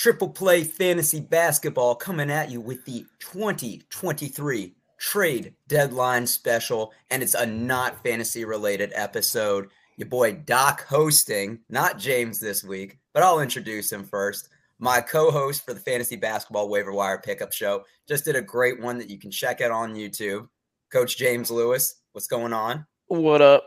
Triple 0.00 0.30
Play 0.30 0.64
Fantasy 0.64 1.20
Basketball 1.20 1.94
coming 1.94 2.30
at 2.30 2.50
you 2.50 2.58
with 2.62 2.86
the 2.86 3.04
2023 3.18 4.72
trade 4.98 5.54
deadline 5.68 6.26
special, 6.26 6.94
and 7.10 7.22
it's 7.22 7.34
a 7.34 7.44
not 7.44 8.02
fantasy 8.02 8.46
related 8.46 8.92
episode. 8.94 9.68
Your 9.98 10.08
boy 10.08 10.36
Doc 10.46 10.86
hosting, 10.86 11.58
not 11.68 11.98
James 11.98 12.40
this 12.40 12.64
week, 12.64 12.96
but 13.12 13.22
I'll 13.22 13.40
introduce 13.40 13.92
him 13.92 14.04
first. 14.04 14.48
My 14.78 15.02
co 15.02 15.30
host 15.30 15.66
for 15.66 15.74
the 15.74 15.80
Fantasy 15.80 16.16
Basketball 16.16 16.70
Waiver 16.70 16.94
Wire 16.94 17.20
Pickup 17.22 17.52
Show 17.52 17.84
just 18.08 18.24
did 18.24 18.36
a 18.36 18.40
great 18.40 18.80
one 18.80 18.96
that 18.96 19.10
you 19.10 19.18
can 19.18 19.30
check 19.30 19.60
out 19.60 19.70
on 19.70 19.94
YouTube. 19.94 20.48
Coach 20.90 21.18
James 21.18 21.50
Lewis, 21.50 21.96
what's 22.12 22.26
going 22.26 22.54
on? 22.54 22.86
What 23.08 23.42
up? 23.42 23.64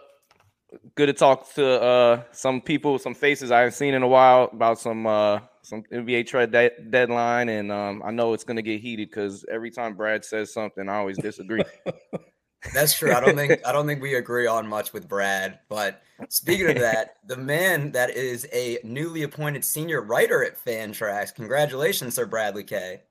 Good 0.96 1.06
to 1.06 1.14
talk 1.14 1.54
to 1.54 1.80
uh, 1.80 2.24
some 2.32 2.60
people, 2.60 2.98
some 2.98 3.14
faces 3.14 3.52
I 3.52 3.60
haven't 3.60 3.74
seen 3.74 3.94
in 3.94 4.02
a 4.02 4.08
while 4.08 4.50
about 4.52 4.80
some 4.80 5.06
uh, 5.06 5.42
some 5.64 5.84
NBA 5.84 6.28
trade 6.28 6.52
de- 6.52 6.82
deadline, 6.90 7.50
and 7.50 7.72
um, 7.72 8.04
I 8.06 8.12
know 8.12 8.34
it's 8.34 8.44
going 8.44 8.58
to 8.58 8.62
get 8.62 8.82
heated 8.82 9.10
because 9.10 9.46
every 9.50 9.72
time 9.72 9.96
Brad 9.96 10.24
says 10.24 10.54
something, 10.54 10.88
I 10.88 10.98
always 10.98 11.18
disagree. 11.18 11.64
That's 12.74 12.98
true. 12.98 13.14
I 13.14 13.20
don't 13.20 13.36
think 13.36 13.60
I 13.66 13.72
don't 13.72 13.88
think 13.88 14.02
we 14.02 14.16
agree 14.16 14.48
on 14.48 14.68
much 14.68 14.94
with 14.94 15.10
Brad. 15.10 15.60
But 15.68 16.02
speaking 16.30 16.70
of 16.70 16.80
that, 16.80 17.18
the 17.28 17.38
man 17.38 17.92
that 17.92 18.12
is 18.12 18.48
a 18.54 18.80
newly 18.84 19.24
appointed 19.24 19.66
senior 19.66 20.02
writer 20.02 20.44
at 20.44 20.64
Fantrax. 20.64 21.36
Congratulations, 21.36 22.16
Sir 22.16 22.26
Bradley 22.26 22.64
K. 22.64 23.02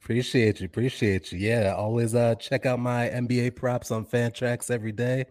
Appreciate 0.00 0.60
you, 0.60 0.66
appreciate 0.66 1.32
you. 1.32 1.38
Yeah, 1.38 1.74
always 1.76 2.14
uh 2.14 2.34
check 2.36 2.64
out 2.64 2.78
my 2.78 3.08
NBA 3.08 3.56
props 3.56 3.90
on 3.90 4.06
Fantrax 4.06 4.70
every 4.70 4.92
day. 4.92 5.26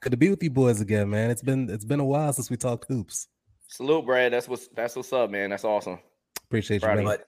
Good 0.00 0.10
to 0.10 0.16
be 0.16 0.30
with 0.30 0.42
you 0.42 0.50
boys 0.50 0.80
again, 0.80 1.10
man. 1.10 1.30
It's 1.30 1.42
been 1.42 1.68
it's 1.68 1.84
been 1.84 2.00
a 2.00 2.04
while 2.04 2.32
since 2.32 2.48
we 2.48 2.56
talked 2.56 2.86
hoops. 2.88 3.28
Salute, 3.72 4.04
Brad. 4.04 4.34
That's 4.34 4.48
what's 4.48 4.68
that's 4.68 4.96
what's 4.96 5.14
up, 5.14 5.30
man. 5.30 5.48
That's 5.48 5.64
awesome. 5.64 5.98
Appreciate 6.44 6.82
you. 6.82 7.04
But, 7.04 7.26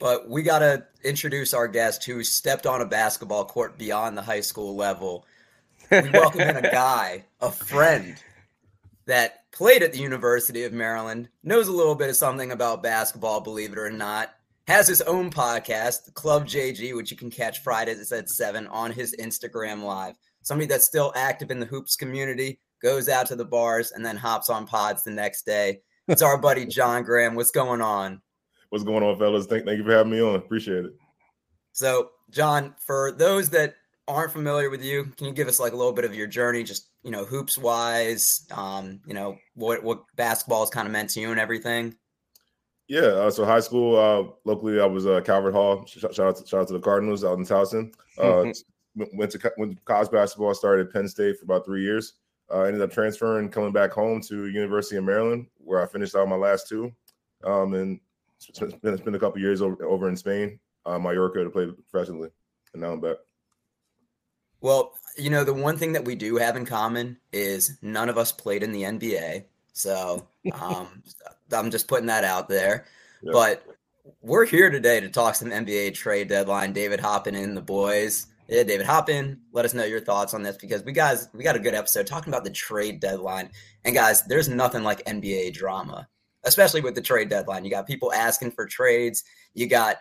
but 0.00 0.28
we 0.28 0.42
gotta 0.42 0.86
introduce 1.04 1.54
our 1.54 1.68
guest 1.68 2.04
who 2.04 2.24
stepped 2.24 2.66
on 2.66 2.80
a 2.80 2.84
basketball 2.84 3.44
court 3.44 3.78
beyond 3.78 4.18
the 4.18 4.22
high 4.22 4.40
school 4.40 4.74
level. 4.74 5.24
We 5.88 6.10
welcome 6.12 6.40
in 6.40 6.56
a 6.56 6.72
guy, 6.72 7.24
a 7.40 7.52
friend 7.52 8.16
that 9.06 9.48
played 9.52 9.84
at 9.84 9.92
the 9.92 10.00
University 10.00 10.64
of 10.64 10.72
Maryland, 10.72 11.28
knows 11.44 11.68
a 11.68 11.72
little 11.72 11.94
bit 11.94 12.10
of 12.10 12.16
something 12.16 12.50
about 12.50 12.82
basketball, 12.82 13.40
believe 13.40 13.70
it 13.72 13.78
or 13.78 13.92
not. 13.92 14.34
Has 14.66 14.88
his 14.88 15.02
own 15.02 15.30
podcast, 15.30 16.12
Club 16.14 16.48
JG, 16.48 16.96
which 16.96 17.12
you 17.12 17.16
can 17.16 17.30
catch 17.30 17.62
Fridays 17.62 18.10
at 18.10 18.28
seven 18.28 18.66
on 18.66 18.90
his 18.90 19.14
Instagram 19.20 19.84
live. 19.84 20.16
Somebody 20.42 20.66
that's 20.66 20.86
still 20.86 21.12
active 21.14 21.52
in 21.52 21.60
the 21.60 21.66
hoops 21.66 21.94
community, 21.94 22.58
goes 22.82 23.08
out 23.08 23.26
to 23.26 23.36
the 23.36 23.44
bars, 23.44 23.92
and 23.92 24.04
then 24.04 24.16
hops 24.16 24.50
on 24.50 24.66
pods 24.66 25.02
the 25.02 25.10
next 25.10 25.44
day. 25.44 25.80
It's 26.08 26.22
our 26.22 26.38
buddy 26.38 26.66
John 26.66 27.02
Graham. 27.02 27.34
What's 27.34 27.50
going 27.50 27.80
on? 27.80 28.20
What's 28.70 28.84
going 28.84 29.02
on, 29.02 29.18
fellas? 29.18 29.46
Thank, 29.46 29.64
thank 29.64 29.78
you 29.78 29.84
for 29.84 29.92
having 29.92 30.12
me 30.12 30.20
on. 30.20 30.36
Appreciate 30.36 30.84
it. 30.84 30.92
So, 31.72 32.10
John, 32.30 32.74
for 32.84 33.12
those 33.12 33.50
that 33.50 33.74
aren't 34.06 34.32
familiar 34.32 34.70
with 34.70 34.82
you, 34.82 35.04
can 35.16 35.26
you 35.26 35.32
give 35.32 35.48
us 35.48 35.60
like 35.60 35.72
a 35.72 35.76
little 35.76 35.92
bit 35.92 36.04
of 36.04 36.14
your 36.14 36.26
journey, 36.26 36.62
just 36.62 36.88
you 37.02 37.10
know, 37.10 37.24
hoops 37.24 37.56
wise, 37.56 38.46
um, 38.52 39.00
you 39.06 39.14
know, 39.14 39.36
what 39.54 39.82
what 39.82 40.02
basketball 40.16 40.60
has 40.60 40.70
kind 40.70 40.86
of 40.86 40.92
meant 40.92 41.10
to 41.10 41.20
you 41.20 41.30
and 41.30 41.40
everything? 41.40 41.94
Yeah, 42.88 43.02
uh, 43.02 43.30
so 43.30 43.44
high 43.44 43.60
school, 43.60 43.96
uh, 43.96 44.32
locally, 44.44 44.80
I 44.80 44.86
was 44.86 45.06
uh, 45.06 45.20
Calvert 45.20 45.54
Hall. 45.54 45.86
Shout, 45.86 46.18
out 46.18 46.36
to, 46.36 46.46
shout 46.46 46.62
out 46.62 46.66
to 46.66 46.72
the 46.72 46.80
Cardinals 46.80 47.24
out 47.24 47.38
in 47.38 47.44
Towson. 47.44 47.94
Uh, 48.18 48.52
went 49.14 49.30
to 49.30 49.52
went 49.56 49.76
to 49.76 49.84
college 49.84 50.10
basketball. 50.10 50.52
Started 50.54 50.88
at 50.88 50.92
Penn 50.92 51.06
State 51.06 51.38
for 51.38 51.44
about 51.44 51.64
three 51.64 51.82
years. 51.82 52.14
Uh, 52.52 52.62
ended 52.62 52.82
up 52.82 52.90
transferring, 52.90 53.48
coming 53.48 53.72
back 53.72 53.92
home 53.92 54.20
to 54.20 54.46
University 54.46 54.96
of 54.96 55.04
Maryland, 55.04 55.46
where 55.58 55.82
I 55.82 55.86
finished 55.86 56.16
out 56.16 56.28
my 56.28 56.36
last 56.36 56.68
two. 56.68 56.92
Um, 57.44 57.74
and 57.74 58.00
it's 58.48 58.58
been, 58.58 58.94
it's 58.94 59.02
been 59.02 59.14
a 59.14 59.18
couple 59.18 59.40
years 59.40 59.62
over, 59.62 59.84
over 59.84 60.08
in 60.08 60.16
Spain, 60.16 60.58
uh, 60.84 60.98
Mallorca, 60.98 61.44
to 61.44 61.50
play 61.50 61.70
professionally, 61.90 62.30
and 62.72 62.82
now 62.82 62.92
I'm 62.92 63.00
back. 63.00 63.16
Well, 64.60 64.92
you 65.16 65.30
know, 65.30 65.44
the 65.44 65.54
one 65.54 65.76
thing 65.76 65.92
that 65.92 66.04
we 66.04 66.14
do 66.14 66.36
have 66.36 66.56
in 66.56 66.66
common 66.66 67.18
is 67.32 67.78
none 67.82 68.08
of 68.08 68.18
us 68.18 68.32
played 68.32 68.62
in 68.62 68.72
the 68.72 68.82
NBA. 68.82 69.44
So 69.72 70.26
um, 70.60 71.02
I'm 71.52 71.70
just 71.70 71.88
putting 71.88 72.06
that 72.06 72.24
out 72.24 72.48
there. 72.48 72.86
But 73.22 73.64
we're 74.22 74.46
here 74.46 74.70
today 74.70 75.00
to 75.00 75.08
talk 75.08 75.34
some 75.34 75.50
NBA 75.50 75.94
trade 75.94 76.28
deadline. 76.28 76.72
David 76.72 77.00
Hoppin 77.00 77.34
and 77.34 77.56
the 77.56 77.62
boys. 77.62 78.26
Yeah, 78.50 78.64
David, 78.64 78.84
hop 78.84 79.08
in. 79.08 79.38
Let 79.52 79.64
us 79.64 79.74
know 79.74 79.84
your 79.84 80.00
thoughts 80.00 80.34
on 80.34 80.42
this 80.42 80.56
because 80.56 80.82
we 80.82 80.90
guys 80.90 81.28
we 81.32 81.44
got 81.44 81.54
a 81.54 81.60
good 81.60 81.74
episode 81.76 82.04
talking 82.04 82.32
about 82.32 82.42
the 82.42 82.50
trade 82.50 82.98
deadline. 82.98 83.48
And 83.84 83.94
guys, 83.94 84.24
there's 84.24 84.48
nothing 84.48 84.82
like 84.82 85.04
NBA 85.04 85.54
drama, 85.54 86.08
especially 86.42 86.80
with 86.80 86.96
the 86.96 87.00
trade 87.00 87.28
deadline. 87.28 87.64
You 87.64 87.70
got 87.70 87.86
people 87.86 88.12
asking 88.12 88.50
for 88.50 88.66
trades. 88.66 89.22
You 89.54 89.68
got 89.68 89.98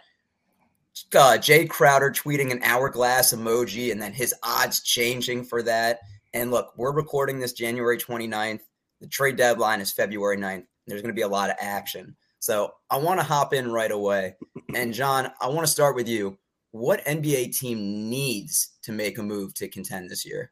uh, 1.14 1.38
Jae 1.38 1.70
Crowder 1.70 2.10
tweeting 2.10 2.52
an 2.52 2.64
hourglass 2.64 3.34
emoji 3.36 3.92
and 3.92 4.02
then 4.02 4.14
his 4.14 4.34
odds 4.42 4.82
changing 4.82 5.44
for 5.44 5.62
that. 5.62 6.00
And 6.34 6.50
look, 6.50 6.74
we're 6.76 6.92
recording 6.92 7.40
this 7.40 7.54
January 7.54 8.00
29th. 8.00 8.62
The 9.00 9.08
trade 9.08 9.36
deadline 9.36 9.80
is 9.80 9.92
February 9.92 10.38
9th. 10.38 10.66
There's 10.88 11.04
going 11.04 11.14
to 11.14 11.20
be 11.20 11.22
a 11.22 11.28
lot 11.28 11.52
of 11.52 11.56
action. 11.62 12.16
So 12.40 12.72
I 12.90 12.98
want 12.98 13.20
to 13.20 13.26
hop 13.26 13.54
in 13.54 13.72
right 13.72 13.92
away. 13.92 14.38
And 14.76 14.92
John, 14.92 15.32
I 15.40 15.50
want 15.50 15.68
to 15.68 15.72
start 15.72 15.96
with 15.96 16.08
you 16.08 16.38
what 16.72 17.06
NBA 17.06 17.58
team 17.58 18.10
needs 18.10 18.78
to 18.84 18.92
make 18.92 19.18
a 19.18 19.24
move 19.24 19.54
to 19.56 19.68
contend 19.68 20.10
this 20.10 20.26
year? 20.26 20.52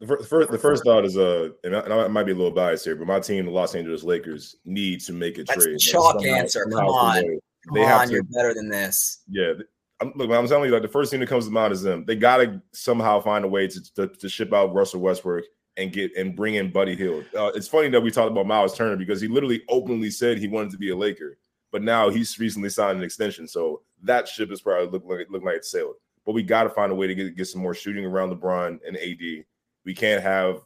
The 0.00 0.26
first, 0.28 0.50
the 0.50 0.58
first 0.58 0.82
thought 0.84 1.04
is 1.04 1.16
uh, 1.16 1.50
and 1.62 1.76
I, 1.76 2.08
might 2.08 2.24
be 2.24 2.32
a 2.32 2.34
little 2.34 2.50
biased 2.50 2.84
here, 2.84 2.96
but 2.96 3.06
my 3.06 3.20
team, 3.20 3.44
the 3.44 3.52
Los 3.52 3.76
Angeles 3.76 4.02
Lakers, 4.02 4.56
need 4.64 5.00
to 5.02 5.12
make 5.12 5.38
a 5.38 5.44
That's 5.44 5.64
trade. 5.64 5.78
Chalk 5.78 6.20
somehow, 6.20 6.34
answer. 6.34 6.64
Come 6.64 6.86
on, 6.86 7.22
Come 7.22 7.74
they 7.74 7.84
on, 7.84 8.08
to, 8.08 8.14
you're 8.14 8.24
better 8.24 8.52
than 8.52 8.68
this. 8.68 9.20
Yeah, 9.28 9.52
I'm, 10.00 10.12
look, 10.16 10.28
I'm 10.30 10.48
telling 10.48 10.66
you, 10.66 10.72
like 10.72 10.82
the 10.82 10.88
first 10.88 11.12
thing 11.12 11.20
that 11.20 11.28
comes 11.28 11.46
to 11.46 11.52
mind 11.52 11.72
is 11.72 11.82
them. 11.82 12.04
They 12.04 12.16
got 12.16 12.38
to 12.38 12.60
somehow 12.72 13.20
find 13.20 13.44
a 13.44 13.48
way 13.48 13.68
to, 13.68 13.94
to, 13.94 14.08
to 14.08 14.28
ship 14.28 14.52
out 14.52 14.74
Russell 14.74 15.00
Westbrook 15.00 15.44
and 15.76 15.92
get 15.92 16.14
and 16.16 16.34
bring 16.34 16.56
in 16.56 16.72
Buddy 16.72 16.96
Hield. 16.96 17.24
Uh, 17.36 17.52
it's 17.54 17.68
funny 17.68 17.88
that 17.90 18.00
we 18.00 18.10
talked 18.10 18.32
about 18.32 18.46
Miles 18.46 18.76
Turner 18.76 18.96
because 18.96 19.20
he 19.20 19.28
literally 19.28 19.62
openly 19.68 20.10
said 20.10 20.38
he 20.38 20.48
wanted 20.48 20.72
to 20.72 20.78
be 20.78 20.90
a 20.90 20.96
Laker, 20.96 21.38
but 21.70 21.82
now 21.82 22.10
he's 22.10 22.38
recently 22.40 22.68
signed 22.68 22.98
an 22.98 23.04
extension. 23.04 23.46
So 23.46 23.82
that 24.02 24.28
ship 24.28 24.50
is 24.50 24.60
probably 24.60 24.88
looking 24.88 25.08
like 25.08 25.26
look 25.30 25.44
like 25.44 25.56
it 25.56 25.64
sailed. 25.64 25.94
But 26.24 26.32
we 26.32 26.42
got 26.42 26.64
to 26.64 26.70
find 26.70 26.92
a 26.92 26.94
way 26.94 27.06
to 27.06 27.14
get, 27.14 27.36
get 27.36 27.46
some 27.46 27.62
more 27.62 27.74
shooting 27.74 28.04
around 28.04 28.30
LeBron 28.30 28.78
and 28.86 28.96
AD. 28.96 29.44
We 29.84 29.94
can't 29.94 30.22
have 30.22 30.60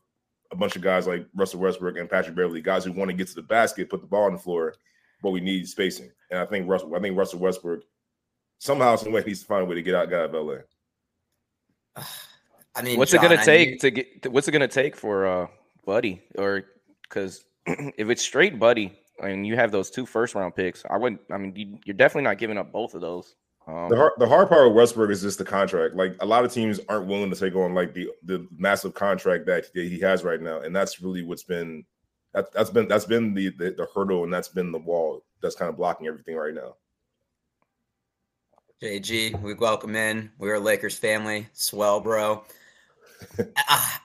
a 0.52 0.56
bunch 0.56 0.76
of 0.76 0.82
guys 0.82 1.06
like 1.06 1.26
Russell 1.34 1.60
Westbrook 1.60 1.96
and 1.96 2.10
Patrick 2.10 2.36
Beverley, 2.36 2.60
guys 2.60 2.84
who 2.84 2.92
want 2.92 3.10
to 3.10 3.16
get 3.16 3.28
to 3.28 3.34
the 3.34 3.42
basket, 3.42 3.88
put 3.88 4.00
the 4.00 4.06
ball 4.06 4.24
on 4.24 4.32
the 4.32 4.38
floor, 4.38 4.74
but 5.22 5.30
we 5.30 5.40
need 5.40 5.66
spacing. 5.66 6.10
And 6.30 6.40
I 6.40 6.46
think 6.46 6.68
Russell, 6.68 6.94
I 6.94 7.00
think 7.00 7.16
Russell 7.16 7.38
Westbrook 7.38 7.82
somehow, 8.58 8.96
some 8.96 9.12
way 9.12 9.22
needs 9.26 9.40
to 9.40 9.46
find 9.46 9.62
a 9.62 9.64
way 9.64 9.76
to 9.76 9.82
get 9.82 9.94
out, 9.94 10.10
get 10.10 10.20
out 10.20 10.34
of 10.34 10.46
LA. 10.46 10.56
I 12.74 12.82
mean, 12.82 12.98
what's 12.98 13.12
John, 13.12 13.24
it 13.24 13.28
gonna 13.28 13.44
take 13.44 13.68
mean, 13.70 13.78
to 13.78 13.90
get? 13.90 14.32
What's 14.32 14.48
it 14.48 14.52
gonna 14.52 14.68
take 14.68 14.96
for 14.96 15.26
uh 15.26 15.46
Buddy? 15.86 16.22
Or 16.36 16.64
because 17.02 17.44
if 17.66 18.10
it's 18.10 18.22
straight 18.22 18.58
Buddy, 18.58 18.98
I 19.22 19.28
mean, 19.28 19.44
you 19.44 19.56
have 19.56 19.72
those 19.72 19.90
two 19.90 20.06
first 20.06 20.34
round 20.34 20.54
picks. 20.54 20.84
I 20.88 20.96
wouldn't. 20.96 21.20
I 21.30 21.38
mean, 21.38 21.52
you, 21.56 21.92
are 21.92 21.96
definitely 21.96 22.24
not 22.24 22.38
giving 22.38 22.58
up 22.58 22.72
both 22.72 22.94
of 22.94 23.00
those. 23.00 23.34
Um, 23.66 23.88
the 23.88 23.96
hard, 23.96 24.12
the 24.18 24.28
hard 24.28 24.48
part 24.48 24.66
of 24.66 24.74
Westbrook 24.74 25.10
is 25.10 25.22
just 25.22 25.38
the 25.38 25.44
contract. 25.44 25.96
Like 25.96 26.16
a 26.20 26.26
lot 26.26 26.44
of 26.44 26.52
teams 26.52 26.80
aren't 26.88 27.08
willing 27.08 27.30
to 27.30 27.36
take 27.36 27.56
on 27.56 27.74
like 27.74 27.94
the 27.94 28.10
the 28.24 28.46
massive 28.56 28.94
contract 28.94 29.46
that 29.46 29.68
he 29.72 29.98
has 30.00 30.22
right 30.22 30.40
now, 30.40 30.60
and 30.60 30.74
that's 30.74 31.00
really 31.00 31.22
what's 31.22 31.42
been 31.42 31.84
that, 32.32 32.48
has 32.54 32.70
been 32.70 32.86
that's 32.86 33.06
been 33.06 33.34
the, 33.34 33.48
the 33.58 33.72
the 33.72 33.88
hurdle, 33.94 34.24
and 34.24 34.32
that's 34.32 34.48
been 34.48 34.70
the 34.70 34.78
wall 34.78 35.24
that's 35.42 35.56
kind 35.56 35.68
of 35.68 35.76
blocking 35.76 36.06
everything 36.06 36.36
right 36.36 36.54
now. 36.54 36.76
JG, 38.82 39.40
we 39.40 39.54
welcome 39.54 39.96
in. 39.96 40.30
We're 40.38 40.56
a 40.56 40.60
Lakers 40.60 40.98
family. 40.98 41.48
Swell, 41.54 41.98
bro. 41.98 42.44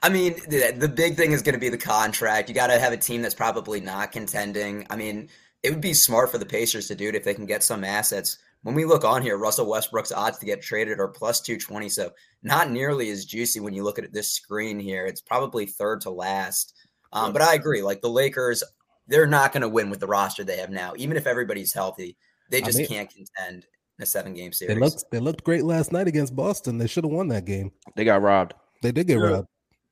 I 0.02 0.08
mean, 0.08 0.34
the 0.48 0.92
big 0.94 1.16
thing 1.16 1.32
is 1.32 1.42
going 1.42 1.54
to 1.54 1.60
be 1.60 1.68
the 1.68 1.78
contract. 1.78 2.48
You 2.48 2.54
got 2.54 2.68
to 2.68 2.78
have 2.78 2.92
a 2.92 2.96
team 2.96 3.22
that's 3.22 3.34
probably 3.34 3.80
not 3.80 4.12
contending. 4.12 4.86
I 4.90 4.96
mean, 4.96 5.28
it 5.62 5.70
would 5.70 5.80
be 5.80 5.94
smart 5.94 6.30
for 6.30 6.38
the 6.38 6.46
Pacers 6.46 6.88
to 6.88 6.94
do 6.94 7.08
it 7.08 7.14
if 7.14 7.24
they 7.24 7.34
can 7.34 7.46
get 7.46 7.62
some 7.62 7.84
assets. 7.84 8.38
When 8.62 8.74
we 8.74 8.84
look 8.84 9.04
on 9.04 9.22
here, 9.22 9.36
Russell 9.36 9.68
Westbrook's 9.68 10.12
odds 10.12 10.38
to 10.38 10.46
get 10.46 10.62
traded 10.62 11.00
are 11.00 11.08
plus 11.08 11.40
220. 11.40 11.88
So 11.88 12.10
not 12.42 12.70
nearly 12.70 13.10
as 13.10 13.24
juicy 13.24 13.60
when 13.60 13.74
you 13.74 13.82
look 13.82 13.98
at 13.98 14.12
this 14.12 14.32
screen 14.32 14.78
here. 14.78 15.06
It's 15.06 15.20
probably 15.20 15.66
third 15.66 16.00
to 16.02 16.10
last. 16.10 16.74
Um, 17.12 17.32
but 17.32 17.42
I 17.42 17.54
agree. 17.54 17.82
Like 17.82 18.00
the 18.00 18.10
Lakers, 18.10 18.62
they're 19.08 19.26
not 19.26 19.52
going 19.52 19.62
to 19.62 19.68
win 19.68 19.90
with 19.90 20.00
the 20.00 20.06
roster 20.06 20.44
they 20.44 20.58
have 20.58 20.70
now. 20.70 20.94
Even 20.96 21.16
if 21.16 21.26
everybody's 21.26 21.72
healthy, 21.72 22.16
they 22.50 22.60
just 22.60 22.78
I 22.78 22.82
mean, 22.82 22.88
can't 22.88 23.10
contend 23.10 23.66
in 23.98 24.02
a 24.02 24.06
seven 24.06 24.34
game 24.34 24.52
series. 24.52 24.74
They 24.74 24.80
looked, 24.80 25.04
they 25.10 25.18
looked 25.18 25.44
great 25.44 25.64
last 25.64 25.92
night 25.92 26.08
against 26.08 26.34
Boston. 26.34 26.78
They 26.78 26.86
should 26.86 27.04
have 27.04 27.12
won 27.12 27.28
that 27.28 27.44
game. 27.44 27.72
They 27.96 28.04
got 28.04 28.22
robbed. 28.22 28.54
They 28.82 28.92
did 28.92 29.06
get 29.06 29.18
yeah. 29.18 29.26
robbed. 29.26 29.48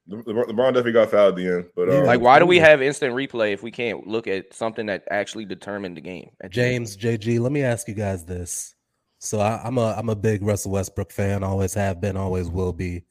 LeBron 0.08 0.74
definitely 0.74 0.92
got 0.92 1.10
fouled 1.10 1.34
at 1.34 1.36
the 1.36 1.46
end, 1.46 1.66
but 1.76 1.88
uh, 1.88 2.04
like, 2.04 2.20
why 2.20 2.40
do 2.40 2.46
we 2.46 2.58
have 2.58 2.82
instant 2.82 3.14
replay 3.14 3.52
if 3.52 3.62
we 3.62 3.70
can't 3.70 4.08
look 4.08 4.26
at 4.26 4.52
something 4.52 4.86
that 4.86 5.04
actually 5.10 5.44
determined 5.44 5.96
the 5.96 6.00
game? 6.00 6.30
James, 6.48 6.96
JG, 6.96 7.38
let 7.38 7.52
me 7.52 7.62
ask 7.62 7.86
you 7.86 7.94
guys 7.94 8.24
this. 8.24 8.74
So 9.18 9.38
I, 9.38 9.66
am 9.66 9.78
a 9.78 9.94
I'm 9.96 10.08
a 10.08 10.16
big 10.16 10.42
Russell 10.42 10.72
Westbrook 10.72 11.12
fan. 11.12 11.44
Always 11.44 11.74
have 11.74 12.00
been, 12.00 12.16
always 12.16 12.50
will 12.50 12.72
be. 12.72 13.04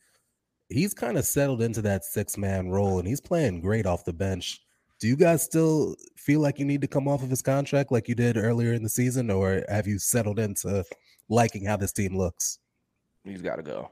He's 0.67 0.93
kind 0.93 1.17
of 1.17 1.25
settled 1.25 1.61
into 1.61 1.81
that 1.83 2.03
six 2.03 2.37
man 2.37 2.67
role, 2.69 2.99
and 2.99 3.07
he's 3.07 3.21
playing 3.21 3.61
great 3.61 3.85
off 3.85 4.03
the 4.03 4.13
bench. 4.13 4.59
Do 4.99 5.07
you 5.07 5.15
guys 5.15 5.41
still 5.41 5.95
feel 6.17 6.41
like 6.41 6.59
you 6.59 6.65
need 6.65 6.81
to 6.81 6.87
come 6.87 7.07
off 7.07 7.23
of 7.23 7.29
his 7.29 7.41
contract 7.41 7.91
like 7.91 8.09
you 8.09 8.15
did 8.15 8.35
earlier 8.35 8.73
in 8.73 8.83
the 8.83 8.89
season, 8.89 9.31
or 9.31 9.63
have 9.69 9.87
you 9.87 9.99
settled 9.99 10.39
into 10.39 10.83
liking 11.29 11.63
how 11.63 11.77
this 11.77 11.93
team 11.93 12.17
looks? 12.17 12.59
He's 13.23 13.41
got 13.41 13.55
to 13.55 13.63
go. 13.63 13.91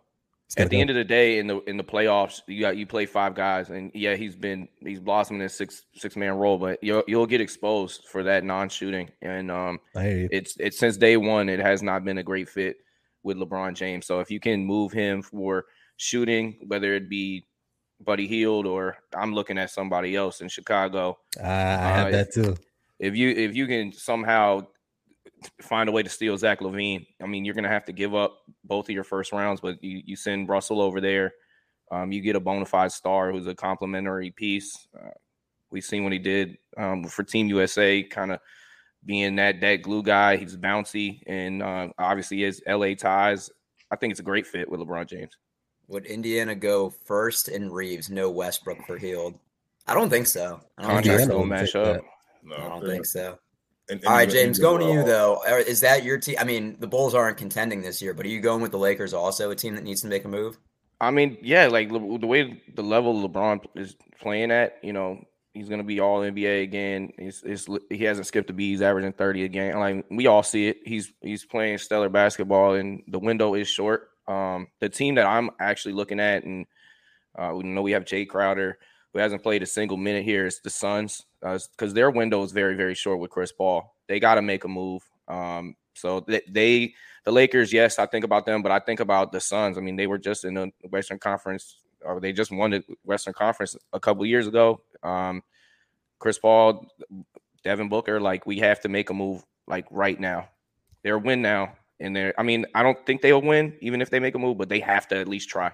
At 0.55 0.69
the 0.69 0.79
end 0.79 0.89
of 0.89 0.95
the 0.95 1.03
day, 1.03 1.39
in 1.39 1.47
the 1.47 1.59
in 1.63 1.75
the 1.75 1.83
playoffs, 1.83 2.41
you 2.47 2.61
got 2.61 2.77
you 2.77 2.87
play 2.87 3.05
five 3.05 3.35
guys, 3.35 3.69
and 3.69 3.91
yeah, 3.93 4.15
he's 4.15 4.35
been 4.35 4.69
he's 4.79 4.99
blossoming 4.99 5.41
in 5.41 5.49
six 5.49 5.83
six 5.93 6.15
man 6.15 6.33
role, 6.33 6.57
but 6.57 6.81
you'll 6.81 7.03
you'll 7.05 7.25
get 7.25 7.41
exposed 7.41 8.05
for 8.05 8.23
that 8.23 8.45
non 8.45 8.69
shooting, 8.69 9.09
and 9.21 9.51
um, 9.51 9.79
it's 10.31 10.55
it's 10.57 10.79
since 10.79 10.95
day 10.95 11.17
one, 11.17 11.49
it 11.49 11.59
has 11.59 11.83
not 11.83 12.05
been 12.05 12.17
a 12.17 12.23
great 12.23 12.47
fit 12.47 12.77
with 13.23 13.37
LeBron 13.37 13.75
James. 13.75 14.05
So 14.05 14.21
if 14.21 14.31
you 14.31 14.39
can 14.39 14.65
move 14.65 14.93
him 14.93 15.21
for 15.21 15.65
shooting, 15.97 16.57
whether 16.65 16.93
it 16.93 17.09
be 17.09 17.45
Buddy 17.99 18.27
Hield 18.27 18.65
or 18.65 18.97
I'm 19.15 19.33
looking 19.33 19.57
at 19.57 19.71
somebody 19.71 20.15
else 20.15 20.41
in 20.41 20.49
Chicago. 20.49 21.17
Uh, 21.39 21.43
I 21.43 21.89
have 21.89 22.07
uh, 22.07 22.11
that 22.11 22.33
too. 22.33 22.55
If 22.99 23.15
you 23.15 23.29
if 23.29 23.55
you 23.55 23.67
can 23.67 23.91
somehow 23.91 24.67
find 25.61 25.89
a 25.89 25.91
way 25.91 26.03
to 26.03 26.09
steal 26.09 26.37
Zach 26.37 26.61
LaVine. 26.61 27.05
I 27.21 27.27
mean 27.27 27.45
you're 27.45 27.55
gonna 27.55 27.69
have 27.69 27.85
to 27.85 27.93
give 27.93 28.15
up 28.15 28.39
both 28.63 28.85
of 28.89 28.95
your 28.95 29.03
first 29.03 29.31
rounds, 29.31 29.61
but 29.61 29.83
you, 29.83 30.01
you 30.05 30.15
send 30.15 30.49
Russell 30.49 30.81
over 30.81 31.01
there. 31.01 31.33
Um, 31.91 32.11
you 32.11 32.21
get 32.21 32.35
a 32.35 32.39
bona 32.39 32.65
fide 32.65 32.91
star 32.91 33.31
who's 33.31 33.47
a 33.47 33.55
complimentary 33.55 34.31
piece. 34.31 34.87
Uh, 34.97 35.11
we've 35.71 35.83
seen 35.83 36.03
what 36.03 36.13
he 36.13 36.19
did 36.19 36.57
um, 36.77 37.03
for 37.05 37.23
Team 37.23 37.47
USA, 37.47 38.03
kind 38.03 38.31
of 38.31 38.39
being 39.05 39.35
that 39.35 39.61
that 39.61 39.83
glue 39.83 40.03
guy. 40.03 40.37
He's 40.37 40.57
bouncy 40.57 41.21
and 41.27 41.63
uh, 41.63 41.89
obviously 41.97 42.41
his 42.41 42.61
LA 42.67 42.93
ties. 42.95 43.49
I 43.89 43.95
think 43.95 44.11
it's 44.11 44.19
a 44.19 44.23
great 44.23 44.45
fit 44.45 44.69
with 44.69 44.81
LeBron 44.81 45.07
James. 45.07 45.37
Would 45.87 46.05
Indiana 46.05 46.53
go 46.53 46.89
first 46.89 47.47
in 47.47 47.71
Reeves? 47.71 48.09
no 48.09 48.29
Westbrook 48.29 48.85
for 48.85 48.97
Hield? 48.97 49.35
I 49.87 49.93
don't 49.93 50.09
think 50.09 50.27
so. 50.27 50.59
I 50.77 50.81
don't 50.81 50.91
Contracts 50.91 51.21
think 51.21 51.31
don't 51.31 51.47
match 51.47 51.75
up. 51.75 52.03
No, 52.43 52.55
I 52.57 52.67
don't 52.67 52.85
think 52.85 53.05
so. 53.05 53.39
And, 53.89 53.99
and 53.99 54.07
All 54.07 54.15
right, 54.15 54.29
James, 54.29 54.59
going 54.59 54.85
to 54.85 54.93
you 54.93 55.03
though. 55.03 55.41
Is 55.45 55.79
that 55.81 56.03
your 56.03 56.17
team? 56.17 56.35
I 56.39 56.43
mean, 56.43 56.75
the 56.79 56.87
Bulls 56.87 57.15
aren't 57.15 57.37
contending 57.37 57.81
this 57.81 58.01
year, 58.01 58.13
but 58.13 58.25
are 58.25 58.29
you 58.29 58.41
going 58.41 58.61
with 58.61 58.71
the 58.71 58.77
Lakers 58.77 59.13
also, 59.13 59.51
a 59.51 59.55
team 59.55 59.75
that 59.75 59.83
needs 59.83 60.01
to 60.01 60.07
make 60.07 60.25
a 60.25 60.27
move? 60.27 60.57
I 60.99 61.11
mean, 61.11 61.37
yeah, 61.41 61.67
like 61.67 61.89
the 61.89 61.99
way 61.99 62.61
the 62.73 62.81
level 62.81 63.27
LeBron 63.27 63.63
is 63.75 63.95
playing 64.19 64.51
at, 64.51 64.77
you 64.81 64.93
know, 64.93 65.23
he's 65.53 65.69
going 65.69 65.79
to 65.79 65.85
be 65.85 65.99
all 65.99 66.21
NBA 66.21 66.63
again. 66.63 67.11
He's, 67.17 67.41
he's, 67.41 67.67
he 67.89 68.03
hasn't 68.03 68.27
skipped 68.27 68.49
a 68.49 68.53
beat. 68.53 68.71
He's 68.71 68.81
averaging 68.81 69.13
30 69.13 69.43
a 69.43 69.47
game. 69.47 69.77
Like 69.77 70.05
we 70.09 70.27
all 70.27 70.43
see 70.43 70.67
it. 70.67 70.77
He's 70.85 71.11
he's 71.21 71.45
playing 71.45 71.77
stellar 71.77 72.09
basketball, 72.09 72.73
and 72.73 73.03
the 73.07 73.19
window 73.19 73.53
is 73.53 73.67
short. 73.67 74.09
Um, 74.27 74.67
the 74.79 74.89
team 74.89 75.15
that 75.15 75.25
I'm 75.25 75.51
actually 75.59 75.93
looking 75.93 76.19
at, 76.19 76.43
and 76.43 76.65
uh, 77.37 77.53
we 77.55 77.63
know 77.63 77.81
we 77.81 77.91
have 77.91 78.05
Jae 78.05 78.27
Crowder, 78.27 78.77
who 79.13 79.19
hasn't 79.19 79.43
played 79.43 79.63
a 79.63 79.65
single 79.65 79.97
minute 79.97 80.23
here, 80.23 80.45
is 80.45 80.59
the 80.59 80.69
Suns, 80.69 81.25
because 81.41 81.69
uh, 81.81 81.87
their 81.87 82.11
window 82.11 82.43
is 82.43 82.51
very, 82.51 82.75
very 82.75 82.95
short 82.95 83.19
with 83.19 83.31
Chris 83.31 83.51
Paul. 83.51 83.95
They 84.07 84.19
got 84.19 84.35
to 84.35 84.41
make 84.41 84.63
a 84.63 84.67
move. 84.67 85.03
Um, 85.27 85.75
so 85.93 86.21
they, 86.21 86.41
they, 86.47 86.93
the 87.25 87.31
Lakers, 87.31 87.73
yes, 87.73 87.99
I 87.99 88.05
think 88.05 88.23
about 88.23 88.45
them, 88.45 88.61
but 88.61 88.71
I 88.71 88.79
think 88.79 88.99
about 88.99 89.31
the 89.31 89.41
Suns. 89.41 89.77
I 89.77 89.81
mean, 89.81 89.95
they 89.95 90.07
were 90.07 90.17
just 90.17 90.45
in 90.45 90.53
the 90.53 90.71
Western 90.89 91.19
Conference, 91.19 91.79
or 92.01 92.19
they 92.19 92.33
just 92.33 92.51
won 92.51 92.71
the 92.71 92.83
Western 93.03 93.33
Conference 93.33 93.75
a 93.93 93.99
couple 93.99 94.25
years 94.25 94.47
ago. 94.47 94.81
Um, 95.03 95.43
Chris 96.19 96.39
Paul, 96.39 96.87
Devin 97.63 97.89
Booker, 97.89 98.19
like 98.19 98.45
we 98.45 98.59
have 98.59 98.79
to 98.81 98.89
make 98.89 99.09
a 99.09 99.13
move 99.13 99.43
like 99.67 99.85
right 99.91 100.19
now. 100.19 100.49
They're 101.03 101.17
win 101.17 101.41
now 101.41 101.73
and 101.99 102.15
they're 102.15 102.33
I 102.37 102.43
mean, 102.43 102.65
I 102.73 102.83
don't 102.83 103.03
think 103.05 103.21
they'll 103.21 103.41
win 103.41 103.75
even 103.81 104.01
if 104.01 104.09
they 104.09 104.19
make 104.19 104.35
a 104.35 104.39
move, 104.39 104.57
but 104.57 104.69
they 104.69 104.79
have 104.79 105.07
to 105.09 105.17
at 105.17 105.27
least 105.27 105.49
try. 105.49 105.71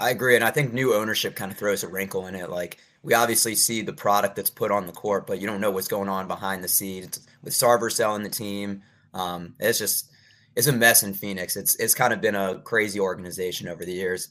I 0.00 0.10
agree. 0.10 0.34
And 0.34 0.44
I 0.44 0.50
think 0.50 0.72
new 0.72 0.94
ownership 0.94 1.36
kind 1.36 1.52
of 1.52 1.58
throws 1.58 1.84
a 1.84 1.88
wrinkle 1.88 2.26
in 2.26 2.34
it. 2.34 2.48
Like 2.48 2.78
we 3.02 3.14
obviously 3.14 3.54
see 3.54 3.82
the 3.82 3.92
product 3.92 4.34
that's 4.34 4.50
put 4.50 4.70
on 4.70 4.86
the 4.86 4.92
court, 4.92 5.26
but 5.26 5.40
you 5.40 5.46
don't 5.46 5.60
know 5.60 5.70
what's 5.70 5.88
going 5.88 6.08
on 6.08 6.26
behind 6.26 6.64
the 6.64 6.68
scenes 6.68 7.20
with 7.42 7.52
Sarver 7.52 7.92
selling 7.92 8.22
the 8.22 8.30
team. 8.30 8.82
Um, 9.12 9.54
it's 9.60 9.78
just 9.78 10.10
it's 10.56 10.66
a 10.66 10.72
mess 10.72 11.02
in 11.02 11.12
Phoenix. 11.12 11.56
It's 11.56 11.76
it's 11.76 11.94
kind 11.94 12.12
of 12.12 12.20
been 12.20 12.34
a 12.34 12.60
crazy 12.60 12.98
organization 12.98 13.68
over 13.68 13.84
the 13.84 13.92
years. 13.92 14.28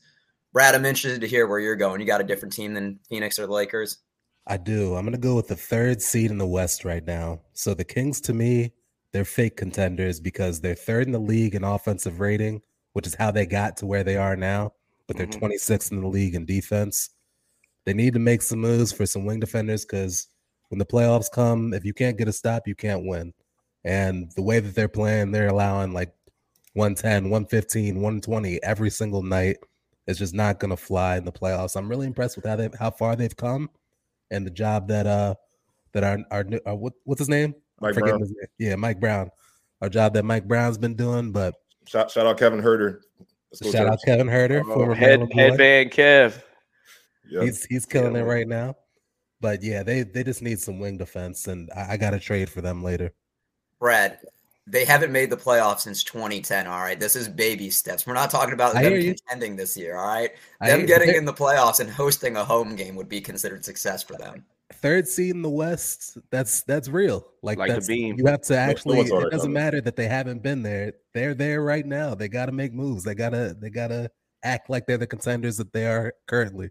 Brad, 0.52 0.74
I'm 0.74 0.86
interested 0.86 1.22
to 1.22 1.28
hear 1.28 1.48
where 1.48 1.60
you're 1.60 1.76
going. 1.76 2.02
You 2.02 2.08
got 2.08 2.22
a 2.22 2.26
different 2.26 2.54
team 2.54 2.74
than 2.74 3.00
Phoenix 3.08 3.38
or 3.38 3.46
the 3.46 3.54
Lakers? 3.54 4.00
I 4.48 4.58
do. 4.58 4.96
I'm 4.96 5.04
going 5.04 5.12
to 5.12 5.20
go 5.20 5.36
with 5.36 5.48
the 5.48 5.56
third 5.56 6.02
seed 6.02 6.32
in 6.32 6.40
the 6.40 6.48
West 6.48 6.84
right 6.84 7.06
now. 7.06 7.42
So 7.54 7.76
the 7.76 7.84
Kings, 7.84 8.20
to 8.22 8.34
me, 8.34 8.74
they're 9.14 9.26
fake 9.26 9.58
contenders 9.58 10.20
because 10.20 10.60
they're 10.60 10.74
third 10.74 11.06
in 11.06 11.12
the 11.12 11.20
league 11.20 11.54
in 11.54 11.64
offensive 11.64 12.20
rating, 12.20 12.64
which 12.94 13.06
is 13.06 13.14
how 13.14 13.30
they 13.30 13.46
got 13.46 13.78
to 13.78 13.86
where 13.86 14.04
they 14.04 14.18
are 14.18 14.36
now. 14.36 14.74
But 15.10 15.18
they're 15.18 15.28
mm-hmm. 15.28 15.46
26th 15.46 15.92
in 15.92 16.02
the 16.02 16.08
league 16.08 16.36
in 16.36 16.46
defense. 16.46 17.10
They 17.86 17.94
need 17.94 18.14
to 18.14 18.20
make 18.20 18.42
some 18.42 18.60
moves 18.60 18.92
for 18.92 19.06
some 19.06 19.26
wing 19.26 19.40
defenders 19.40 19.84
because 19.84 20.28
when 20.70 20.80
the 20.80 20.86
playoffs 20.86 21.32
come, 21.32 21.74
if 21.74 21.84
you 21.84 21.94
can't 21.94 22.18
get 22.18 22.28
a 22.28 22.32
stop, 22.32 22.68
you 22.68 22.76
can't 22.76 23.06
win. 23.06 23.34
And 23.84 24.32
the 24.36 24.44
way 24.44 24.60
that 24.60 24.76
they're 24.76 24.88
playing, 24.88 25.32
they're 25.32 25.48
allowing 25.48 25.94
like 25.94 26.14
110, 26.74 27.24
115, 27.24 27.96
120 27.96 28.64
every 28.64 28.90
single 28.90 29.24
night. 29.24 29.58
It's 30.06 30.20
just 30.20 30.34
not 30.34 30.60
going 30.60 30.70
to 30.70 30.78
fly 30.78 31.18
in 31.18 31.26
the 31.26 31.32
playoffs. 31.32 31.76
I'm 31.76 31.90
really 31.90 32.08
impressed 32.08 32.36
with 32.36 32.46
how 32.46 32.56
they 32.56 32.70
how 32.80 32.92
far 32.92 33.16
they've 33.16 33.36
come 33.36 33.70
and 34.32 34.46
the 34.46 34.52
job 34.52 34.88
that 34.90 35.08
uh 35.08 35.36
that 35.94 36.04
our 36.04 36.20
our, 36.32 36.46
our 36.66 36.76
what, 36.76 36.94
what's 37.04 37.20
his 37.20 37.30
name 37.30 37.56
Mike 37.82 37.96
Brown. 37.96 38.22
Yeah, 38.58 38.76
Mike 38.76 39.00
Brown. 39.00 39.32
Our 39.82 39.90
job 39.90 40.14
that 40.14 40.26
Mike 40.26 40.48
Brown's 40.48 40.78
been 40.78 40.96
doing, 40.96 41.32
but 41.32 41.56
shout, 41.88 42.12
shout 42.12 42.28
out 42.28 42.38
Kevin 42.38 42.60
Huerter. 43.56 43.72
Shout 43.72 43.88
out 43.88 44.00
Kevin 44.06 44.28
Huerter, 44.28 44.64
former 44.64 44.94
head, 44.94 45.28
headband 45.34 45.92
Kev. 45.92 46.42
Yep. 47.30 47.44
He's 47.44 47.66
he's 47.66 47.86
killing 47.86 48.16
it 48.16 48.24
right 48.24 48.48
now. 48.48 48.76
But 49.42 49.64
yeah, 49.64 49.84
they 49.84 50.04
they 50.04 50.24
just 50.24 50.42
need 50.42 50.60
some 50.60 50.80
wing 50.80 50.98
defense, 50.98 51.48
and 51.48 51.70
I, 51.76 51.94
I 51.94 51.98
got 51.98 52.12
to 52.12 52.20
trade 52.20 52.50
for 52.50 52.62
them 52.62 52.84
later. 52.84 53.14
Brad, 53.80 54.20
they 54.68 54.86
haven't 54.86 55.12
made 55.12 55.30
the 55.30 55.38
playoffs 55.38 55.82
since 55.82 56.04
2010. 56.04 56.68
All 56.68 56.80
right, 56.80 57.00
this 57.00 57.16
is 57.16 57.28
baby 57.28 57.70
steps. 57.70 58.06
We're 58.06 58.14
not 58.14 58.30
talking 58.30 58.54
about 58.54 58.74
them 58.74 59.02
contending 59.02 59.56
this 59.56 59.78
year. 59.78 59.98
All 59.98 60.08
right, 60.08 60.32
them 60.62 60.86
getting 60.86 61.16
in 61.16 61.26
the 61.26 61.34
playoffs 61.34 61.80
and 61.80 61.90
hosting 61.90 62.36
a 62.36 62.44
home 62.44 62.76
game 62.76 62.96
would 62.96 63.10
be 63.10 63.22
considered 63.22 63.64
success 63.66 64.04
for 64.04 64.16
them 64.16 64.46
third 64.74 65.08
seed 65.08 65.36
in 65.36 65.42
the 65.42 65.50
West, 65.50 66.18
that's 66.32 66.62
that's 66.64 66.88
real. 66.88 67.26
Like, 67.42 67.58
like 67.58 67.70
that's, 67.70 67.90
you 67.90 68.26
have 68.26 68.42
to 68.42 68.58
actually. 68.58 69.00
it 69.00 69.32
doesn't 69.32 69.54
matter 69.54 69.82
that 69.82 69.96
they 69.96 70.08
haven't 70.08 70.44
been 70.44 70.64
there. 70.64 70.94
They're 71.14 71.34
there 71.34 71.62
right 71.64 71.86
now. 71.86 72.16
They 72.16 72.28
got 72.28 72.48
to 72.48 72.52
make 72.52 72.74
moves. 72.74 73.04
They 73.04 73.16
gotta 73.16 73.56
they 73.60 73.70
gotta 73.70 74.12
act 74.44 74.70
like 74.70 74.86
they're 74.88 74.98
the 74.98 75.08
contenders 75.08 75.58
that 75.58 75.74
they 75.74 75.86
are 75.86 76.14
currently. 76.28 76.70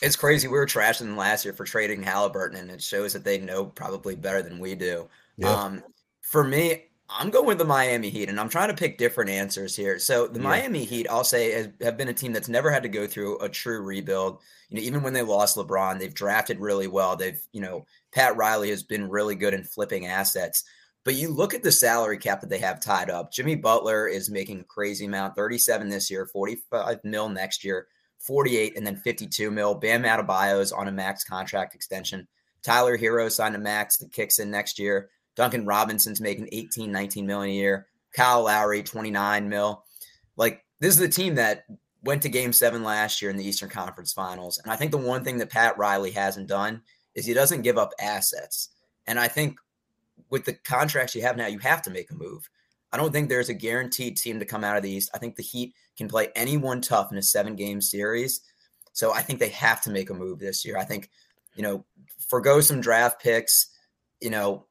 It's 0.00 0.16
crazy. 0.16 0.48
We 0.48 0.54
were 0.54 0.66
trashing 0.66 1.00
them 1.00 1.16
last 1.16 1.44
year 1.44 1.52
for 1.52 1.64
trading 1.64 2.02
Halliburton, 2.02 2.58
and 2.58 2.70
it 2.70 2.82
shows 2.82 3.12
that 3.12 3.24
they 3.24 3.38
know 3.38 3.66
probably 3.66 4.14
better 4.14 4.42
than 4.42 4.58
we 4.58 4.74
do. 4.74 5.08
Yeah. 5.36 5.50
Um, 5.50 5.82
for 6.22 6.44
me, 6.44 6.86
I'm 7.08 7.30
going 7.30 7.46
with 7.46 7.58
the 7.58 7.64
Miami 7.64 8.08
Heat, 8.08 8.28
and 8.28 8.40
I'm 8.40 8.48
trying 8.48 8.68
to 8.68 8.74
pick 8.74 8.96
different 8.96 9.30
answers 9.30 9.76
here. 9.76 9.98
So 9.98 10.26
the 10.26 10.40
yeah. 10.40 10.48
Miami 10.48 10.84
Heat, 10.84 11.06
I'll 11.10 11.24
say, 11.24 11.52
has, 11.52 11.68
have 11.82 11.98
been 11.98 12.08
a 12.08 12.14
team 12.14 12.32
that's 12.32 12.48
never 12.48 12.70
had 12.70 12.82
to 12.84 12.88
go 12.88 13.06
through 13.06 13.38
a 13.40 13.48
true 13.48 13.82
rebuild. 13.82 14.40
You 14.70 14.76
know, 14.76 14.82
even 14.82 15.02
when 15.02 15.12
they 15.12 15.22
lost 15.22 15.56
LeBron, 15.56 15.98
they've 15.98 16.14
drafted 16.14 16.60
really 16.60 16.86
well. 16.86 17.14
They've, 17.14 17.40
you 17.52 17.60
know, 17.60 17.84
Pat 18.12 18.36
Riley 18.36 18.70
has 18.70 18.82
been 18.82 19.10
really 19.10 19.34
good 19.34 19.54
in 19.54 19.64
flipping 19.64 20.06
assets. 20.06 20.64
But 21.04 21.16
you 21.16 21.28
look 21.28 21.52
at 21.52 21.62
the 21.62 21.70
salary 21.70 22.16
cap 22.16 22.40
that 22.40 22.48
they 22.48 22.58
have 22.58 22.80
tied 22.80 23.10
up. 23.10 23.30
Jimmy 23.30 23.56
Butler 23.56 24.08
is 24.08 24.30
making 24.30 24.60
a 24.60 24.64
crazy 24.64 25.04
amount, 25.04 25.36
37 25.36 25.90
this 25.90 26.10
year, 26.10 26.26
45 26.26 27.00
mil 27.04 27.28
next 27.28 27.62
year, 27.62 27.88
48, 28.20 28.78
and 28.78 28.86
then 28.86 28.96
52 28.96 29.50
mil. 29.50 29.74
Bam 29.74 30.04
Adebayo 30.04 30.60
is 30.60 30.72
on 30.72 30.88
a 30.88 30.92
max 30.92 31.22
contract 31.22 31.74
extension. 31.74 32.26
Tyler 32.62 32.96
Herro 32.96 33.30
signed 33.30 33.54
a 33.54 33.58
max 33.58 33.98
that 33.98 34.12
kicks 34.12 34.38
in 34.38 34.50
next 34.50 34.78
year. 34.78 35.10
Duncan 35.36 35.66
Robinson's 35.66 36.20
making 36.20 36.48
18, 36.52 36.90
19 36.90 37.26
million 37.26 37.54
a 37.54 37.58
year. 37.58 37.86
Kyle 38.12 38.44
Lowry, 38.44 38.82
29 38.82 39.48
mil. 39.48 39.84
Like 40.36 40.64
this 40.80 40.94
is 40.94 41.00
the 41.00 41.08
team 41.08 41.34
that 41.36 41.64
went 42.02 42.22
to 42.22 42.28
game 42.28 42.52
seven 42.52 42.84
last 42.84 43.20
year 43.20 43.30
in 43.30 43.36
the 43.36 43.46
Eastern 43.46 43.70
Conference 43.70 44.12
Finals. 44.12 44.58
And 44.62 44.72
I 44.72 44.76
think 44.76 44.90
the 44.90 44.98
one 44.98 45.24
thing 45.24 45.38
that 45.38 45.50
Pat 45.50 45.76
Riley 45.78 46.10
hasn't 46.10 46.48
done 46.48 46.82
is 47.14 47.26
he 47.26 47.34
doesn't 47.34 47.62
give 47.62 47.78
up 47.78 47.92
assets. 47.98 48.70
And 49.06 49.18
I 49.18 49.28
think 49.28 49.58
with 50.30 50.44
the 50.44 50.52
contracts 50.52 51.14
you 51.14 51.22
have 51.22 51.36
now, 51.36 51.46
you 51.46 51.58
have 51.58 51.82
to 51.82 51.90
make 51.90 52.10
a 52.10 52.14
move. 52.14 52.48
I 52.92 52.96
don't 52.96 53.12
think 53.12 53.28
there's 53.28 53.48
a 53.48 53.54
guaranteed 53.54 54.16
team 54.16 54.38
to 54.38 54.44
come 54.44 54.62
out 54.62 54.76
of 54.76 54.82
the 54.82 54.90
East. 54.90 55.10
I 55.14 55.18
think 55.18 55.36
the 55.36 55.42
Heat 55.42 55.74
can 55.96 56.08
play 56.08 56.28
anyone 56.36 56.80
tough 56.80 57.10
in 57.10 57.18
a 57.18 57.22
seven 57.22 57.56
game 57.56 57.80
series. 57.80 58.40
So 58.92 59.12
I 59.12 59.22
think 59.22 59.40
they 59.40 59.48
have 59.48 59.80
to 59.82 59.90
make 59.90 60.10
a 60.10 60.14
move 60.14 60.38
this 60.38 60.64
year. 60.64 60.78
I 60.78 60.84
think, 60.84 61.10
you 61.56 61.62
know, 61.62 61.84
forego 62.28 62.60
some 62.60 62.80
draft 62.80 63.20
picks, 63.20 63.70
you 64.20 64.30
know, 64.30 64.66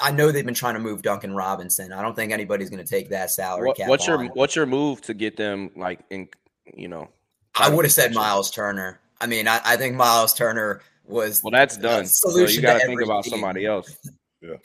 I 0.00 0.10
know 0.10 0.30
they've 0.30 0.44
been 0.44 0.54
trying 0.54 0.74
to 0.74 0.80
move 0.80 1.02
Duncan 1.02 1.34
Robinson. 1.34 1.92
I 1.92 2.02
don't 2.02 2.14
think 2.14 2.32
anybody's 2.32 2.70
going 2.70 2.84
to 2.84 2.88
take 2.88 3.10
that 3.10 3.30
salary 3.30 3.68
what, 3.68 3.76
cap. 3.76 3.88
What's 3.88 4.06
your 4.06 4.24
What's 4.28 4.56
your 4.56 4.66
move 4.66 5.00
to 5.02 5.14
get 5.14 5.36
them 5.36 5.70
like 5.76 6.00
in? 6.10 6.28
You 6.74 6.88
know, 6.88 7.08
I 7.54 7.70
would 7.70 7.84
have 7.84 7.92
said 7.92 8.14
Miles 8.14 8.50
Turner. 8.50 9.00
I 9.20 9.26
mean, 9.26 9.48
I, 9.48 9.60
I, 9.64 9.76
think 9.76 9.96
Miles 9.96 10.32
Turner 10.32 10.80
was 11.04 11.42
well. 11.42 11.50
That's 11.50 11.76
done. 11.76 12.06
So 12.06 12.36
you 12.38 12.60
got 12.60 12.80
to 12.80 12.86
think 12.86 13.02
about 13.02 13.24
team. 13.24 13.32
somebody 13.32 13.66
else. 13.66 13.96
yeah. 14.40 14.56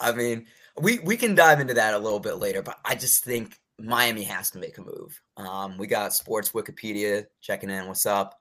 I 0.00 0.12
mean, 0.12 0.46
we 0.80 1.00
we 1.00 1.16
can 1.16 1.34
dive 1.34 1.60
into 1.60 1.74
that 1.74 1.94
a 1.94 1.98
little 1.98 2.20
bit 2.20 2.34
later, 2.34 2.62
but 2.62 2.78
I 2.84 2.94
just 2.94 3.24
think 3.24 3.58
Miami 3.78 4.22
has 4.24 4.50
to 4.52 4.58
make 4.58 4.78
a 4.78 4.82
move. 4.82 5.20
Um, 5.36 5.76
we 5.78 5.86
got 5.86 6.14
Sports 6.14 6.52
Wikipedia 6.52 7.26
checking 7.40 7.70
in. 7.70 7.86
What's 7.86 8.06
up? 8.06 8.40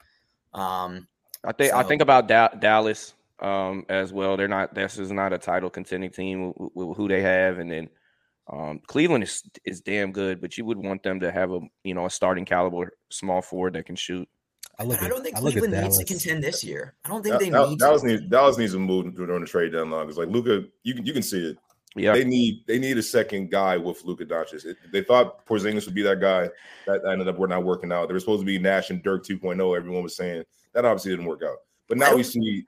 Um, 0.53 1.07
I 1.43 1.51
think 1.51 1.71
so, 1.71 1.77
I 1.77 1.83
think 1.83 2.01
about 2.01 2.27
da- 2.27 2.55
Dallas 2.59 3.13
um, 3.43 3.85
as 3.89 4.13
well. 4.13 4.37
They're 4.37 4.47
not. 4.47 4.73
This 4.73 4.97
is 4.97 5.11
not 5.11 5.33
a 5.33 5.37
title 5.37 5.69
contending 5.69 6.09
team 6.09 6.53
with, 6.55 6.71
with 6.73 6.97
who 6.97 7.07
they 7.07 7.21
have, 7.21 7.59
and 7.59 7.69
then 7.69 7.89
um, 8.51 8.79
Cleveland 8.87 9.23
is 9.25 9.43
is 9.65 9.81
damn 9.81 10.11
good. 10.11 10.41
But 10.41 10.57
you 10.57 10.65
would 10.65 10.77
want 10.77 11.03
them 11.03 11.19
to 11.19 11.31
have 11.31 11.51
a 11.51 11.59
you 11.83 11.93
know 11.93 12.05
a 12.05 12.09
starting 12.09 12.45
caliber 12.45 12.93
small 13.09 13.41
forward 13.41 13.73
that 13.73 13.85
can 13.85 13.95
shoot. 13.95 14.27
I, 14.79 14.85
look 14.85 15.03
I 15.03 15.07
don't 15.07 15.23
think 15.23 15.37
I 15.37 15.39
Cleveland 15.39 15.73
needs 15.73 15.99
to 15.99 16.05
contend 16.05 16.43
this 16.43 16.63
year. 16.63 16.95
I 17.05 17.09
don't 17.09 17.21
think 17.21 17.39
they 17.39 17.49
Dallas, 17.49 17.69
need. 17.69 17.79
Dallas 17.79 18.01
to. 18.01 18.07
needs 18.07 18.21
Dallas 18.23 18.57
needs 18.57 18.73
to 18.73 18.79
move 18.79 19.15
during 19.15 19.41
the 19.41 19.47
trade 19.47 19.73
deadline 19.73 20.07
because 20.07 20.17
like 20.17 20.29
Luka, 20.29 20.63
you 20.83 20.95
can 20.95 21.05
you 21.05 21.13
can 21.13 21.21
see 21.21 21.49
it. 21.49 21.57
Yeah, 21.95 22.13
they 22.13 22.23
need 22.23 22.65
they 22.65 22.79
need 22.79 22.97
a 22.97 23.03
second 23.03 23.51
guy 23.51 23.77
with 23.77 24.03
Luka 24.03 24.25
Doncic. 24.25 24.65
It, 24.65 24.77
they 24.91 25.03
thought 25.03 25.45
Porzingis 25.45 25.85
would 25.85 25.93
be 25.93 26.01
that 26.01 26.19
guy. 26.19 26.49
That 26.87 27.01
ended 27.07 27.27
up 27.27 27.37
not 27.37 27.63
working 27.63 27.91
out. 27.91 28.07
They 28.07 28.13
were 28.13 28.19
supposed 28.19 28.41
to 28.41 28.45
be 28.45 28.57
Nash 28.57 28.89
and 28.89 29.03
Dirk 29.03 29.23
2.0. 29.23 29.77
Everyone 29.77 30.01
was 30.01 30.15
saying 30.15 30.43
that 30.73 30.85
obviously 30.85 31.11
didn't 31.11 31.27
work 31.27 31.43
out. 31.43 31.57
But 31.87 31.99
now 31.99 32.15
we 32.15 32.23
see 32.23 32.65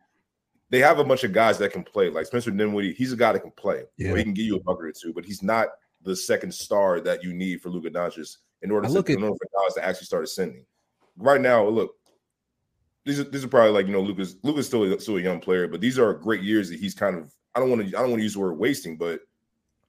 they 0.69 0.79
have 0.79 0.99
a 0.99 1.03
bunch 1.03 1.23
of 1.23 1.33
guys 1.33 1.57
that 1.59 1.71
can 1.71 1.83
play. 1.83 2.09
Like 2.09 2.25
Spencer 2.25 2.51
Dinwiddie, 2.51 2.93
he's 2.93 3.13
a 3.13 3.17
guy 3.17 3.33
that 3.33 3.41
can 3.41 3.51
play. 3.51 3.83
Yeah. 3.97 4.15
he 4.15 4.23
can 4.23 4.33
give 4.33 4.45
you 4.45 4.55
a 4.57 4.63
bucket 4.63 4.85
or 4.85 4.91
two, 4.91 5.13
but 5.13 5.25
he's 5.25 5.43
not 5.43 5.69
the 6.01 6.15
second 6.15 6.53
star 6.53 6.99
that 7.01 7.23
you 7.23 7.33
need 7.33 7.61
for 7.61 7.69
Luka 7.69 7.89
Doncic 7.89 8.37
in 8.61 8.71
order, 8.71 8.87
to, 8.87 8.93
look 8.93 9.09
at, 9.09 9.17
in 9.17 9.23
order 9.23 9.35
for 9.35 9.63
guys 9.63 9.75
to 9.75 9.85
actually 9.85 10.05
start 10.05 10.23
ascending. 10.23 10.65
Right 11.17 11.41
now, 11.41 11.67
look, 11.67 11.95
these 13.05 13.19
are 13.19 13.23
these 13.23 13.43
are 13.43 13.47
probably 13.47 13.71
like 13.71 13.85
you 13.87 13.93
know 13.93 14.01
Luka's 14.01 14.35
Luka's 14.43 14.65
still 14.65 14.83
a, 14.83 14.99
still 14.99 15.17
a 15.17 15.21
young 15.21 15.39
player, 15.39 15.67
but 15.67 15.81
these 15.81 15.99
are 15.99 16.13
great 16.13 16.41
years 16.41 16.69
that 16.69 16.79
he's 16.79 16.95
kind 16.95 17.15
of 17.15 17.31
I 17.53 17.59
don't 17.59 17.69
want 17.69 17.87
to 17.87 17.97
I 17.97 18.01
don't 18.01 18.09
want 18.09 18.19
to 18.19 18.23
use 18.23 18.33
the 18.33 18.39
word 18.39 18.57
wasting, 18.57 18.97
but 18.97 19.21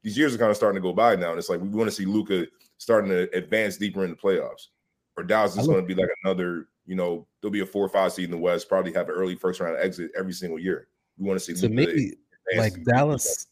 these 0.03 0.17
years 0.17 0.35
are 0.35 0.39
kind 0.39 0.51
of 0.51 0.57
starting 0.57 0.81
to 0.81 0.87
go 0.87 0.93
by 0.93 1.17
now, 1.17 1.31
and 1.31 1.39
it's 1.39 1.49
like 1.49 1.61
we 1.61 1.69
want 1.69 1.89
to 1.89 1.97
see 1.97 2.05
Luka 2.05 2.47
starting 2.79 3.11
to 3.11 3.29
advance 3.37 3.77
deeper 3.77 4.05
in 4.05 4.11
the 4.11 4.17
playoffs. 4.17 4.69
Or 5.17 5.25
Dallas 5.25 5.57
is 5.57 5.67
going 5.67 5.81
to 5.81 5.87
be 5.87 6.01
like 6.01 6.11
another, 6.25 6.69
you 6.87 6.95
know, 6.95 7.27
there'll 7.41 7.53
be 7.53 7.61
a 7.61 7.67
four 7.67 7.85
or 7.85 7.89
five 7.89 8.13
seed 8.13 8.27
in 8.27 8.31
the 8.31 8.39
West, 8.39 8.69
probably 8.69 8.93
have 8.93 9.09
an 9.09 9.15
early 9.15 9.35
first 9.35 9.61
round 9.61 9.77
exit 9.79 10.11
every 10.17 10.33
single 10.33 10.59
year. 10.59 10.89
We 11.19 11.27
want 11.27 11.41
to 11.41 11.45
see 11.45 11.61
to 11.61 11.69
me 11.69 12.13
like 12.57 12.83
Dallas. 12.85 13.47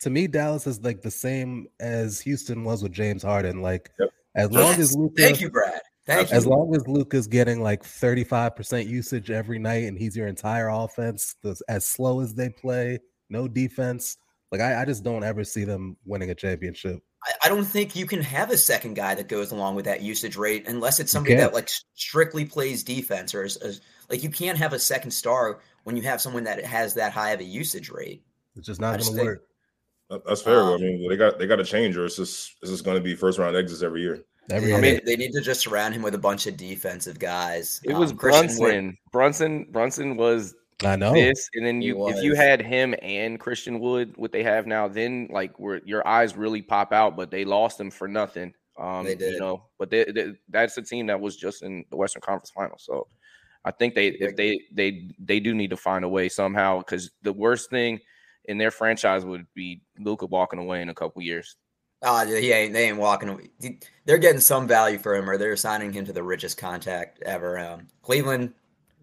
To 0.00 0.10
me, 0.10 0.26
Dallas 0.26 0.66
is 0.66 0.82
like 0.82 1.02
the 1.02 1.10
same 1.10 1.66
as 1.78 2.20
Houston 2.20 2.64
was 2.64 2.82
with 2.82 2.92
James 2.92 3.22
Harden. 3.22 3.60
Like 3.60 3.90
yep. 3.98 4.10
as 4.34 4.50
long 4.50 4.74
as 4.74 4.96
Luka, 4.96 5.22
thank 5.22 5.40
you, 5.40 5.50
Brad. 5.50 5.80
Thank 6.06 6.32
as 6.32 6.44
you. 6.44 6.50
long 6.50 6.74
as 6.74 6.86
Luka's 6.88 7.26
getting 7.26 7.62
like 7.62 7.82
35% 7.82 8.86
usage 8.86 9.30
every 9.30 9.58
night 9.58 9.84
and 9.84 9.98
he's 9.98 10.16
your 10.16 10.26
entire 10.26 10.68
offense, 10.68 11.36
as 11.68 11.86
slow 11.86 12.20
as 12.20 12.34
they 12.34 12.48
play, 12.48 12.98
no 13.28 13.46
defense. 13.46 14.16
Like 14.52 14.60
I, 14.60 14.82
I 14.82 14.84
just 14.84 15.04
don't 15.04 15.24
ever 15.24 15.44
see 15.44 15.64
them 15.64 15.96
winning 16.04 16.30
a 16.30 16.34
championship. 16.34 17.00
I, 17.24 17.46
I, 17.46 17.48
don't 17.48 17.64
think 17.64 17.94
you 17.94 18.06
can 18.06 18.22
have 18.22 18.50
a 18.50 18.56
second 18.56 18.94
guy 18.94 19.14
that 19.14 19.28
goes 19.28 19.52
along 19.52 19.74
with 19.74 19.84
that 19.84 20.00
usage 20.00 20.36
rate 20.36 20.66
unless 20.66 20.98
it's 20.98 21.12
somebody 21.12 21.36
that 21.36 21.52
like 21.52 21.68
strictly 21.94 22.44
plays 22.46 22.82
defense 22.82 23.34
or 23.34 23.44
is, 23.44 23.58
is, 23.58 23.80
like 24.08 24.22
you 24.22 24.30
can't 24.30 24.56
have 24.58 24.72
a 24.72 24.78
second 24.78 25.10
star 25.10 25.60
when 25.84 25.96
you 25.96 26.02
have 26.02 26.20
someone 26.20 26.44
that 26.44 26.64
has 26.64 26.94
that 26.94 27.12
high 27.12 27.30
of 27.30 27.40
a 27.40 27.44
usage 27.44 27.90
rate. 27.90 28.24
It's 28.56 28.66
just 28.66 28.80
not 28.80 28.98
going 28.98 29.16
to 29.16 29.22
work. 29.22 29.42
That's 30.26 30.42
fair. 30.42 30.60
Um, 30.62 30.74
I 30.74 30.78
mean, 30.78 31.08
they 31.08 31.16
got 31.16 31.38
they 31.38 31.46
got 31.46 31.56
to 31.56 31.64
change, 31.64 31.96
or 31.96 32.04
it's 32.04 32.16
just 32.16 32.56
it's 32.62 32.70
just 32.70 32.84
going 32.84 32.96
to 32.96 33.02
be 33.02 33.14
first 33.14 33.38
round 33.38 33.56
exits 33.56 33.82
every 33.82 34.02
year. 34.02 34.24
Every 34.50 34.74
I 34.74 34.80
mean, 34.80 35.00
they 35.06 35.14
need 35.14 35.32
to 35.32 35.40
just 35.40 35.60
surround 35.60 35.94
him 35.94 36.02
with 36.02 36.14
a 36.14 36.18
bunch 36.18 36.48
of 36.48 36.56
defensive 36.56 37.20
guys. 37.20 37.80
It 37.84 37.94
was 37.94 38.10
um, 38.10 38.16
Brunson. 38.16 38.98
Brunson. 39.12 39.66
Brunson 39.70 40.16
was 40.16 40.54
I 40.82 40.96
know 40.96 41.12
this, 41.12 41.48
and 41.54 41.64
then 41.64 41.82
you 41.82 42.08
if 42.08 42.22
you 42.22 42.34
had 42.34 42.62
him 42.62 42.94
and 43.02 43.38
Christian 43.38 43.80
Wood, 43.80 44.14
what 44.16 44.32
they 44.32 44.42
have 44.42 44.66
now, 44.66 44.88
then 44.88 45.28
like 45.30 45.58
where 45.58 45.80
your 45.84 46.06
eyes 46.06 46.36
really 46.36 46.62
pop 46.62 46.92
out. 46.92 47.16
But 47.16 47.30
they 47.30 47.44
lost 47.44 47.78
him 47.78 47.90
for 47.90 48.08
nothing. 48.08 48.54
Um, 48.78 49.04
they 49.04 49.14
did. 49.14 49.34
You 49.34 49.40
know, 49.40 49.64
but 49.78 49.90
they, 49.90 50.04
they, 50.04 50.32
that's 50.48 50.78
a 50.78 50.82
team 50.82 51.06
that 51.08 51.20
was 51.20 51.36
just 51.36 51.62
in 51.62 51.84
the 51.90 51.96
Western 51.96 52.22
Conference 52.22 52.50
Final. 52.50 52.78
So 52.78 53.06
I 53.64 53.70
think 53.70 53.94
they 53.94 54.08
if 54.08 54.36
they 54.36 54.62
they 54.72 55.10
they 55.18 55.40
do 55.40 55.54
need 55.54 55.70
to 55.70 55.76
find 55.76 56.04
a 56.04 56.08
way 56.08 56.28
somehow 56.28 56.78
because 56.78 57.10
the 57.22 57.32
worst 57.32 57.70
thing 57.70 58.00
in 58.46 58.58
their 58.58 58.70
franchise 58.70 59.24
would 59.24 59.46
be 59.54 59.82
Luka 59.98 60.26
walking 60.26 60.58
away 60.58 60.80
in 60.80 60.88
a 60.88 60.94
couple 60.94 61.20
years. 61.22 61.56
Uh, 62.02 62.24
he 62.24 62.52
ain't. 62.52 62.72
They 62.72 62.88
ain't 62.88 62.96
walking 62.96 63.28
away. 63.28 63.50
They're 64.06 64.16
getting 64.16 64.40
some 64.40 64.66
value 64.66 64.98
for 64.98 65.14
him, 65.14 65.28
or 65.28 65.36
they're 65.36 65.56
signing 65.56 65.92
him 65.92 66.06
to 66.06 66.12
the 66.14 66.22
richest 66.22 66.56
contract 66.56 67.22
ever. 67.22 67.58
Um, 67.58 67.88
Cleveland, 68.00 68.54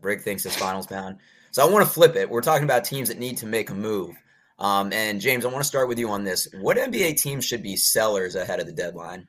Rick 0.02 0.22
thinks 0.22 0.44
his 0.44 0.56
finals 0.56 0.88
bound. 0.88 1.18
So 1.52 1.68
I 1.68 1.72
want 1.72 1.86
to 1.86 1.92
flip 1.92 2.16
it. 2.16 2.30
We're 2.30 2.42
talking 2.42 2.64
about 2.64 2.84
teams 2.84 3.10
that 3.10 3.20
need 3.20 3.38
to 3.38 3.46
make 3.46 3.70
a 3.70 3.76
move. 3.76 4.16
Um, 4.60 4.92
and 4.92 5.22
James, 5.22 5.46
I 5.46 5.50
want 5.50 5.60
to 5.60 5.68
start 5.68 5.88
with 5.88 6.00
you 6.00 6.10
on 6.10 6.24
this. 6.24 6.48
What 6.60 6.78
NBA 6.78 7.22
teams 7.22 7.46
should 7.46 7.62
be 7.62 7.76
sellers 7.76 8.36
ahead 8.36 8.60
of 8.60 8.66
the 8.66 8.72
deadline? 8.72 9.28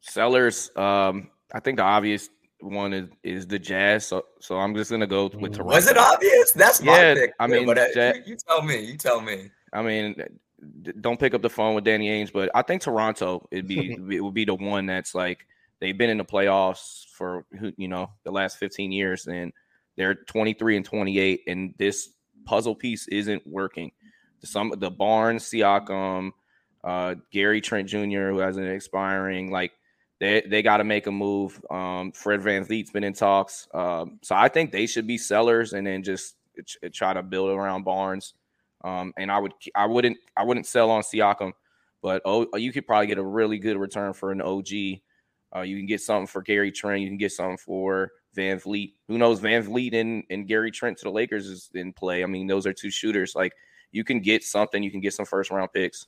Sellers. 0.00 0.70
Um, 0.76 1.30
I 1.52 1.60
think 1.60 1.78
the 1.78 1.84
obvious 1.84 2.28
one 2.60 2.92
is, 2.92 3.08
is 3.22 3.46
the 3.46 3.58
Jazz. 3.58 4.06
So, 4.06 4.26
so 4.40 4.58
I'm 4.58 4.74
just 4.74 4.90
gonna 4.90 5.06
go 5.06 5.24
with. 5.24 5.54
Toronto. 5.54 5.64
Was 5.64 5.88
it 5.88 5.96
obvious? 5.96 6.52
That's 6.52 6.82
my 6.82 7.00
yeah, 7.00 7.14
pick. 7.14 7.34
I 7.40 7.46
mean, 7.46 7.66
but 7.66 7.78
uh, 7.78 7.86
Jazz, 7.94 8.16
you, 8.16 8.32
you 8.32 8.36
tell 8.36 8.62
me. 8.62 8.80
You 8.80 8.96
tell 8.96 9.20
me. 9.20 9.50
I 9.72 9.82
mean, 9.82 10.16
don't 11.00 11.20
pick 11.20 11.34
up 11.34 11.42
the 11.42 11.50
phone 11.50 11.74
with 11.74 11.84
Danny 11.84 12.08
Ainge, 12.08 12.32
but 12.32 12.50
I 12.54 12.62
think 12.62 12.82
Toronto 12.82 13.46
it'd 13.50 13.68
be 13.68 13.92
it 14.10 14.20
would 14.20 14.34
be 14.34 14.44
the 14.44 14.54
one 14.54 14.86
that's 14.86 15.14
like 15.14 15.46
they've 15.80 15.96
been 15.96 16.10
in 16.10 16.18
the 16.18 16.24
playoffs 16.24 17.06
for 17.12 17.44
you 17.76 17.88
know 17.88 18.10
the 18.24 18.32
last 18.32 18.58
15 18.58 18.92
years 18.92 19.26
and 19.26 19.52
they're 19.98 20.14
23 20.14 20.76
and 20.76 20.86
28 20.86 21.42
and 21.48 21.74
this 21.76 22.10
puzzle 22.46 22.74
piece 22.74 23.06
isn't 23.08 23.46
working. 23.46 23.90
Some 24.44 24.72
the 24.78 24.90
Barnes, 24.90 25.44
Siakam, 25.44 26.30
uh, 26.84 27.16
Gary 27.32 27.60
Trent 27.60 27.88
Jr. 27.88 28.30
who 28.30 28.38
has 28.38 28.56
an 28.56 28.66
expiring 28.66 29.50
like 29.50 29.72
they 30.20 30.42
they 30.48 30.62
got 30.62 30.78
to 30.78 30.84
make 30.84 31.08
a 31.08 31.12
move. 31.12 31.60
Um, 31.68 32.12
Fred 32.12 32.40
VanVleet's 32.40 32.90
been 32.90 33.04
in 33.04 33.12
talks, 33.12 33.66
um, 33.74 34.20
so 34.22 34.36
I 34.36 34.48
think 34.48 34.70
they 34.70 34.86
should 34.86 35.06
be 35.06 35.18
sellers 35.18 35.72
and 35.72 35.86
then 35.86 36.04
just 36.04 36.36
try 36.92 37.12
to 37.12 37.22
build 37.22 37.50
around 37.50 37.82
Barnes. 37.84 38.34
Um, 38.84 39.12
and 39.18 39.30
I 39.30 39.38
would 39.38 39.52
I 39.74 39.86
wouldn't 39.86 40.18
I 40.36 40.44
wouldn't 40.44 40.66
sell 40.66 40.90
on 40.92 41.02
Siakam, 41.02 41.52
but 42.02 42.22
oh, 42.24 42.46
you 42.56 42.72
could 42.72 42.86
probably 42.86 43.08
get 43.08 43.18
a 43.18 43.24
really 43.24 43.58
good 43.58 43.76
return 43.76 44.12
for 44.12 44.30
an 44.30 44.40
OG. 44.40 44.68
Uh, 45.56 45.62
you 45.62 45.76
can 45.76 45.86
get 45.86 46.00
something 46.00 46.28
for 46.28 46.42
Gary 46.42 46.70
Trent. 46.70 47.02
You 47.02 47.08
can 47.08 47.18
get 47.18 47.32
something 47.32 47.58
for 47.58 48.12
VanVleet. 48.36 48.94
Who 49.08 49.18
knows? 49.18 49.40
VanVleet 49.40 49.94
and, 49.94 50.24
and 50.30 50.46
Gary 50.46 50.70
Trent 50.70 50.98
to 50.98 51.04
the 51.04 51.10
Lakers 51.10 51.46
is 51.46 51.70
in 51.74 51.92
play. 51.92 52.22
I 52.22 52.26
mean, 52.26 52.46
those 52.46 52.66
are 52.66 52.72
two 52.72 52.90
shooters. 52.90 53.34
Like 53.34 53.52
you 53.92 54.04
can 54.04 54.20
get 54.20 54.44
something. 54.44 54.82
You 54.82 54.90
can 54.90 55.00
get 55.00 55.14
some 55.14 55.26
first 55.26 55.50
round 55.50 55.72
picks. 55.72 56.06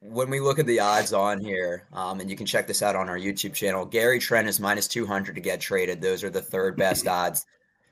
When 0.00 0.30
we 0.30 0.38
look 0.38 0.60
at 0.60 0.66
the 0.66 0.78
odds 0.78 1.12
on 1.12 1.40
here, 1.40 1.88
um, 1.92 2.20
and 2.20 2.30
you 2.30 2.36
can 2.36 2.46
check 2.46 2.68
this 2.68 2.82
out 2.82 2.94
on 2.94 3.08
our 3.08 3.18
YouTube 3.18 3.52
channel, 3.52 3.84
Gary 3.84 4.20
Trent 4.20 4.46
is 4.46 4.60
minus 4.60 4.86
200 4.86 5.34
to 5.34 5.40
get 5.40 5.60
traded. 5.60 6.00
Those 6.00 6.22
are 6.22 6.30
the 6.30 6.42
third 6.42 6.76
best 6.76 7.08
odds. 7.08 7.46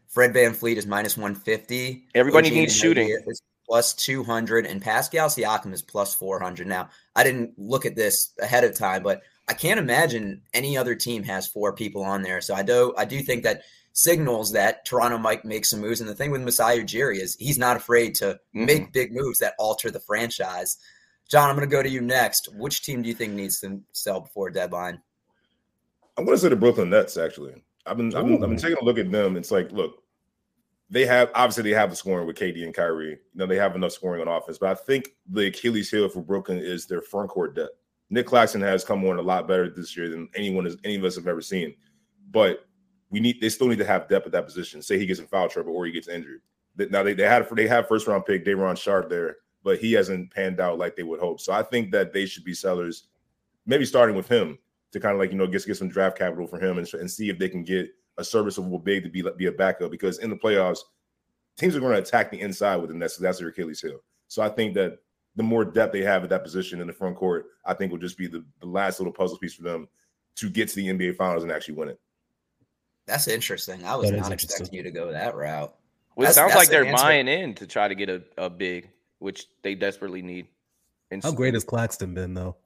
Fred 0.06 0.32
VanVleet 0.32 0.76
is 0.76 0.86
minus 0.86 1.16
150. 1.16 2.06
Everybody 2.14 2.50
needs 2.50 2.76
shooting. 2.76 3.08
Is 3.26 3.42
plus 3.66 3.94
200 3.94 4.64
and 4.64 4.80
Pascal 4.80 5.28
Siakam 5.28 5.72
is 5.72 5.82
plus 5.82 6.14
400. 6.14 6.66
Now, 6.66 6.88
I 7.16 7.24
didn't 7.24 7.58
look 7.58 7.84
at 7.84 7.96
this 7.96 8.32
ahead 8.40 8.64
of 8.64 8.76
time, 8.76 9.02
but 9.02 9.22
I 9.48 9.54
can't 9.54 9.78
imagine 9.78 10.42
any 10.52 10.76
other 10.76 10.94
team 10.94 11.22
has 11.24 11.46
four 11.46 11.72
people 11.72 12.02
on 12.02 12.22
there. 12.22 12.40
So 12.40 12.54
I 12.54 12.62
do 12.62 12.94
I 12.96 13.04
do 13.04 13.20
think 13.20 13.44
that 13.44 13.62
signals 13.92 14.52
that 14.52 14.84
Toronto 14.84 15.16
might 15.16 15.44
make 15.44 15.64
some 15.64 15.80
moves. 15.80 16.00
And 16.00 16.08
the 16.08 16.14
thing 16.14 16.30
with 16.30 16.42
Masai 16.42 16.82
Ujiri 16.82 17.16
is 17.16 17.36
he's 17.36 17.58
not 17.58 17.76
afraid 17.76 18.14
to 18.16 18.24
mm-hmm. 18.26 18.64
make 18.66 18.92
big 18.92 19.12
moves 19.12 19.38
that 19.38 19.54
alter 19.58 19.90
the 19.90 20.00
franchise. 20.00 20.76
John, 21.28 21.48
I'm 21.48 21.56
going 21.56 21.68
to 21.68 21.74
go 21.74 21.82
to 21.82 21.88
you 21.88 22.02
next. 22.02 22.48
Which 22.54 22.82
team 22.82 23.02
do 23.02 23.08
you 23.08 23.14
think 23.14 23.32
needs 23.32 23.60
to 23.60 23.80
sell 23.92 24.20
before 24.20 24.50
deadline? 24.50 25.00
I'm 26.16 26.24
going 26.24 26.36
to 26.36 26.40
say 26.40 26.50
the 26.50 26.56
Brooklyn 26.56 26.90
Nets. 26.90 27.16
Actually, 27.16 27.54
I've 27.86 27.96
been, 27.96 28.14
I've 28.14 28.24
been, 28.24 28.42
I've 28.42 28.50
been 28.50 28.58
taking 28.58 28.78
a 28.80 28.84
look 28.84 28.98
at 28.98 29.10
them. 29.10 29.36
It's 29.36 29.50
like, 29.50 29.72
look, 29.72 30.02
they 30.90 31.04
have 31.06 31.30
obviously 31.34 31.64
they 31.64 31.76
have 31.76 31.90
the 31.90 31.96
scoring 31.96 32.26
with 32.26 32.36
KD 32.36 32.64
and 32.64 32.74
Kyrie. 32.74 33.10
You 33.10 33.18
know, 33.34 33.46
they 33.46 33.56
have 33.56 33.74
enough 33.74 33.92
scoring 33.92 34.20
on 34.20 34.28
offense, 34.28 34.58
but 34.58 34.70
I 34.70 34.74
think 34.74 35.10
the 35.28 35.46
Achilles 35.46 35.90
heel 35.90 36.08
for 36.08 36.20
Brooklyn 36.20 36.58
is 36.58 36.86
their 36.86 37.00
front 37.00 37.30
court 37.30 37.56
depth. 37.56 37.76
Nic 38.10 38.26
Claxton 38.26 38.60
has 38.60 38.84
come 38.84 39.04
on 39.04 39.18
a 39.18 39.22
lot 39.22 39.48
better 39.48 39.68
this 39.68 39.96
year 39.96 40.08
than 40.08 40.28
anyone 40.34 40.64
has 40.64 40.76
any 40.84 40.96
of 40.96 41.04
us 41.04 41.16
have 41.16 41.26
ever 41.26 41.40
seen. 41.40 41.74
But 42.30 42.66
we 43.10 43.20
need 43.20 43.40
they 43.40 43.48
still 43.48 43.68
need 43.68 43.78
to 43.78 43.84
have 43.84 44.08
depth 44.08 44.26
at 44.26 44.32
that 44.32 44.46
position. 44.46 44.82
Say 44.82 44.98
he 44.98 45.06
gets 45.06 45.20
in 45.20 45.26
foul 45.26 45.48
trouble 45.48 45.74
or 45.74 45.86
he 45.86 45.92
gets 45.92 46.08
injured. 46.08 46.42
Now 46.76 47.02
they, 47.02 47.14
they 47.14 47.24
had 47.24 47.48
they 47.54 47.66
have 47.66 47.88
first 47.88 48.06
round 48.06 48.24
pick 48.24 48.44
Day'Ron 48.44 48.76
Sharpe 48.76 49.08
there, 49.08 49.36
but 49.62 49.78
he 49.78 49.92
hasn't 49.92 50.32
panned 50.32 50.60
out 50.60 50.78
like 50.78 50.96
they 50.96 51.02
would 51.02 51.20
hope. 51.20 51.40
So 51.40 51.52
I 51.52 51.62
think 51.62 51.90
that 51.92 52.12
they 52.12 52.26
should 52.26 52.44
be 52.44 52.54
sellers, 52.54 53.08
maybe 53.64 53.84
starting 53.84 54.16
with 54.16 54.28
him 54.28 54.58
to 54.92 55.00
kind 55.00 55.14
of 55.14 55.18
like 55.18 55.30
you 55.30 55.38
know 55.38 55.46
get 55.46 55.66
get 55.66 55.76
some 55.76 55.88
draft 55.88 56.18
capital 56.18 56.46
for 56.46 56.58
him 56.58 56.78
and, 56.78 56.92
and 56.94 57.10
see 57.10 57.28
if 57.28 57.38
they 57.38 57.48
can 57.48 57.64
get 57.64 57.88
a 58.18 58.24
serviceable 58.24 58.78
big 58.78 59.02
to 59.04 59.10
be 59.10 59.22
be 59.36 59.46
a 59.46 59.52
backup 59.52 59.90
because 59.90 60.18
in 60.18 60.30
the 60.30 60.36
playoffs, 60.36 60.80
teams 61.56 61.74
are 61.74 61.80
going 61.80 61.92
to 61.92 61.98
attack 61.98 62.30
the 62.30 62.40
inside 62.40 62.76
with 62.76 62.90
them. 62.90 62.98
That's 62.98 63.16
that's 63.16 63.38
their 63.38 63.48
Achilles 63.48 63.80
heel. 63.80 64.00
So 64.28 64.42
I 64.42 64.48
think 64.48 64.74
that 64.74 64.98
the 65.36 65.42
more 65.42 65.64
depth 65.64 65.92
they 65.92 66.02
have 66.02 66.24
at 66.24 66.30
that 66.30 66.42
position 66.42 66.80
in 66.80 66.86
the 66.86 66.92
front 66.92 67.16
court, 67.16 67.46
I 67.64 67.74
think 67.74 67.92
will 67.92 67.98
just 67.98 68.18
be 68.18 68.26
the, 68.26 68.44
the 68.60 68.66
last 68.66 68.98
little 68.98 69.12
puzzle 69.12 69.38
piece 69.38 69.54
for 69.54 69.62
them 69.62 69.86
to 70.36 70.50
get 70.50 70.68
to 70.70 70.76
the 70.76 70.88
NBA 70.88 71.16
Finals 71.16 71.42
and 71.42 71.52
actually 71.52 71.74
win 71.74 71.90
it. 71.90 72.00
That's 73.06 73.28
interesting. 73.28 73.84
I 73.84 73.94
was 73.94 74.10
not 74.10 74.32
expecting 74.32 74.74
you 74.74 74.82
to 74.82 74.90
go 74.90 75.12
that 75.12 75.36
route. 75.36 75.74
Well, 76.16 76.28
it 76.28 76.32
sounds 76.34 76.54
like 76.54 76.68
they're 76.68 76.86
answer. 76.86 77.02
buying 77.02 77.28
in 77.28 77.54
to 77.54 77.66
try 77.66 77.86
to 77.86 77.94
get 77.94 78.08
a, 78.08 78.22
a 78.38 78.50
big, 78.50 78.88
which 79.18 79.46
they 79.62 79.74
desperately 79.74 80.22
need. 80.22 80.48
And 81.10 81.22
How 81.22 81.30
great 81.30 81.54
has 81.54 81.62
Claxton 81.62 82.14
been, 82.14 82.34
though? 82.34 82.56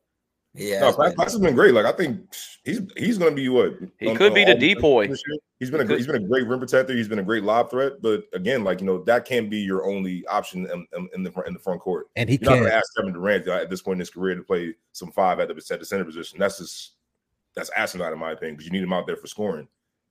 Yeah, 0.54 0.80
No, 0.80 0.92
Clax, 0.92 1.14
Clax 1.14 1.24
has 1.32 1.38
been 1.38 1.54
great. 1.54 1.74
Like 1.74 1.86
I 1.86 1.92
think 1.92 2.20
he's 2.64 2.80
he's 2.96 3.18
going 3.18 3.30
to 3.30 3.36
be 3.36 3.48
what 3.48 3.74
He 3.98 4.08
on- 4.08 4.16
could 4.16 4.30
on 4.30 4.34
be 4.34 4.44
the 4.44 4.54
all 4.54 4.58
depoy. 4.58 5.08
He's 5.60 5.70
been 5.70 5.80
a 5.80 5.84
He 5.84 5.86
great, 5.86 5.88
could- 5.88 5.96
he's 5.98 6.06
been 6.08 6.24
a 6.24 6.28
great 6.28 6.46
rim 6.48 6.58
protector. 6.58 6.92
He's 6.92 7.06
been 7.06 7.20
a 7.20 7.22
great 7.22 7.44
lob 7.44 7.70
threat. 7.70 8.02
But 8.02 8.24
again, 8.32 8.64
like 8.64 8.80
you 8.80 8.86
know, 8.86 9.04
that 9.04 9.24
can't 9.24 9.48
be 9.48 9.58
your 9.58 9.84
only 9.86 10.26
option 10.26 10.66
in, 10.66 10.86
in, 10.96 11.08
in 11.14 11.22
the 11.22 11.30
front 11.30 11.46
in 11.46 11.54
the 11.54 11.60
front 11.60 11.80
court. 11.80 12.08
And 12.16 12.28
he 12.28 12.34
You're 12.40 12.50
not 12.50 12.56
going 12.56 12.62
can't. 12.62 12.72
to 12.72 12.76
ask 12.78 12.96
Kevin 12.96 13.12
Durant 13.12 13.46
uh, 13.46 13.52
at 13.52 13.70
this 13.70 13.80
point 13.82 13.96
in 13.96 14.00
his 14.00 14.10
career 14.10 14.34
to 14.34 14.42
play 14.42 14.74
some 14.92 15.12
five 15.12 15.38
at 15.38 15.46
the, 15.48 15.54
at 15.72 15.78
the 15.80 15.86
center 15.86 16.04
position. 16.04 16.38
That's 16.40 16.58
just 16.58 16.92
that's 17.54 17.70
asinine 17.76 18.12
in 18.12 18.18
my 18.18 18.32
opinion 18.32 18.56
because 18.56 18.66
you 18.66 18.72
need 18.72 18.82
him 18.82 18.92
out 18.92 19.06
there 19.06 19.16
for 19.16 19.28
scoring. 19.28 19.68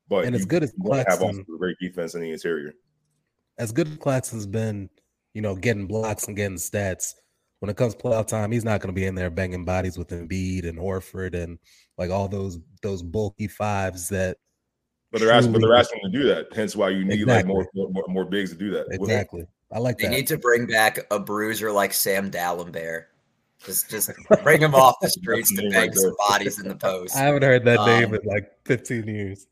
But 0.08 0.24
And 0.26 0.36
as 0.36 0.46
good 0.46 0.64
as 0.64 0.74
want 0.78 1.06
to 1.06 1.12
have 1.12 1.22
also 1.22 1.34
Claxton, 1.36 1.58
great 1.58 1.78
defense 1.82 2.16
in 2.16 2.22
the 2.22 2.32
interior. 2.32 2.74
as 3.58 3.72
good 3.74 3.88
as 3.90 3.98
Claxton's 3.98 4.48
been, 4.48 4.90
you 5.34 5.42
know, 5.42 5.56
getting 5.56 5.86
blocks 5.86 6.28
and 6.28 6.36
getting 6.36 6.58
stats. 6.58 7.14
When 7.60 7.70
it 7.70 7.76
comes 7.78 7.94
playoff 7.94 8.28
time, 8.28 8.52
he's 8.52 8.64
not 8.64 8.80
going 8.80 8.94
to 8.94 9.00
be 9.00 9.06
in 9.06 9.16
there 9.16 9.30
banging 9.30 9.66
bodies 9.66 9.98
with 9.98 10.08
Embiid 10.10 10.68
and 10.68 10.78
Horford 10.80 11.34
and 11.36 11.60
like 11.98 12.10
all 12.10 12.28
those 12.30 12.58
those 12.82 13.04
bulky 13.04 13.48
fives 13.48 14.08
that 14.10 14.38
But 15.12 15.20
they're 15.20 15.32
asking, 15.32 15.52
but 15.52 15.60
Truly. 15.60 15.72
they're 15.74 15.80
asking 15.80 16.00
to 16.04 16.10
do 16.10 16.24
that. 16.28 16.48
Hence 16.56 16.76
why 16.76 16.90
you 16.90 17.04
need 17.04 17.26
like 17.28 17.46
more, 17.46 17.68
more 17.74 18.06
more 18.08 18.26
bigs 18.26 18.52
to 18.52 18.58
do 18.58 18.72
that. 18.72 18.86
exactly. 18.92 19.46
I 19.72 19.80
like 19.80 19.98
They 19.98 20.06
that. 20.06 20.12
need 20.12 20.28
to 20.28 20.38
bring 20.38 20.66
back 20.68 21.00
a 21.12 21.20
bruiser 21.20 21.72
like 21.72 21.94
Sam 21.94 22.32
Dalembert. 22.32 23.06
Just, 23.66 23.90
just 23.90 24.10
bring 24.42 24.62
him 24.62 24.74
off 24.74 24.96
the 25.02 25.10
streets 25.20 25.54
to 25.56 25.62
name 25.64 25.72
bang 25.72 25.88
right 25.90 25.94
some 25.96 26.16
bodies 26.30 26.60
in 26.60 26.70
the 26.70 26.76
post. 26.78 27.14
I 27.18 27.20
haven't 27.20 27.44
heard 27.44 27.66
that 27.66 27.86
name 27.86 28.06
Um, 28.10 28.16
in 28.16 28.22
like 28.26 28.52
15 28.66 29.06
years. 29.06 29.48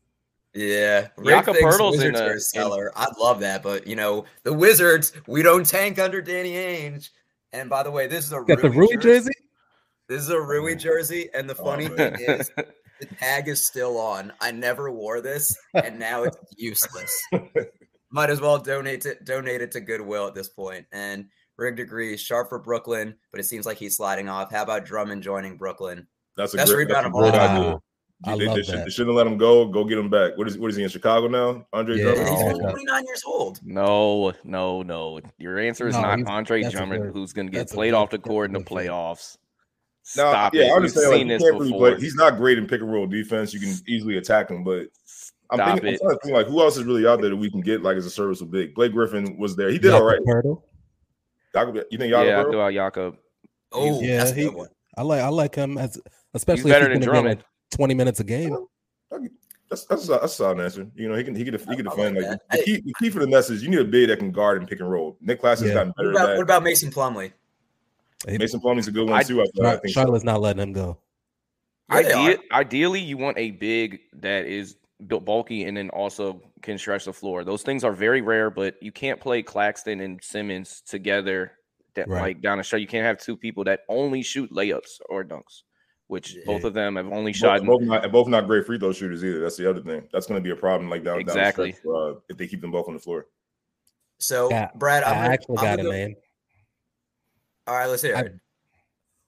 Yeah, 0.54 1.08
Rick 1.18 1.44
Jakob 1.44 1.56
thinks 1.56 2.00
in 2.02 2.16
a- 2.16 2.18
are 2.20 2.32
a 2.32 2.40
seller. 2.40 2.90
I'd 2.96 3.16
love 3.20 3.40
that, 3.40 3.62
but 3.62 3.86
you 3.86 3.94
know 3.96 4.24
the 4.44 4.52
Wizards, 4.54 5.12
we 5.26 5.42
don't 5.42 5.66
tank 5.66 5.98
under 5.98 6.22
Danny 6.22 6.52
Ainge. 6.54 7.10
And 7.52 7.70
by 7.70 7.82
the 7.82 7.90
way, 7.90 8.06
this 8.06 8.26
is 8.26 8.32
a 8.32 8.40
Got 8.42 8.62
the 8.62 8.70
Rui 8.70 8.88
Rui 8.88 8.96
jersey? 8.98 9.32
This 10.08 10.22
is 10.22 10.30
a 10.30 10.40
Rui 10.40 10.72
oh. 10.72 10.76
jersey, 10.76 11.28
and 11.34 11.48
the 11.48 11.56
Oh, 11.58 11.64
funny 11.64 11.88
man. 11.88 12.14
thing 12.16 12.24
is, 12.28 12.50
the 13.00 13.06
tag 13.18 13.48
is 13.48 13.66
still 13.66 13.98
on. 13.98 14.32
I 14.40 14.50
never 14.50 14.90
wore 14.90 15.20
this, 15.20 15.54
and 15.74 15.98
now 15.98 16.24
it's 16.24 16.36
useless. 16.56 17.12
Might 18.10 18.30
as 18.30 18.40
well 18.40 18.58
donate 18.58 19.04
it 19.04 19.24
donate 19.24 19.60
it 19.60 19.72
to 19.72 19.80
Goodwill 19.80 20.26
at 20.26 20.34
this 20.34 20.48
point. 20.48 20.86
And 20.92 21.26
Rigged 21.56 21.80
agrees, 21.80 22.20
sharp 22.20 22.48
for 22.48 22.58
Brooklyn, 22.58 23.16
but 23.30 23.40
it 23.40 23.44
seems 23.44 23.66
like 23.66 23.76
he's 23.76 23.96
sliding 23.96 24.28
off. 24.28 24.50
How 24.50 24.62
about 24.62 24.84
Drummond 24.86 25.22
joining 25.22 25.56
Brooklyn? 25.56 26.06
That's 26.36 26.54
a 26.54 26.56
Best 26.56 26.72
great, 26.72 26.88
that's 26.88 27.04
rebound 27.04 27.06
a 27.06 27.08
of 27.08 27.12
great 27.32 27.34
all 27.34 27.56
idea. 27.58 27.78
Wow. 28.24 28.32
I 28.32 28.36
they, 28.38 28.46
love 28.46 28.56
they, 28.56 28.62
should, 28.64 28.74
that. 28.74 28.84
they 28.84 28.90
shouldn't 28.90 29.14
let 29.16 29.26
him 29.28 29.38
go. 29.38 29.66
Go 29.66 29.84
get 29.84 29.96
him 29.98 30.10
back. 30.10 30.36
What 30.36 30.48
is 30.48 30.58
what 30.58 30.70
is 30.70 30.76
he 30.76 30.82
in 30.82 30.88
Chicago 30.88 31.28
now? 31.28 31.64
Andre 31.72 31.96
Yeah, 31.98 32.02
Drummond. 32.14 32.28
He's 32.28 32.38
Oh. 32.40 32.46
only 32.48 32.60
29 32.72 33.06
years 33.06 33.22
old. 33.24 33.60
No, 33.64 34.32
no, 34.44 34.82
no. 34.82 35.20
Your 35.38 35.58
answer 35.58 35.86
is 35.86 35.94
No, 35.94 36.02
not 36.02 36.26
Andre 36.26 36.62
Drummond, 36.68 37.04
good- 37.04 37.12
who's 37.12 37.32
going 37.32 37.46
to 37.46 37.52
get 37.52 37.70
played 37.70 37.90
good- 37.92 37.96
off 37.96 38.10
the 38.10 38.18
court 38.18 38.50
in 38.50 38.54
the 38.54 38.60
playoffs. 38.60 39.36
Now, 40.16 40.30
Stop 40.30 40.54
yeah, 40.54 40.62
it. 40.62 40.64
I 40.64 40.66
We've 40.68 40.76
understand. 40.76 41.08
Like, 41.10 41.18
seen 41.18 41.28
this 41.28 41.42
can't 41.42 41.54
really 41.54 41.70
before. 41.72 41.96
He's 41.96 42.14
not 42.16 42.36
great 42.38 42.58
in 42.58 42.66
pick 42.66 42.80
and 42.80 42.90
roll 42.92 43.06
defense. 43.06 43.52
You 43.54 43.60
can 43.60 43.74
easily 43.86 44.16
attack 44.16 44.50
him, 44.50 44.64
but 44.64 44.86
I'm 45.50 45.58
Stop 45.58 45.68
thinking, 45.80 45.88
I'm 45.92 45.98
trying 45.98 46.10
to 46.10 46.18
think 46.24 46.34
like 46.34 46.46
who 46.46 46.60
else 46.60 46.76
is 46.76 46.84
really 46.84 47.06
out 47.06 47.20
there 47.20 47.30
that 47.30 47.36
we 47.36 47.50
can 47.50 47.60
get 47.60 47.82
like 47.82 47.96
as 47.96 48.06
a 48.06 48.10
serviceable 48.10 48.50
big. 48.50 48.74
Blake 48.74 48.92
Griffin 48.92 49.36
was 49.38 49.54
there. 49.54 49.70
He 49.70 49.78
did 49.78 49.92
all 49.92 50.02
right. 50.04 50.18
Jakob 50.26 50.44
Poeltl? 50.44 50.62
Jakob- 51.54 51.76
You 51.90 51.98
think 51.98 52.10
y'all? 52.10 52.24
yeah, 52.24 52.40
I 52.40 52.42
throw 52.42 52.60
out 52.62 52.72
Jakob. 52.72 53.16
Oh, 53.70 54.00
Yeah, 54.02 54.18
that's 54.18 54.30
a 54.32 54.34
he- 54.34 54.48
one. 54.48 54.68
I 54.96 55.02
like 55.02 55.20
I 55.20 55.28
like 55.28 55.54
him 55.54 55.78
as 55.78 55.94
He's 55.94 56.02
especially 56.34 56.70
better 56.72 56.88
than 56.88 56.96
he's 56.98 57.06
gonna 57.06 57.16
get, 57.18 57.22
Drummond. 57.22 57.44
Like 57.72 57.76
20 57.76 57.94
minutes 57.94 58.20
a 58.20 58.24
game. 58.24 58.56
That's 59.70 59.84
that's 59.84 60.06
a, 60.06 60.12
that's 60.12 60.24
a 60.24 60.28
solid 60.28 60.60
answer. 60.60 60.86
You 60.94 61.08
know, 61.10 61.14
he 61.14 61.24
can 61.24 61.34
he 61.34 61.44
can 61.44 61.52
he 61.54 61.76
can 61.76 61.86
I 61.86 61.90
defend. 61.90 62.16
like 62.16 62.24
Like, 62.26 62.40
the, 62.52 62.62
key, 62.64 62.80
the 62.80 62.94
key 62.98 63.10
for 63.10 63.18
the 63.18 63.26
Nets 63.26 63.50
is 63.50 63.62
you 63.62 63.68
need 63.68 63.80
a 63.80 63.84
big 63.84 64.08
that 64.08 64.18
can 64.18 64.32
guard 64.32 64.58
and 64.60 64.68
pick 64.68 64.80
and 64.80 64.90
roll. 64.90 65.18
Nick 65.20 65.40
Class 65.40 65.60
has 65.60 65.68
Yeah. 65.68 65.74
gotten 65.74 65.88
What 65.90 65.96
better 65.96 66.10
about, 66.12 66.36
what 66.36 66.42
about 66.42 66.62
Mason 66.62 66.90
Plumlee? 66.90 67.32
Mason 68.26 68.60
Plumlee's 68.60 68.88
a 68.88 68.92
good 68.92 69.08
one 69.08 69.18
I- 69.18 69.22
too. 69.22 69.42
I, 69.42 69.44
thought. 69.54 69.66
I 69.66 69.70
Char- 69.72 69.80
think 69.80 69.94
so. 69.94 70.00
Charlotte's 70.00 70.24
not 70.24 70.40
letting 70.40 70.62
him 70.62 70.72
go. 70.72 70.96
Yeah, 71.92 72.02
they 72.02 72.38
ideally, 72.52 73.00
you 73.00 73.16
want 73.18 73.38
a 73.38 73.50
big 73.52 74.00
that 74.14 74.46
is 74.46 74.76
built 75.06 75.24
bulky 75.24 75.64
and 75.64 75.76
then 75.76 75.90
also 75.90 76.42
can 76.62 76.76
stretch 76.78 77.04
the 77.04 77.12
floor. 77.12 77.44
Those 77.44 77.62
things 77.62 77.84
are 77.84 77.92
very 77.92 78.20
rare, 78.22 78.50
but 78.50 78.82
you 78.82 78.90
can't 78.92 79.20
play 79.20 79.42
Claxton 79.42 80.00
and 80.00 80.22
Simmons 80.22 80.82
together 80.86 81.52
that 81.94 82.08
Right. 82.08 82.20
like 82.22 82.40
down 82.42 82.58
the 82.58 82.64
stretch. 82.64 82.80
You 82.80 82.86
can't 82.86 83.06
have 83.06 83.18
two 83.18 83.36
people 83.36 83.64
that 83.64 83.80
only 83.88 84.22
shoot 84.22 84.50
layups 84.52 85.00
or 85.08 85.24
dunks, 85.24 85.62
which 86.08 86.36
both 86.44 86.64
of 86.64 86.74
them 86.74 86.96
have 86.96 87.06
only 87.12 87.32
shot. 87.32 87.60
Both, 87.60 87.80
both 87.80 87.82
not 87.82 88.12
both 88.12 88.28
not 88.28 88.46
great 88.46 88.66
free 88.66 88.78
throw 88.78 88.92
shooters 88.92 89.24
either. 89.24 89.40
That's 89.40 89.56
the 89.56 89.68
other 89.70 89.80
thing. 89.80 90.08
That's 90.12 90.26
going 90.26 90.40
to 90.42 90.44
be 90.44 90.50
a 90.50 90.56
problem. 90.56 90.90
Like 90.90 91.04
down 91.04 91.20
Exactly. 91.20 91.72
Down 91.72 91.80
the 91.84 91.90
stretch, 91.90 92.16
uh, 92.16 92.20
if 92.28 92.36
they 92.36 92.46
keep 92.46 92.60
them 92.60 92.70
both 92.72 92.88
on 92.88 92.94
the 92.94 93.00
floor. 93.00 93.26
So, 94.18 94.50
Yeah, 94.50 94.70
Brad, 94.74 95.04
I'm 95.04 95.12
I 95.12 95.14
gonna, 95.22 95.28
actually 95.34 95.58
I'm 95.58 95.64
got 95.64 95.76
gonna 95.76 95.80
a 95.88 95.92
go- 95.92 95.96
name. 95.98 96.16
All 97.66 97.74
right, 97.74 97.86
let's 97.86 98.02
hear 98.02 98.16
I- 98.16 98.20
it. 98.22 98.32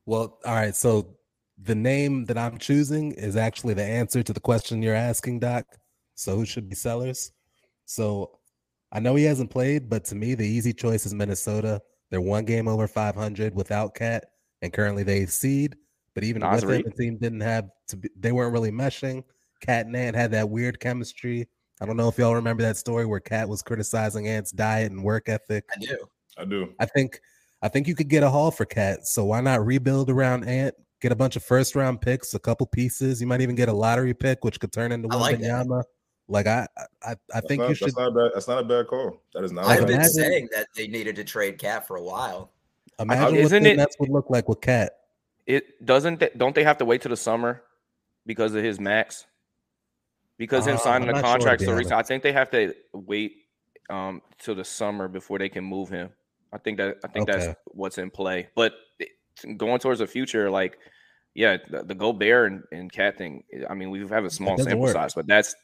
Well, 0.06 0.38
all 0.44 0.54
right. 0.54 0.74
So 0.74 1.16
the 1.62 1.74
name 1.74 2.24
that 2.24 2.38
I'm 2.38 2.58
choosing 2.58 3.12
is 3.12 3.36
actually 3.36 3.74
the 3.74 3.84
answer 3.84 4.22
to 4.22 4.32
the 4.32 4.40
question 4.40 4.82
you're 4.82 4.94
asking, 4.94 5.40
Doc. 5.40 5.66
So 6.14 6.34
who 6.36 6.44
should 6.44 6.68
be 6.68 6.74
Sellers? 6.74 7.32
So 7.84 8.38
I 8.90 8.98
know 9.00 9.14
he 9.14 9.24
hasn't 9.24 9.50
played, 9.50 9.88
but 9.88 10.04
to 10.06 10.14
me, 10.14 10.34
the 10.34 10.46
easy 10.46 10.72
choice 10.72 11.06
is 11.06 11.14
Minnesota. 11.14 11.80
They're 12.10 12.20
one 12.20 12.44
game 12.44 12.66
over 12.66 12.88
500 12.88 13.54
without 13.54 13.94
KAT, 13.94 14.24
and 14.62 14.72
currently 14.72 15.02
they 15.04 15.26
seed. 15.26 15.76
But 16.14 16.24
even 16.24 16.42
with 16.42 16.62
Nasri. 16.64 16.76
him, 16.76 16.82
the 16.84 16.90
team 17.02 17.16
didn't 17.18 17.40
have 17.40 17.68
to. 17.88 17.96
Be, 17.96 18.10
they 18.18 18.32
weren't 18.32 18.52
really 18.52 18.72
meshing. 18.72 19.22
KAT 19.60 19.86
and 19.86 19.96
Ant 19.96 20.16
had 20.16 20.30
that 20.32 20.48
weird 20.48 20.80
chemistry. 20.80 21.46
I 21.80 21.86
don't 21.86 21.96
know 21.96 22.08
if 22.08 22.18
y'all 22.18 22.34
remember 22.34 22.62
that 22.62 22.76
story 22.76 23.06
where 23.06 23.20
KAT 23.20 23.48
was 23.48 23.62
criticizing 23.62 24.28
Ant's 24.28 24.50
diet 24.50 24.90
and 24.92 25.02
work 25.04 25.28
ethic. 25.28 25.64
I 25.74 25.78
do. 25.80 25.96
I 26.38 26.44
do. 26.44 26.74
I 26.78 26.86
think 26.86 27.20
I 27.62 27.68
think 27.68 27.86
you 27.88 27.94
could 27.94 28.08
get 28.08 28.22
a 28.22 28.30
haul 28.30 28.50
for 28.50 28.64
KAT. 28.64 29.06
So 29.06 29.24
why 29.26 29.40
not 29.40 29.64
rebuild 29.64 30.10
around 30.10 30.44
Ant? 30.48 30.74
Get 31.00 31.12
a 31.12 31.16
bunch 31.16 31.36
of 31.36 31.42
first 31.44 31.74
round 31.74 32.00
picks, 32.00 32.34
a 32.34 32.38
couple 32.38 32.66
pieces. 32.66 33.20
You 33.20 33.26
might 33.26 33.40
even 33.40 33.54
get 33.54 33.68
a 33.68 33.72
lottery 33.72 34.12
pick, 34.12 34.44
which 34.44 34.60
could 34.60 34.72
turn 34.72 34.92
into 34.92 35.08
I 35.10 35.16
like 35.16 35.40
that. 35.40 35.66
Wembanyama. 35.66 35.82
Like 36.28 36.46
I, 36.46 36.66
I, 37.02 37.12
I 37.12 37.14
That's 37.32 37.46
think 37.48 37.60
not, 37.60 37.68
you 37.70 37.74
should. 37.74 37.86
That's 37.88 37.96
not 37.96 38.08
a 38.08 38.10
bad. 38.12 38.30
That's 38.34 38.48
not 38.48 38.58
a 38.58 38.64
bad 38.64 38.86
call. 38.86 39.20
That 39.34 39.44
is 39.44 39.52
not. 39.52 39.64
I've 39.64 39.78
a 39.78 39.82
bad 39.82 39.86
been 39.86 39.94
imagine- 39.96 40.12
saying 40.12 40.48
that 40.54 40.66
they 40.76 40.86
needed 40.86 41.16
to 41.16 41.24
trade 41.24 41.58
KAT 41.58 41.86
for 41.86 41.96
a 41.96 42.02
while. 42.02 42.52
Imagine 42.98 43.24
what 43.24 43.34
Isn't 43.44 43.62
the 43.62 43.70
it- 43.70 43.76
Nets 43.78 43.96
would 43.98 44.10
look 44.10 44.28
like 44.30 44.48
with 44.48 44.60
KAT. 44.60 44.92
It 45.46 45.84
doesn't. 45.84 46.20
They, 46.20 46.30
don't 46.36 46.54
they 46.54 46.64
have 46.64 46.78
to 46.78 46.84
wait 46.84 47.02
till 47.02 47.10
the 47.10 47.16
summer 47.16 47.62
because 48.26 48.54
of 48.54 48.62
his 48.62 48.78
max? 48.80 49.26
Because 50.38 50.66
him 50.66 50.76
Uh, 50.76 50.78
signing 50.78 51.08
I'm 51.08 51.14
the 51.16 51.20
not 51.22 51.26
sure, 51.26 51.32
contract 51.38 51.62
so 51.62 51.72
recent, 51.74 51.94
I 51.94 52.02
think 52.02 52.22
they 52.22 52.32
have 52.32 52.50
to 52.50 52.74
wait 52.92 53.32
um 53.88 54.22
till 54.38 54.54
the 54.54 54.64
summer 54.64 55.08
before 55.08 55.38
they 55.38 55.48
can 55.48 55.64
move 55.64 55.88
him. 55.88 56.10
I 56.52 56.58
think 56.58 56.78
that 56.78 56.98
I 57.04 57.08
think 57.08 57.28
Okay. 57.28 57.38
that's 57.46 57.58
what's 57.66 57.98
in 57.98 58.10
play. 58.10 58.48
But 58.54 58.74
going 59.56 59.78
towards 59.80 59.98
the 60.00 60.06
future, 60.06 60.50
like 60.50 60.78
yeah, 61.34 61.58
the, 61.70 61.84
the 61.84 61.94
Gobert 61.94 62.50
and, 62.50 62.62
and 62.72 62.92
KAT 62.92 63.16
thing. 63.18 63.44
I 63.68 63.74
mean, 63.74 63.90
we 63.90 64.00
have 64.08 64.24
a 64.24 64.30
small 64.30 64.58
sample 64.58 64.80
work. 64.80 64.92
size, 64.92 65.14
but 65.14 65.26
that's 65.26 65.54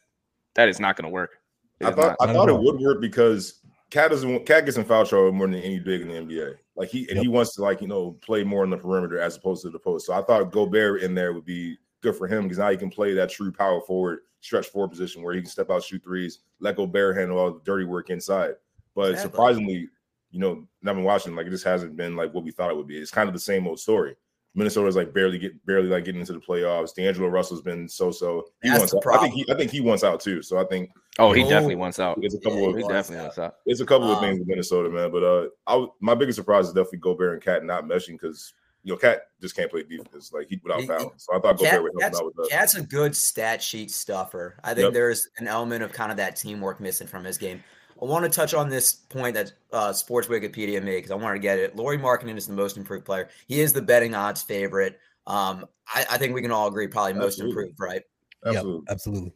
that 0.54 0.68
is 0.68 0.78
not 0.80 0.96
going 0.96 1.04
to 1.04 1.10
work. 1.10 1.38
It 1.80 1.86
I 1.86 1.90
thought 1.92 2.16
not. 2.20 2.28
I 2.28 2.32
thought 2.32 2.48
it 2.48 2.58
would 2.58 2.80
work 2.80 3.00
because 3.00 3.60
KAT 3.90 4.10
doesn't 4.10 4.30
want- 4.30 4.46
KAT 4.46 4.64
gets 4.64 4.76
in 4.76 4.84
foul 4.84 5.04
trouble 5.06 5.32
more 5.32 5.46
than 5.46 5.56
any 5.56 5.78
big 5.80 6.02
in 6.02 6.08
the 6.08 6.14
NBA. 6.14 6.54
Like 6.76 6.88
he 6.90 7.00
and 7.08 7.16
Yep. 7.16 7.22
he 7.22 7.28
wants 7.28 7.54
to 7.56 7.62
like 7.62 7.80
you 7.80 7.88
know 7.88 8.12
play 8.20 8.44
more 8.44 8.62
in 8.64 8.70
the 8.70 8.76
perimeter 8.76 9.18
as 9.18 9.36
opposed 9.36 9.62
to 9.62 9.70
the 9.70 9.78
post. 9.78 10.06
So 10.06 10.12
I 10.12 10.22
thought 10.22 10.52
Gobert 10.52 11.02
in 11.02 11.14
there 11.14 11.32
would 11.32 11.44
be 11.46 11.78
good 12.02 12.14
for 12.14 12.26
him 12.26 12.42
because 12.44 12.58
now 12.58 12.70
he 12.70 12.76
can 12.76 12.90
play 12.90 13.14
that 13.14 13.30
true 13.30 13.50
power 13.50 13.80
forward, 13.80 14.20
stretch 14.40 14.68
forward 14.68 14.88
position 14.90 15.22
where 15.22 15.34
he 15.34 15.40
can 15.40 15.50
step 15.50 15.70
out, 15.70 15.82
shoot 15.82 16.04
threes, 16.04 16.40
let 16.60 16.76
Gobert 16.76 17.16
handle 17.16 17.38
all 17.38 17.52
the 17.52 17.60
dirty 17.64 17.84
work 17.84 18.10
inside. 18.10 18.54
But 18.94 19.12
Exactly. 19.12 19.30
surprisingly, 19.30 19.88
you 20.30 20.38
know, 20.40 20.52
and 20.52 20.90
I've 20.90 20.96
been 20.96 21.04
watching 21.04 21.34
like 21.34 21.46
it 21.46 21.50
just 21.50 21.64
hasn't 21.64 21.96
been 21.96 22.14
like 22.14 22.32
what 22.34 22.44
we 22.44 22.50
thought 22.50 22.70
it 22.70 22.76
would 22.76 22.86
be. 22.86 22.98
It's 22.98 23.10
kind 23.10 23.28
of 23.28 23.32
the 23.34 23.40
same 23.40 23.66
old 23.66 23.80
story. 23.80 24.14
Minnesota's 24.54 24.96
like 24.96 25.12
barely 25.12 25.38
get 25.38 25.64
barely 25.66 25.88
like 25.88 26.04
getting 26.04 26.20
into 26.20 26.32
the 26.32 26.38
playoffs. 26.40 26.94
D'Angelo 26.94 27.28
Russell's 27.28 27.60
been 27.62 27.88
so 27.88 28.10
so. 28.10 28.44
He 28.62 28.68
That's 28.70 28.80
wants 28.80 28.92
the 28.92 28.98
out. 28.98 29.06
I 29.06 29.18
think 29.18 29.32
problem. 29.34 29.44
he 29.46 29.52
I 29.52 29.56
think 29.56 29.70
he 29.70 29.80
wants 29.80 30.02
out 30.04 30.20
too. 30.20 30.40
So 30.42 30.58
I 30.58 30.64
think 30.64 30.90
oh, 31.18 31.32
he 31.32 31.42
Oh, 31.44 31.48
definitely 31.48 31.76
wants 31.76 31.98
out. 32.00 32.18
it's 32.22 32.34
a 32.34 32.38
couple 32.38 32.60
Yeah, 32.62 32.68
of 32.70 32.76
He 32.76 32.82
definitely 32.82 33.22
wants 33.22 33.38
out. 33.38 33.56
it's 33.66 33.80
a 33.80 33.86
couple 33.86 34.10
of 34.10 34.18
Um, 34.18 34.24
things 34.24 34.38
with 34.38 34.48
Minnesota, 34.48 34.90
man. 34.90 35.10
But 35.10 35.22
uh, 35.22 35.46
I 35.66 35.72
w- 35.72 35.92
my 36.00 36.14
biggest 36.14 36.36
surprise 36.36 36.66
is 36.66 36.72
definitely 36.72 36.98
Gobert 36.98 37.34
and 37.34 37.42
KAT 37.42 37.64
not 37.64 37.84
meshing 37.84 38.12
because 38.20 38.54
you 38.82 38.92
know 38.92 38.98
KAT 38.98 39.22
just 39.40 39.56
can't 39.56 39.70
play 39.70 39.82
defense 39.82 40.32
like 40.32 40.48
he 40.48 40.60
without 40.62 40.80
He- 40.80 40.86
fouling. 40.86 41.10
So 41.16 41.34
I 41.34 41.40
thought 41.40 41.58
KAT, 41.58 41.76
Gobert 41.78 41.94
would 41.94 42.02
help 42.02 42.14
out 42.14 42.24
with 42.26 42.36
that. 42.36 42.48
KAT's 42.50 42.74
a 42.74 42.82
good 42.82 43.16
stat 43.16 43.62
sheet 43.62 43.90
stuffer. 43.90 44.58
I 44.62 44.74
think 44.74 44.84
Yep. 44.86 44.92
there's 44.94 45.28
an 45.38 45.46
element 45.48 45.82
of 45.82 45.92
kind 45.92 46.10
of 46.10 46.16
that 46.18 46.36
teamwork 46.36 46.80
missing 46.80 47.06
from 47.06 47.24
his 47.24 47.38
game. 47.38 47.62
I 48.00 48.04
want 48.04 48.24
to 48.24 48.30
touch 48.30 48.52
on 48.52 48.68
this 48.68 48.92
point 48.92 49.32
that 49.34 49.52
uh, 49.72 49.90
Sports 49.94 50.28
Wikipedia 50.28 50.82
made 50.82 50.96
because 50.96 51.10
I 51.10 51.14
wanted 51.14 51.34
to 51.36 51.40
get 51.40 51.58
it. 51.58 51.76
Lauri 51.76 51.96
Markkanen 51.96 52.36
is 52.36 52.46
the 52.46 52.52
most 52.52 52.76
improved 52.76 53.06
player. 53.06 53.28
He 53.48 53.60
is 53.60 53.72
the 53.72 53.80
betting 53.80 54.14
odds 54.14 54.42
favorite. 54.42 54.98
Um, 55.26 55.64
I, 55.94 56.04
I 56.10 56.18
think 56.18 56.34
we 56.34 56.42
can 56.42 56.50
all 56.52 56.68
agree, 56.68 56.88
probably 56.88 57.14
most 57.14 57.40
Absolutely. 57.40 57.62
improved, 57.62 57.80
right? 57.80 58.02
Absolutely. 58.44 58.72
Yep, 58.80 58.82
absolutely. 58.90 59.32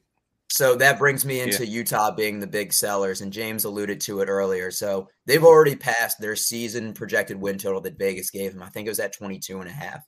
So 0.53 0.75
that 0.77 0.99
brings 0.99 1.25
me 1.25 1.41
into 1.41 1.65
Utah 1.65 2.11
being 2.11 2.41
the 2.41 2.47
big 2.47 2.73
sellers, 2.73 3.21
and 3.21 3.33
James 3.33 3.65
alluded 3.65 4.01
to 4.03 4.21
it 4.21 4.29
earlier. 4.29 4.73
So 4.73 5.09
they've 5.25 5.45
already 5.45 5.77
passed 5.77 6.21
their 6.21 6.35
season 6.35 6.93
projected 6.93 7.41
win 7.41 7.57
total 7.57 7.81
that 7.83 7.97
Vegas 7.97 8.31
gave 8.31 8.53
them. 8.53 8.63
I 8.63 8.69
think 8.69 8.87
it 8.87 8.91
was 8.91 8.99
at 8.99 9.13
22 9.13 9.61
and 9.61 9.71
a 9.71 9.73
half. 9.73 10.05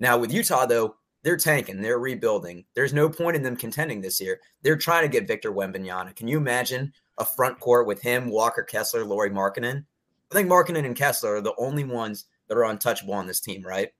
Now 0.00 0.18
with 0.18 0.32
Utah, 0.32 0.66
though, 0.66 0.96
they're 1.22 1.36
tanking, 1.36 1.80
they're 1.80 2.00
rebuilding. 2.00 2.64
There's 2.74 2.92
no 2.92 3.08
point 3.08 3.36
in 3.36 3.42
them 3.44 3.56
contending 3.56 4.00
this 4.00 4.20
year. 4.20 4.40
They're 4.62 4.76
trying 4.76 5.04
to 5.04 5.08
get 5.08 5.28
Victor 5.28 5.52
Wembanyama. 5.52 6.16
Can 6.16 6.26
you 6.26 6.38
imagine 6.38 6.92
a 7.18 7.24
front 7.24 7.60
court 7.60 7.86
with 7.86 8.02
him, 8.02 8.28
Walker 8.30 8.64
Kessler, 8.64 9.04
Lauri 9.04 9.30
Markkanen? 9.30 9.84
I 10.30 10.34
think 10.34 10.48
Markkanen 10.50 10.84
and 10.84 10.96
Kessler 10.96 11.36
are 11.36 11.40
the 11.40 11.54
only 11.56 11.84
ones 11.84 12.24
that 12.48 12.58
are 12.58 12.64
untouchable 12.64 13.14
on 13.14 13.28
this 13.28 13.40
team, 13.40 13.62
right? 13.62 13.90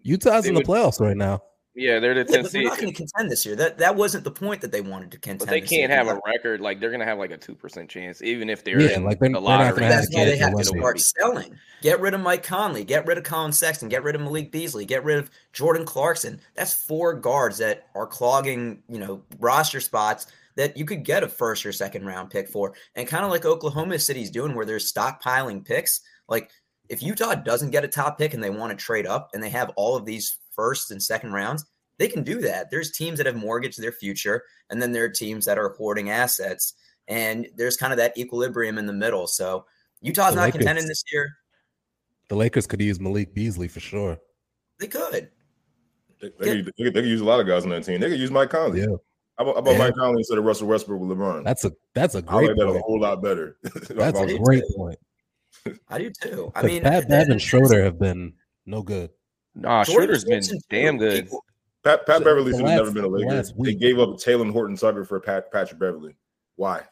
Utah's 0.00 0.44
They 0.44 0.48
in 0.48 0.54
the 0.54 0.60
would- 0.60 0.66
playoffs 0.66 0.98
right 0.98 1.16
now. 1.16 1.42
Yeah, 1.74 2.00
they're 2.00 2.12
the 2.12 2.20
Yeah, 2.20 2.24
10th 2.24 2.42
but 2.42 2.52
they're 2.52 2.60
seed. 2.62 2.64
not 2.64 2.78
going 2.78 2.92
to 2.92 2.96
contend 2.96 3.30
this 3.30 3.46
year. 3.46 3.56
That 3.56 3.78
that 3.78 3.96
wasn't 3.96 4.24
the 4.24 4.30
point 4.30 4.60
that 4.60 4.72
they 4.72 4.82
wanted 4.82 5.10
to 5.12 5.18
contend. 5.18 5.38
But 5.38 5.48
they 5.48 5.60
this 5.60 5.70
can't 5.70 5.88
year. 5.90 5.96
have 5.98 6.06
a 6.08 6.20
record 6.26 6.60
like 6.60 6.80
they're 6.80 6.90
gonna 6.90 7.06
have 7.06 7.16
like 7.18 7.30
a 7.30 7.38
two 7.38 7.54
percent 7.54 7.88
chance, 7.88 8.20
even 8.20 8.50
if 8.50 8.62
they're 8.62 8.78
Yeah, 8.78 8.96
in 8.96 9.04
like, 9.04 9.18
they're- 9.18 9.28
the 9.30 9.32
they're 9.34 9.40
not 9.40 9.42
lottery. 9.42 9.80
gonna 9.80 9.86
have 9.86 9.94
That's 10.02 10.10
to 10.10 10.18
why 10.18 10.24
they 10.26 10.36
have 10.36 10.52
to 10.52 10.58
to 10.58 10.64
start 10.64 10.98
it. 10.98 11.00
selling. 11.02 11.58
Get 11.80 11.98
rid 12.00 12.12
of 12.12 12.20
Mike 12.20 12.42
Conley. 12.42 12.84
Get 12.84 13.06
rid 13.06 13.16
of 13.16 13.24
Collin 13.24 13.52
Sexton. 13.52 13.88
Get 13.88 14.02
rid 14.02 14.14
of 14.14 14.20
Malik 14.20 14.52
Beasley. 14.52 14.84
Get 14.84 15.02
rid 15.02 15.16
of 15.18 15.30
Jordan 15.54 15.86
Clarkson. 15.86 16.40
That's 16.54 16.74
four 16.74 17.14
guards 17.14 17.56
that 17.58 17.86
are 17.94 18.06
clogging, 18.06 18.82
you 18.88 18.98
know, 18.98 19.22
roster 19.38 19.80
spots 19.80 20.26
that 20.56 20.76
you 20.76 20.84
could 20.84 21.02
get 21.04 21.22
a 21.24 21.28
first 21.28 21.64
or 21.64 21.72
second 21.72 22.04
round 22.04 22.28
pick 22.28 22.48
for. 22.48 22.74
And 22.96 23.08
kind 23.08 23.24
of 23.24 23.30
like 23.30 23.46
Oklahoma 23.46 23.98
City's 23.98 24.30
doing, 24.30 24.54
where 24.54 24.66
they're 24.66 24.76
stockpiling 24.76 25.64
picks. 25.64 26.02
Like 26.28 26.50
if 26.90 27.02
Utah 27.02 27.34
doesn't 27.34 27.70
get 27.70 27.82
a 27.84 27.88
top 27.88 28.18
pick 28.18 28.34
and 28.34 28.44
they 28.44 28.50
want 28.50 28.78
to 28.78 28.84
trade 28.84 29.06
up, 29.06 29.30
and 29.32 29.42
they 29.42 29.48
have 29.48 29.70
all 29.76 29.96
of 29.96 30.04
these 30.04 30.36
first 30.54 30.90
and 30.90 31.02
second 31.02 31.32
rounds, 31.32 31.64
they 31.98 32.08
can 32.08 32.22
do 32.22 32.40
that. 32.42 32.70
There's 32.70 32.90
teams 32.92 33.18
that 33.18 33.26
have 33.26 33.36
mortgaged 33.36 33.80
their 33.80 33.92
future, 33.92 34.42
and 34.70 34.80
then 34.80 34.92
there 34.92 35.04
are 35.04 35.08
teams 35.08 35.44
that 35.46 35.58
are 35.58 35.70
hoarding 35.70 36.10
assets. 36.10 36.74
And 37.08 37.48
there's 37.56 37.76
kind 37.76 37.92
of 37.92 37.96
that 37.98 38.16
equilibrium 38.16 38.78
in 38.78 38.86
the 38.86 38.92
middle. 38.92 39.26
So 39.26 39.64
Utah's 40.00 40.34
The 40.34 40.36
not 40.40 40.44
Lakers- 40.46 40.58
contending 40.58 40.86
this 40.86 41.02
year. 41.12 41.30
The 42.28 42.36
Lakers 42.36 42.66
could 42.66 42.80
use 42.80 42.98
Malik 43.00 43.34
Beasley 43.34 43.68
for 43.68 43.80
sure. 43.80 44.18
They 44.78 44.86
could. 44.86 45.30
They, 46.20 46.28
they, 46.38 46.62
could, 46.62 46.72
they, 46.78 46.84
could, 46.84 46.94
they 46.94 47.02
could 47.02 47.04
use 47.06 47.20
a 47.20 47.24
lot 47.24 47.40
of 47.40 47.46
guys 47.46 47.64
on 47.64 47.70
that 47.70 47.84
team. 47.84 48.00
They 48.00 48.08
could 48.08 48.20
use 48.20 48.30
Mike 48.30 48.50
Conley. 48.50 48.80
Yeah. 48.80 48.86
How 49.36 49.44
about, 49.44 49.54
how 49.54 49.60
about 49.60 49.72
Yeah. 49.72 49.78
Mike 49.78 49.94
Conley 49.96 50.18
instead 50.20 50.38
of 50.38 50.44
Russell 50.44 50.68
Westbrook 50.68 51.00
with 51.00 51.10
LeBron? 51.18 51.44
That's 51.44 51.64
a 51.64 51.72
that's 51.94 52.14
a 52.14 52.18
I 52.18 52.20
great 52.22 52.48
like 52.48 52.56
that 52.56 52.62
a 52.68 52.72
point. 52.72 52.84
whole 52.84 53.00
lot 53.00 53.22
better. 53.22 53.56
That's 53.90 54.18
a 54.20 54.38
great 54.38 54.62
too. 54.62 54.74
point. 54.76 54.98
I 55.88 55.98
do 55.98 56.10
too. 56.22 56.52
I 56.54 56.62
mean, 56.62 56.82
Pat 56.82 57.08
th- 57.08 57.28
and 57.28 57.40
Schroeder 57.42 57.82
have 57.84 57.98
been 57.98 58.34
no 58.66 58.82
good. 58.82 59.10
Nah, 59.54 59.84
Jordan 59.84 60.14
Schroeder's 60.20 60.24
been 60.24 60.60
damn 60.70 60.98
good. 60.98 61.24
People- 61.24 61.44
Pat, 61.82 62.06
Pat 62.06 62.18
So 62.18 62.24
Beverley 62.24 62.52
the 62.52 62.58
should 62.58 62.68
have 62.68 62.78
never 62.78 62.90
been 62.92 63.04
a 63.04 63.08
the 63.08 63.16
Laker. 63.16 63.34
last 63.34 63.54
They 63.58 63.74
gave 63.74 63.98
up 63.98 64.10
Talen 64.10 64.52
Horton 64.52 64.76
Tucker 64.76 65.04
for 65.04 65.18
Pat, 65.18 65.50
Patrick 65.50 65.80
Beverley. 65.80 66.14
Why? 66.54 66.82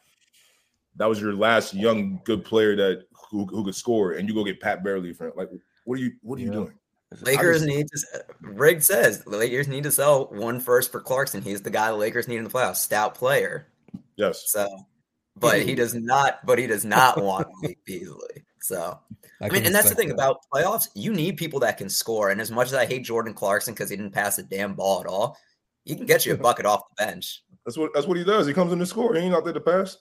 That 0.97 1.05
was 1.05 1.21
your 1.21 1.33
last 1.33 1.73
young 1.73 2.19
good 2.25 2.43
player 2.43 2.75
that 2.75 3.05
who, 3.29 3.45
who 3.45 3.63
could 3.63 3.75
score, 3.75 4.11
and 4.13 4.27
you 4.27 4.35
go 4.35 4.43
get 4.43 4.59
Pat 4.59 4.83
Beverley 4.83 5.13
for 5.13 5.31
like 5.37 5.49
what 5.85 5.97
are 5.97 6.01
you 6.01 6.11
what 6.21 6.37
are 6.37 6.41
you 6.41 6.51
doing? 6.51 6.73
Lakers 7.21 7.63
need 7.65 7.87
to. 7.87 8.25
Riggs 8.41 8.87
says 8.87 9.23
the 9.23 9.37
Lakers 9.37 9.67
need 9.69 9.83
to 9.83 9.91
sell 9.91 10.25
one 10.25 10.59
first 10.59 10.91
for 10.91 10.99
Clarkson. 10.99 11.41
He's 11.41 11.61
the 11.61 11.69
guy 11.69 11.89
the 11.89 11.95
Lakers 11.95 12.27
need 12.27 12.37
in 12.37 12.43
the 12.43 12.49
playoffs. 12.49 12.77
Stout 12.77 13.15
player. 13.15 13.67
Yes. 14.17 14.51
So, 14.51 14.67
but 15.37 15.61
he 15.61 15.73
does 15.75 15.93
not. 15.93 16.45
But 16.45 16.59
he 16.59 16.67
does 16.67 16.83
not 16.85 17.21
want 17.21 17.47
Malik 17.61 17.83
Beasley. 17.85 18.43
So 18.61 18.99
I 19.41 19.49
mean, 19.49 19.65
and 19.65 19.73
that's 19.73 19.89
the 19.89 19.95
thing 19.95 20.09
that. 20.09 20.13
about 20.13 20.41
playoffs. 20.53 20.87
You 20.93 21.11
need 21.13 21.37
people 21.37 21.59
that 21.61 21.77
can 21.77 21.89
score. 21.89 22.29
And 22.29 22.39
as 22.39 22.51
much 22.51 22.67
as 22.67 22.75
I 22.75 22.85
hate 22.85 23.03
Jordan 23.03 23.33
Clarkson 23.33 23.73
because 23.73 23.89
he 23.89 23.95
didn't 23.95 24.11
pass 24.13 24.37
a 24.37 24.43
damn 24.43 24.75
ball 24.75 25.01
at 25.01 25.07
all, 25.07 25.37
he 25.83 25.95
can 25.95 26.05
get 26.05 26.25
you 26.25 26.33
a 26.33 26.37
bucket 26.47 26.65
off 26.65 26.81
the 26.97 27.05
bench. 27.05 27.43
That's 27.65 27.77
what 27.77 27.91
that's 27.93 28.07
what 28.07 28.17
he 28.17 28.23
does. 28.23 28.45
He 28.47 28.53
comes 28.53 28.71
in 28.71 28.79
to 28.79 28.85
score. 28.85 29.15
He 29.15 29.21
ain't 29.21 29.33
out 29.35 29.43
there 29.45 29.53
to 29.53 29.59
pass. 29.59 29.97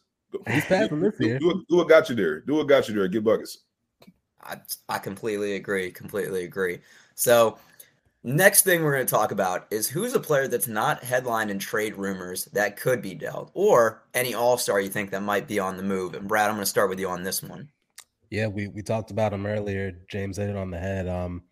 He's 0.48 0.64
passing 0.66 1.00
this 1.00 1.16
Do, 1.18 1.26
year. 1.26 1.38
do, 1.38 1.46
what- 1.48 1.66
do 1.68 1.76
what 1.76 1.88
got 1.88 2.08
you 2.08 2.14
there. 2.14 2.40
Do 2.40 2.54
what 2.54 2.68
got 2.68 2.88
you 2.88 2.94
there. 2.94 3.08
Get 3.08 3.24
buckets. 3.24 3.58
I, 4.42 4.56
I 4.88 4.98
completely 4.98 5.56
agree. 5.56 5.90
Completely 5.90 6.44
agree. 6.44 6.78
So, 7.14 7.58
next 8.22 8.62
thing 8.62 8.82
we're 8.82 8.94
going 8.94 9.06
to 9.06 9.10
talk 9.10 9.32
about 9.32 9.66
is 9.70 9.88
who's 9.88 10.14
a 10.14 10.20
player 10.20 10.48
that's 10.48 10.68
not 10.68 11.02
headlined 11.02 11.50
in 11.50 11.58
trade 11.58 11.94
rumors 11.96 12.44
that 12.46 12.76
could 12.78 13.02
be 13.02 13.14
dealt, 13.14 13.50
or 13.54 14.02
any 14.14 14.34
All 14.34 14.56
Star 14.56 14.80
you 14.80 14.88
think 14.88 15.10
that 15.10 15.22
might 15.22 15.48
be 15.48 15.58
on 15.58 15.76
the 15.76 15.82
move. 15.82 16.14
And 16.14 16.28
Brad, 16.28 16.48
I'm 16.48 16.54
going 16.56 16.62
to 16.62 16.66
start 16.66 16.88
with 16.90 17.00
you 17.00 17.08
on 17.08 17.22
this 17.22 17.42
one. 17.42 17.68
Yeah, 18.30 18.46
we, 18.46 18.68
we 18.68 18.82
talked 18.82 19.10
about 19.10 19.32
him 19.32 19.44
earlier. 19.44 19.92
James 20.08 20.36
hit 20.36 20.50
it 20.50 20.56
on 20.56 20.70
the 20.70 20.78
head. 20.78 21.08
Um, 21.08 21.42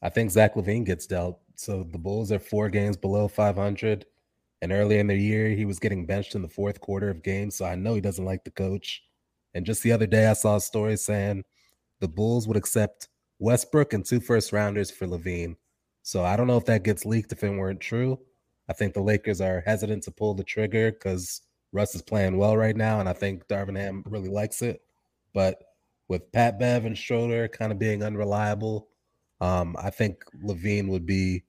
I 0.00 0.08
think 0.08 0.30
Zach 0.30 0.54
LaVine 0.54 0.84
gets 0.84 1.06
dealt. 1.06 1.40
So 1.54 1.84
the 1.84 1.98
Bulls 1.98 2.32
are 2.32 2.38
four 2.38 2.68
games 2.70 2.96
below 2.96 3.28
500. 3.28 4.06
And 4.62 4.72
early 4.72 4.98
in 4.98 5.08
the 5.08 5.16
year, 5.16 5.50
he 5.50 5.64
was 5.64 5.78
getting 5.78 6.06
benched 6.06 6.34
in 6.34 6.42
the 6.42 6.48
fourth 6.48 6.80
quarter 6.80 7.10
of 7.10 7.22
games. 7.22 7.56
So 7.56 7.64
I 7.66 7.74
know 7.74 7.94
he 7.94 8.00
doesn't 8.00 8.24
like 8.24 8.44
the 8.44 8.50
coach. 8.50 9.02
And 9.54 9.66
just 9.66 9.82
the 9.82 9.92
other 9.92 10.06
day, 10.06 10.26
I 10.28 10.32
saw 10.32 10.56
a 10.56 10.60
story 10.60 10.96
saying 10.96 11.44
the 12.00 12.08
Bulls 12.08 12.48
would 12.48 12.56
accept 12.56 13.08
Westbrook 13.38 13.92
and 13.92 14.04
two 14.04 14.20
first 14.20 14.52
rounders 14.52 14.90
for 14.90 15.06
LaVine. 15.06 15.56
So 16.02 16.24
I 16.24 16.36
don't 16.36 16.46
know 16.46 16.56
if 16.56 16.64
that 16.66 16.84
gets 16.84 17.04
leaked 17.04 17.32
if 17.32 17.44
it 17.44 17.50
weren't 17.50 17.80
true. 17.80 18.18
I 18.68 18.72
think 18.72 18.94
the 18.94 19.02
Lakers 19.02 19.40
are 19.40 19.62
hesitant 19.66 20.04
to 20.04 20.10
pull 20.10 20.34
the 20.34 20.44
trigger 20.44 20.92
because 20.92 21.42
Russ 21.72 21.94
is 21.94 22.02
playing 22.02 22.38
well 22.38 22.56
right 22.56 22.76
now. 22.76 23.00
And 23.00 23.08
I 23.08 23.12
think 23.12 23.46
Darvin 23.48 23.76
Ham 23.76 24.02
really 24.06 24.28
likes 24.28 24.62
it. 24.62 24.80
But 25.34 25.62
with 26.12 26.30
Pat 26.30 26.58
Bev 26.58 26.84
and 26.84 26.96
Schroeder 26.96 27.48
kind 27.48 27.72
of 27.72 27.78
being 27.78 28.02
unreliable, 28.02 28.88
um, 29.40 29.74
I 29.82 29.88
think 29.88 30.22
LaVine 30.44 30.88
would 30.88 31.06
be 31.06 31.42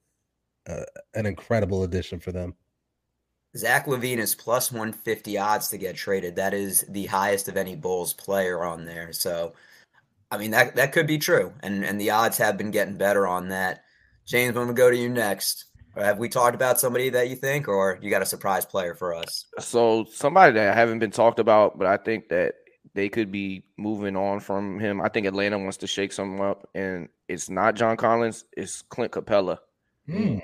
uh, 0.67 0.85
an 1.13 1.25
incredible 1.25 1.83
addition 1.83 2.21
for 2.21 2.31
them. 2.31 2.55
Zach 3.57 3.87
LaVine 3.87 4.19
is 4.19 4.33
plus 4.33 4.71
150 4.71 5.37
odds 5.37 5.67
to 5.67 5.77
get 5.77 5.97
traded. 5.97 6.37
That 6.37 6.53
is 6.53 6.85
the 6.87 7.05
highest 7.07 7.49
of 7.49 7.57
any 7.57 7.75
Bulls 7.75 8.13
player 8.13 8.63
on 8.63 8.85
there. 8.85 9.11
So, 9.11 9.53
I 10.31 10.37
mean, 10.37 10.51
that, 10.51 10.77
that 10.77 10.93
could 10.93 11.07
be 11.07 11.17
true. 11.17 11.53
And, 11.61 11.83
and 11.83 11.99
the 11.99 12.11
odds 12.11 12.37
have 12.37 12.57
been 12.57 12.71
getting 12.71 12.95
better 12.95 13.27
on 13.27 13.49
that. 13.49 13.83
James, 14.25 14.55
I'm 14.55 14.63
going 14.63 14.67
to 14.69 14.73
go 14.73 14.89
to 14.89 14.97
you 14.97 15.09
next. 15.09 15.65
Have 15.97 16.19
we 16.19 16.29
talked 16.29 16.55
about 16.55 16.79
somebody 16.79 17.09
that 17.09 17.29
you 17.29 17.35
think, 17.35 17.67
or 17.67 17.99
you 18.01 18.09
got 18.09 18.21
a 18.21 18.25
surprise 18.25 18.65
player 18.65 18.95
for 18.95 19.13
us? 19.13 19.45
So 19.59 20.05
somebody 20.05 20.53
that 20.53 20.73
haven't 20.73 20.99
been 20.99 21.11
talked 21.11 21.39
about, 21.39 21.77
but 21.77 21.85
I 21.85 21.97
think 21.97 22.29
that 22.29 22.55
they 22.93 23.09
could 23.09 23.31
be 23.31 23.63
moving 23.77 24.15
on 24.15 24.39
from 24.39 24.79
him. 24.79 25.01
I 25.01 25.09
think 25.09 25.25
Atlanta 25.25 25.57
wants 25.57 25.77
to 25.77 25.87
shake 25.87 26.13
something 26.13 26.43
up, 26.43 26.69
and 26.75 27.09
it's 27.27 27.49
not 27.49 27.75
John 27.75 27.97
Collins, 27.97 28.45
it's 28.55 28.81
Clint 28.81 29.11
Capela. 29.11 29.57
Hmm. 30.07 30.39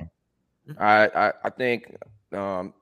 I 0.78 1.08
I, 1.08 1.34
I 1.44 1.50
think 1.50 1.96
um, 2.32 2.74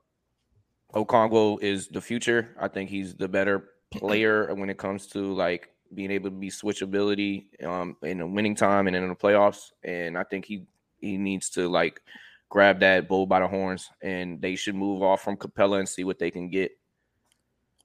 Okongwu 0.94 1.62
is 1.62 1.88
the 1.88 2.00
future. 2.00 2.54
I 2.60 2.68
think 2.68 2.90
he's 2.90 3.14
the 3.14 3.28
better 3.28 3.70
player 3.90 4.54
when 4.54 4.70
it 4.70 4.78
comes 4.78 5.06
to 5.08 5.34
like 5.34 5.70
being 5.94 6.10
able 6.10 6.30
to 6.30 6.36
be 6.36 6.50
switchability 6.50 7.64
um, 7.64 7.96
in 8.02 8.18
the 8.18 8.26
winning 8.26 8.54
time 8.54 8.86
and 8.86 8.96
in 8.96 9.08
the 9.08 9.14
playoffs. 9.14 9.72
And 9.82 10.16
I 10.16 10.24
think 10.24 10.44
he 10.44 10.66
he 11.00 11.16
needs 11.16 11.50
to 11.50 11.68
like 11.68 12.00
grab 12.48 12.80
that 12.80 13.08
bull 13.08 13.26
by 13.26 13.40
the 13.40 13.48
horns, 13.48 13.90
and 14.02 14.40
they 14.40 14.56
should 14.56 14.74
move 14.74 15.02
off 15.02 15.22
from 15.22 15.36
Capela 15.36 15.78
and 15.78 15.88
see 15.88 16.04
what 16.04 16.18
they 16.18 16.30
can 16.30 16.48
get. 16.48 16.72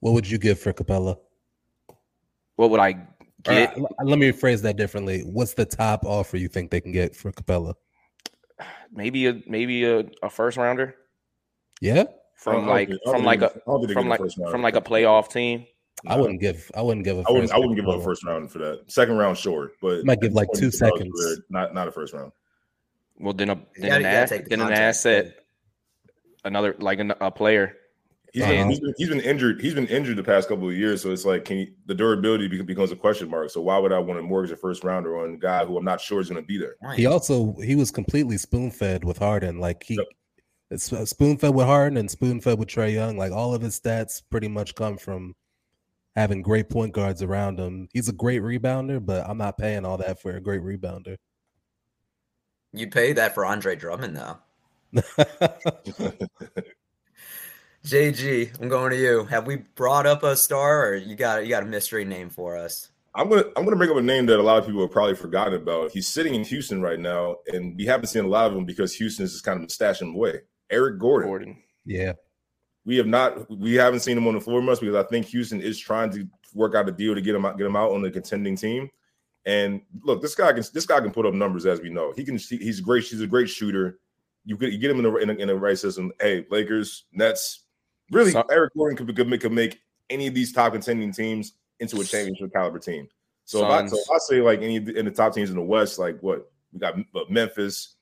What 0.00 0.12
would 0.12 0.28
you 0.28 0.38
give 0.38 0.58
for 0.58 0.72
Capela? 0.72 1.18
What 2.56 2.70
would 2.70 2.80
I 2.80 2.92
get? 3.42 3.76
uh, 3.76 3.82
let 4.04 4.18
me 4.18 4.30
rephrase 4.30 4.62
that 4.62 4.76
differently. 4.76 5.20
What's 5.22 5.54
the 5.54 5.64
top 5.64 6.04
offer 6.04 6.36
you 6.36 6.48
think 6.48 6.70
they 6.70 6.80
can 6.80 6.92
get 6.92 7.14
for 7.16 7.32
Capela? 7.32 7.74
Maybe 8.92 9.26
a 9.26 9.40
maybe 9.46 9.84
a, 9.84 10.04
a 10.22 10.30
first 10.30 10.56
rounder 10.56 10.94
Yeah, 11.80 12.04
from 12.36 12.54
don't 12.60 12.66
like 12.68 12.88
think- 12.88 13.00
from 13.04 13.14
think 13.14 13.24
like 13.26 13.38
a 13.38 13.40
get- 13.40 13.52
I 13.56 13.60
don't 13.66 13.78
think 13.80 13.88
they 13.88 13.94
from 13.94 14.08
like 14.08 14.20
first 14.20 14.38
from 14.50 14.62
like 14.62 14.76
a 14.76 14.80
playoff 14.80 15.30
team. 15.30 15.66
I 16.06 16.16
wouldn't 16.16 16.40
give. 16.40 16.70
I 16.76 16.82
wouldn't 16.82 17.04
give 17.04 17.16
a. 17.18 17.22
I 17.26 17.32
wouldn't. 17.32 17.50
I 17.52 17.58
wouldn't 17.58 17.76
give 17.76 17.88
up 17.88 17.96
Capela. 18.00 18.04
first 18.04 18.24
round 18.24 18.52
for 18.52 18.58
that. 18.58 18.82
Second 18.92 19.16
round, 19.16 19.38
sure, 19.38 19.72
but 19.80 20.04
Might 20.04 20.20
give, 20.20 20.34
like, 20.34 20.48
two 20.54 20.70
seconds. 20.70 21.18
it, 21.32 21.40
Not 21.48 21.72
not 21.72 21.88
a 21.88 21.92
first 21.92 22.12
round. 22.12 22.30
Well, 23.18 23.32
then 23.32 23.48
a 23.50 23.54
then 23.78 23.88
gotta- 23.90 23.96
an, 24.00 24.04
ass, 24.06 24.30
the 24.30 24.38
then 24.50 24.60
an 24.60 24.72
asset, 24.72 25.34
another 26.44 26.76
like 26.78 26.98
an, 27.00 27.14
a 27.20 27.30
player. 27.30 27.76
He's, 28.34 28.42
Uh-huh. 28.42 28.52
been, 28.52 28.68
he's 28.68 28.80
been 28.80 28.94
he's 28.98 29.08
been 29.08 29.20
injured. 29.20 29.60
He's 29.60 29.74
been 29.74 29.86
injured 29.86 30.16
the 30.16 30.24
past 30.24 30.48
couple 30.48 30.68
of 30.68 30.74
years, 30.74 31.00
so 31.00 31.12
it's 31.12 31.24
like, 31.24 31.44
can 31.44 31.56
you, 31.58 31.72
the 31.86 31.94
durability 31.94 32.48
becomes 32.64 32.90
a 32.90 32.96
question 32.96 33.30
mark. 33.30 33.48
So 33.50 33.60
why 33.60 33.78
would 33.78 33.92
I 33.92 34.00
want 34.00 34.18
to 34.18 34.22
mortgage 34.22 34.50
a 34.50 34.56
first 34.56 34.82
rounder 34.82 35.16
on 35.20 35.34
a 35.34 35.36
guy 35.38 35.64
who 35.64 35.78
I'm 35.78 35.84
not 35.84 36.00
sure 36.00 36.20
is 36.20 36.28
going 36.30 36.42
to 36.42 36.46
be 36.46 36.58
there? 36.58 36.74
He 36.96 37.06
also 37.06 37.54
he 37.62 37.76
was 37.76 37.92
completely 37.92 38.36
spoon 38.36 38.72
fed 38.72 39.04
with 39.04 39.18
Harden. 39.18 39.60
Like 39.60 39.84
he 39.84 39.94
Yep. 39.94 40.06
it's 40.72 41.10
spoon 41.10 41.38
fed 41.38 41.54
with 41.54 41.66
Harden 41.66 41.96
and 41.96 42.10
spoon 42.10 42.40
fed 42.40 42.58
with 42.58 42.66
Trae 42.68 42.92
Young. 42.92 43.16
Like 43.16 43.30
all 43.30 43.54
of 43.54 43.62
his 43.62 43.78
stats 43.78 44.20
pretty 44.28 44.48
much 44.48 44.74
come 44.74 44.96
from 44.98 45.36
having 46.16 46.42
great 46.42 46.68
point 46.68 46.92
guards 46.92 47.22
around 47.22 47.60
him. 47.60 47.88
He's 47.92 48.08
a 48.08 48.12
great 48.12 48.42
rebounder, 48.42 49.04
but 49.04 49.24
I'm 49.30 49.38
not 49.38 49.58
paying 49.58 49.84
all 49.84 49.98
that 49.98 50.20
for 50.20 50.32
a 50.34 50.40
great 50.40 50.62
rebounder. 50.62 51.18
You'd 52.72 52.90
pay 52.90 53.12
that 53.12 53.32
for 53.32 53.46
Andre 53.46 53.76
Drummond, 53.76 54.16
though. 54.16 54.38
JG, 57.86 58.60
I'm 58.62 58.68
going 58.68 58.90
to 58.90 58.96
you. 58.96 59.24
Have 59.24 59.46
we 59.46 59.56
brought 59.56 60.06
up 60.06 60.22
a 60.22 60.36
star, 60.36 60.88
or 60.88 60.94
you 60.94 61.14
got 61.16 61.42
you 61.44 61.50
got 61.50 61.62
a 61.62 61.66
mystery 61.66 62.04
name 62.04 62.30
for 62.30 62.56
us? 62.56 62.90
I'm 63.14 63.28
gonna 63.28 63.44
I'm 63.56 63.64
gonna 63.64 63.76
bring 63.76 63.90
up 63.90 63.96
a 63.96 64.02
name 64.02 64.26
that 64.26 64.40
a 64.40 64.42
lot 64.42 64.58
of 64.58 64.66
people 64.66 64.80
have 64.80 64.90
probably 64.90 65.14
forgotten 65.14 65.54
about. 65.54 65.90
He's 65.92 66.08
sitting 66.08 66.34
in 66.34 66.44
Houston 66.44 66.80
right 66.80 66.98
now, 66.98 67.36
and 67.46 67.76
we 67.76 67.84
haven't 67.84 68.06
seen 68.06 68.24
a 68.24 68.28
lot 68.28 68.50
of 68.50 68.56
him 68.56 68.64
because 68.64 68.94
Houston's 68.94 69.32
just 69.32 69.44
kind 69.44 69.62
of 69.62 69.68
stashing 69.68 70.02
him 70.08 70.14
away. 70.14 70.40
Eric 70.70 70.98
Gordon. 70.98 71.28
Gordon. 71.28 71.62
yeah. 71.84 72.12
We 72.86 72.96
have 72.96 73.06
not 73.06 73.50
we 73.50 73.74
haven't 73.74 74.00
seen 74.00 74.16
him 74.18 74.26
on 74.26 74.34
the 74.34 74.40
floor 74.40 74.60
much 74.62 74.80
because 74.80 74.94
I 74.96 75.02
think 75.08 75.26
Houston 75.26 75.60
is 75.60 75.78
trying 75.78 76.10
to 76.12 76.26
work 76.54 76.74
out 76.74 76.88
a 76.88 76.92
deal 76.92 77.14
to 77.14 77.20
get 77.20 77.34
him 77.34 77.44
out, 77.44 77.56
get 77.58 77.66
him 77.66 77.76
out 77.76 77.92
on 77.92 78.02
the 78.02 78.10
contending 78.10 78.56
team. 78.56 78.88
And 79.46 79.82
look, 80.02 80.20
this 80.22 80.34
guy 80.34 80.52
can 80.54 80.64
this 80.72 80.86
guy 80.86 81.00
can 81.00 81.10
put 81.10 81.24
up 81.26 81.34
numbers 81.34 81.66
as 81.66 81.80
we 81.82 81.90
know. 81.90 82.12
He 82.16 82.24
can 82.24 82.36
he- 82.38 82.56
he's 82.56 82.80
great. 82.80 83.04
He's 83.04 83.20
a 83.20 83.26
great 83.26 83.48
shooter. 83.50 83.98
You 84.46 84.56
get 84.58 84.72
you 84.72 84.78
get 84.78 84.90
him 84.90 84.98
in 84.98 85.04
the 85.04 85.16
in, 85.16 85.28
the- 85.28 85.36
in 85.36 85.48
the 85.48 85.54
right 85.56 85.78
system. 85.78 86.12
Hey, 86.20 86.44
Lakers, 86.50 87.04
Nets, 87.12 87.63
really, 88.14 88.30
So- 88.32 88.44
Eric 88.50 88.72
Gordon 88.76 88.96
could, 88.96 89.14
could, 89.14 89.28
make, 89.28 89.40
could 89.40 89.52
make 89.52 89.80
any 90.10 90.26
of 90.26 90.34
these 90.34 90.52
top 90.52 90.72
contending 90.72 91.12
teams 91.12 91.54
into 91.80 92.00
a 92.00 92.04
championship 92.04 92.52
caliber 92.52 92.78
team. 92.78 93.08
So 93.44 93.58
if 93.58 93.70
I, 93.70 93.86
so 93.86 93.98
if 93.98 94.10
I 94.10 94.18
say 94.18 94.40
like 94.40 94.62
any 94.62 94.76
in 94.76 95.04
the 95.04 95.10
top 95.10 95.34
teams 95.34 95.50
in 95.50 95.56
the 95.56 95.62
West, 95.62 95.98
like 95.98 96.18
what 96.20 96.50
we 96.72 96.78
got 96.80 96.94
Memphis, 97.28 97.96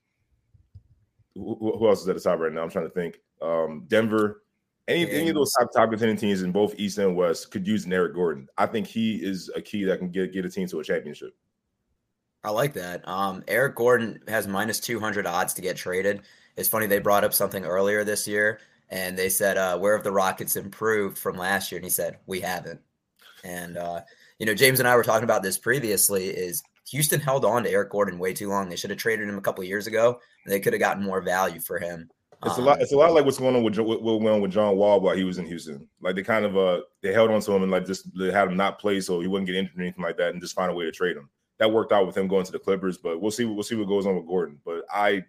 who, 1.35 1.57
who 1.61 1.89
else 1.89 2.03
is 2.03 2.09
at 2.09 2.15
the 2.15 2.21
top 2.21 2.39
right 2.39 2.53
now? 2.53 2.63
I'm 2.63 2.71
trying 2.71 2.87
to 2.87 2.95
think. 2.95 3.19
Um, 3.41 3.85
Denver, 3.89 4.43
any 4.87 5.11
any 5.11 5.29
of 5.31 5.35
those 5.35 5.53
top 5.59 5.71
top 5.75 5.91
contending 5.91 6.17
teams 6.17 6.43
in 6.43 6.53
both 6.53 6.75
East 6.79 6.99
and 6.99 7.17
West 7.17 7.51
could 7.51 7.67
use 7.67 7.87
an 7.87 7.93
Eric 7.93 8.15
Gordon. 8.15 8.49
I 8.57 8.67
think 8.67 8.87
he 8.87 9.17
is 9.17 9.51
a 9.57 9.61
key 9.61 9.85
that 9.85 9.99
can 9.99 10.11
get 10.11 10.33
get 10.33 10.45
a 10.45 10.51
team 10.51 10.69
to 10.69 10.81
a 10.81 10.85
championship. 10.85 11.35
I 12.45 12.51
like 12.51 12.73
that. 12.75 13.07
Um, 13.07 13.43
Eric 13.47 13.77
Gordon 13.77 14.21
has 14.27 14.49
minus 14.49 14.81
200 14.81 15.27
odds 15.27 15.55
to 15.55 15.63
get 15.63 15.77
traded. 15.77 16.23
It's 16.57 16.69
funny 16.69 16.87
they 16.87 16.99
brought 16.99 17.25
up 17.25 17.33
something 17.33 17.65
earlier 17.65 18.05
this 18.05 18.27
year, 18.27 18.61
and 18.93 19.19
they 19.19 19.31
said, 19.31 19.57
uh, 19.57 19.79
"Where 19.79 19.97
have 19.97 20.05
the 20.05 20.13
Rockets 20.13 20.55
improved 20.55 21.19
from 21.19 21.39
last 21.39 21.73
year?" 21.73 21.79
And 21.79 21.85
he 21.85 21.91
said, 21.91 22.19
"We 22.27 22.41
haven't." 22.41 22.81
And 23.43 23.79
uh, 23.79 24.03
you 24.39 24.45
know, 24.45 24.55
James 24.55 24.79
and 24.79 24.89
I 24.89 24.95
were 24.95 25.03
talking 25.03 25.25
about 25.25 25.43
this 25.43 25.57
previously. 25.59 26.27
Is 26.27 26.63
Houston 26.91 27.19
held 27.19 27.45
on 27.47 27.65
to 27.65 27.71
Eric 27.71 27.91
Gordon 27.91 28.19
way 28.19 28.35
too 28.35 28.51
long? 28.51 28.69
They 28.69 28.77
should 28.77 28.91
have 28.91 28.99
traded 28.99 29.29
him 29.29 29.39
a 29.39 29.41
couple 29.41 29.65
years 29.65 29.87
ago, 29.87 30.21
and 30.45 30.53
they 30.53 30.61
could 30.61 30.75
have 30.75 30.81
gotten 30.81 31.03
more 31.03 31.23
value 31.23 31.59
for 31.59 31.79
him. 31.79 32.11
It's 32.45 32.59
um, 32.59 32.65
a 32.65 32.67
lot. 32.67 32.83
It's 32.83 32.93
a 32.93 32.97
lot 32.97 33.15
like 33.15 33.25
what's 33.25 33.39
going 33.39 33.57
on 33.57 33.63
with 33.63 33.79
what 33.79 34.03
went 34.03 34.29
on 34.29 34.43
with 34.43 34.53
John 34.53 34.77
Wall 34.77 35.01
while 35.01 35.17
he 35.17 35.25
was 35.25 35.39
in 35.39 35.47
Houston. 35.47 35.89
Like 36.03 36.15
they 36.15 36.23
kind 36.23 36.45
of 36.45 36.59
uh 36.59 36.83
they 37.01 37.15
held 37.15 37.31
on 37.31 37.41
to 37.41 37.53
him 37.53 37.63
and 37.63 37.73
like 37.73 37.87
just 37.87 38.07
they 38.17 38.31
had 38.31 38.49
him 38.49 38.59
not 38.59 38.79
play 38.79 39.01
so 39.01 39.21
he 39.21 39.27
wouldn't 39.27 39.47
get 39.47 39.57
injured 39.57 39.79
or 39.79 39.83
anything 39.83 40.05
like 40.05 40.19
that, 40.19 40.33
and 40.33 40.43
just 40.43 40.55
find 40.55 40.71
a 40.71 40.75
way 40.75 40.85
to 40.85 40.93
trade 40.93 41.17
him. 41.17 41.31
That 41.59 41.73
worked 41.73 41.93
out 41.93 42.07
with 42.07 42.17
him 42.17 42.29
going 42.29 42.45
to 42.45 42.53
the 42.53 42.59
Clippers, 42.59 42.99
but 42.99 43.23
we'll 43.23 43.31
see. 43.31 43.47
We'll 43.47 43.63
see 43.63 43.77
what 43.77 43.89
goes 43.89 44.07
on 44.07 44.17
with 44.17 44.27
Gordon. 44.27 44.59
But 44.67 44.85
I, 44.93 45.25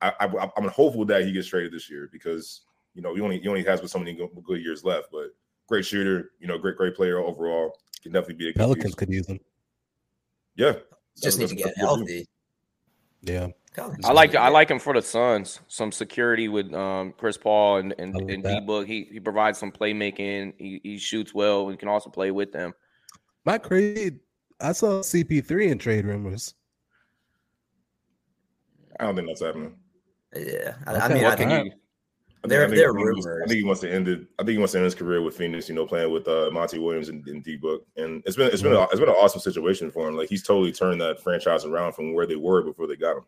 I, 0.00 0.12
I 0.20 0.50
am 0.58 0.68
hopeful 0.68 1.04
that 1.06 1.24
he 1.24 1.32
gets 1.32 1.48
traded 1.48 1.72
this 1.72 1.90
year 1.90 2.08
because 2.12 2.60
you 2.94 3.02
know 3.02 3.14
he 3.14 3.20
only 3.20 3.40
he 3.40 3.48
only 3.48 3.64
has 3.64 3.82
with 3.82 3.90
so 3.90 3.98
many 3.98 4.14
good 4.44 4.62
years 4.62 4.84
left. 4.84 5.08
But 5.12 5.34
great 5.68 5.84
shooter, 5.84 6.32
you 6.40 6.46
know, 6.46 6.58
great 6.58 6.76
great 6.76 6.94
player 6.94 7.18
overall. 7.18 7.78
Can 8.02 8.12
definitely 8.12 8.36
be 8.36 8.50
a 8.50 8.52
Pelicans 8.54 8.94
could 8.94 9.10
use 9.10 9.26
him. 9.26 9.40
Yeah, 10.56 10.74
just 11.22 11.38
need 11.38 11.48
to 11.48 11.54
get 11.54 11.76
healthy. 11.76 12.26
Yeah. 13.22 13.48
I 14.04 14.12
like 14.12 14.34
I 14.34 14.48
like 14.48 14.70
him 14.70 14.80
for 14.80 14.94
the 14.94 15.02
Suns. 15.02 15.60
Some 15.68 15.92
security 15.92 16.48
with 16.48 16.72
um, 16.74 17.14
Chris 17.16 17.36
Paul 17.36 17.76
and 17.78 17.94
and, 17.98 18.16
and 18.30 18.42
D 18.42 18.60
Book. 18.60 18.86
He 18.86 19.04
he 19.04 19.20
provides 19.20 19.58
some 19.58 19.70
playmaking. 19.70 20.54
He, 20.58 20.80
he 20.82 20.98
shoots 20.98 21.32
well. 21.32 21.68
He 21.68 21.76
can 21.76 21.88
also 21.88 22.10
play 22.10 22.30
with 22.30 22.52
them. 22.52 22.72
My 23.44 23.58
crazy. 23.58 24.18
I 24.60 24.72
saw 24.72 25.00
CP3 25.00 25.70
in 25.70 25.78
trade 25.78 26.04
rumors. 26.04 26.54
I 28.98 29.04
don't 29.04 29.16
think 29.16 29.28
that's 29.28 29.40
happening. 29.40 29.76
Yeah, 30.36 30.74
I, 30.86 30.94
I 30.96 31.08
mean, 31.08 31.24
I 31.24 31.34
think 31.34 31.72
you, 32.42 32.48
they're, 32.48 32.68
they're 32.68 32.92
rumors. 32.92 33.26
I 33.26 33.46
think 33.46 33.58
he 33.58 33.64
wants 33.64 33.80
to 33.82 33.90
end 33.90 34.08
it. 34.08 34.20
I 34.38 34.42
think 34.42 34.50
he 34.50 34.58
wants 34.58 34.72
to 34.72 34.78
end 34.78 34.84
his 34.84 34.94
career 34.94 35.22
with 35.22 35.36
Phoenix. 35.36 35.68
You 35.68 35.74
know, 35.74 35.86
playing 35.86 36.12
with 36.12 36.26
uh, 36.28 36.50
Monty 36.52 36.78
Williams 36.78 37.08
and, 37.08 37.26
and 37.28 37.44
D 37.44 37.56
Book, 37.56 37.86
and 37.96 38.22
it's 38.26 38.36
been 38.36 38.48
it's 38.48 38.62
been 38.62 38.72
a, 38.72 38.82
it's 38.84 39.00
been 39.00 39.08
an 39.08 39.14
awesome 39.14 39.40
situation 39.40 39.90
for 39.90 40.08
him. 40.08 40.16
Like 40.16 40.28
he's 40.28 40.42
totally 40.42 40.72
turned 40.72 41.00
that 41.00 41.22
franchise 41.22 41.64
around 41.64 41.92
from 41.92 42.14
where 42.14 42.26
they 42.26 42.36
were 42.36 42.62
before 42.62 42.86
they 42.86 42.96
got 42.96 43.16
him. 43.16 43.24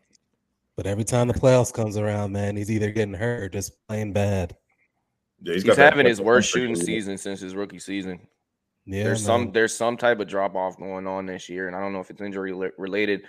But 0.75 0.87
every 0.87 1.03
time 1.03 1.27
the 1.27 1.33
playoffs 1.33 1.71
comes 1.71 1.97
around, 1.97 2.31
man, 2.31 2.55
he's 2.55 2.71
either 2.71 2.89
getting 2.91 3.13
hurt 3.13 3.43
or 3.43 3.49
just 3.49 3.73
playing 3.87 4.13
bad. 4.13 4.55
Yeah, 5.41 5.53
he's, 5.53 5.63
he's 5.63 5.75
having 5.75 6.07
his 6.07 6.19
worst 6.19 6.49
shooting 6.49 6.75
season 6.75 7.17
since 7.17 7.39
his 7.39 7.53
rookie 7.53 7.79
season. 7.79 8.27
Yeah, 8.85 9.03
there's 9.03 9.21
man. 9.21 9.25
some 9.25 9.51
there's 9.51 9.75
some 9.75 9.97
type 9.97 10.19
of 10.19 10.27
drop 10.27 10.55
off 10.55 10.77
going 10.77 11.07
on 11.07 11.25
this 11.25 11.47
year, 11.49 11.67
and 11.67 11.75
I 11.75 11.79
don't 11.79 11.93
know 11.93 11.99
if 11.99 12.09
it's 12.09 12.21
injury 12.21 12.53
related 12.77 13.23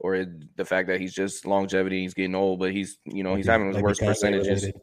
or 0.00 0.24
the 0.56 0.64
fact 0.64 0.88
that 0.88 1.00
he's 1.00 1.14
just 1.14 1.46
longevity, 1.46 2.02
he's 2.02 2.14
getting 2.14 2.34
old, 2.34 2.58
but 2.58 2.72
he's 2.72 2.98
you 3.04 3.22
know 3.22 3.34
he's 3.34 3.46
having 3.46 3.72
his 3.72 3.82
worst 3.82 4.00
percentages. 4.00 4.62
Related. 4.62 4.80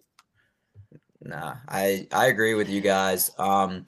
Nah, 1.25 1.55
I 1.67 2.07
I 2.11 2.27
agree 2.27 2.53
with 2.53 2.69
you 2.69 2.81
guys. 2.81 3.31
Um, 3.37 3.85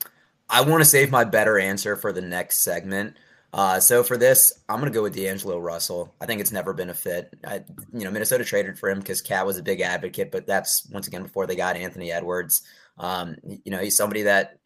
I 0.50 0.62
want 0.62 0.82
to 0.82 0.86
save 0.89 1.12
my 1.12 1.23
better 1.23 1.60
answer 1.60 1.95
for 1.95 2.12
the 2.12 2.21
next 2.21 2.60
segment. 2.60 3.15
Uh, 3.54 3.80
so 3.80 4.04
for 4.04 4.17
this, 4.17 4.54
I'm 4.67 4.80
gonna 4.80 4.91
go 4.91 5.04
with 5.04 5.15
D'Angelo 5.15 5.60
Russell. 5.60 6.13
I 6.19 6.26
think 6.26 6.41
it's 6.41 6.52
never 6.52 6.73
been 6.73 6.89
a 6.89 6.93
fit. 6.93 7.34
I, 7.45 7.63
you 7.93 8.04
know, 8.04 8.12
Minnesota 8.12 8.43
traded 8.43 8.78
for 8.80 8.89
him 8.89 9.00
because 9.00 9.21
KAT 9.21 9.45
was 9.45 9.58
a 9.58 9.63
big 9.63 9.82
advocate, 9.82 10.32
but 10.32 10.47
that's 10.47 10.88
once 10.91 11.08
again 11.08 11.23
before 11.23 11.45
they 11.47 11.56
got 11.56 11.78
Anthony 11.78 12.12
Edwards. 12.12 12.63
Um, 12.97 13.36
you 13.43 13.71
know, 13.71 13.80
he's 13.80 13.95
somebody 13.95 14.23
that 14.23 14.58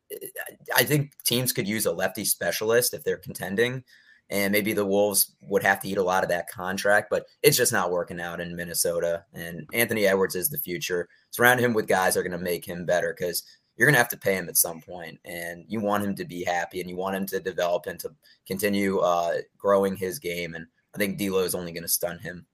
I 0.75 0.83
think 0.83 1.11
teams 1.23 1.51
could 1.51 1.67
use 1.67 1.85
a 1.85 1.91
lefty 1.91 2.25
specialist 2.25 2.93
if 2.93 3.03
they're 3.03 3.17
contending, 3.17 3.83
and 4.31 4.53
maybe 4.53 4.71
the 4.71 4.85
Wolves 4.85 5.33
would 5.41 5.61
have 5.61 5.81
to 5.81 5.89
eat 5.89 5.97
a 5.97 6.03
lot 6.03 6.23
of 6.23 6.29
that 6.29 6.49
contract, 6.49 7.09
but 7.09 7.25
it's 7.43 7.57
just 7.57 7.73
not 7.73 7.91
working 7.91 8.19
out 8.19 8.39
in 8.39 8.55
Minnesota. 8.55 9.25
And 9.33 9.67
Anthony 9.73 10.07
Edwards 10.07 10.35
is 10.35 10.49
the 10.49 10.57
future. 10.57 11.09
Surround 11.31 11.59
him 11.59 11.73
with 11.73 11.87
guys 11.87 12.13
that 12.13 12.21
are 12.21 12.23
going 12.23 12.37
to 12.37 12.43
make 12.43 12.65
him 12.65 12.85
better 12.85 13.13
because 13.13 13.43
you're 13.75 13.85
going 13.85 13.93
to 13.93 13.99
have 13.99 14.09
to 14.09 14.17
pay 14.17 14.35
him 14.35 14.47
at 14.47 14.57
some 14.57 14.79
point, 14.79 15.19
and 15.25 15.65
you 15.67 15.81
want 15.81 16.03
him 16.03 16.15
to 16.15 16.25
be 16.25 16.45
happy 16.45 16.79
and 16.79 16.89
you 16.89 16.95
want 16.95 17.15
him 17.15 17.25
to 17.25 17.39
develop 17.41 17.87
and 17.87 17.99
to 17.99 18.11
continue 18.47 18.99
uh, 18.99 19.33
growing 19.57 19.97
his 19.97 20.17
game. 20.17 20.55
And 20.55 20.65
I 20.95 20.97
think 20.97 21.17
D'Lo 21.17 21.43
is 21.43 21.55
only 21.55 21.73
going 21.73 21.83
to 21.83 21.89
stun 21.89 22.17
him. 22.17 22.45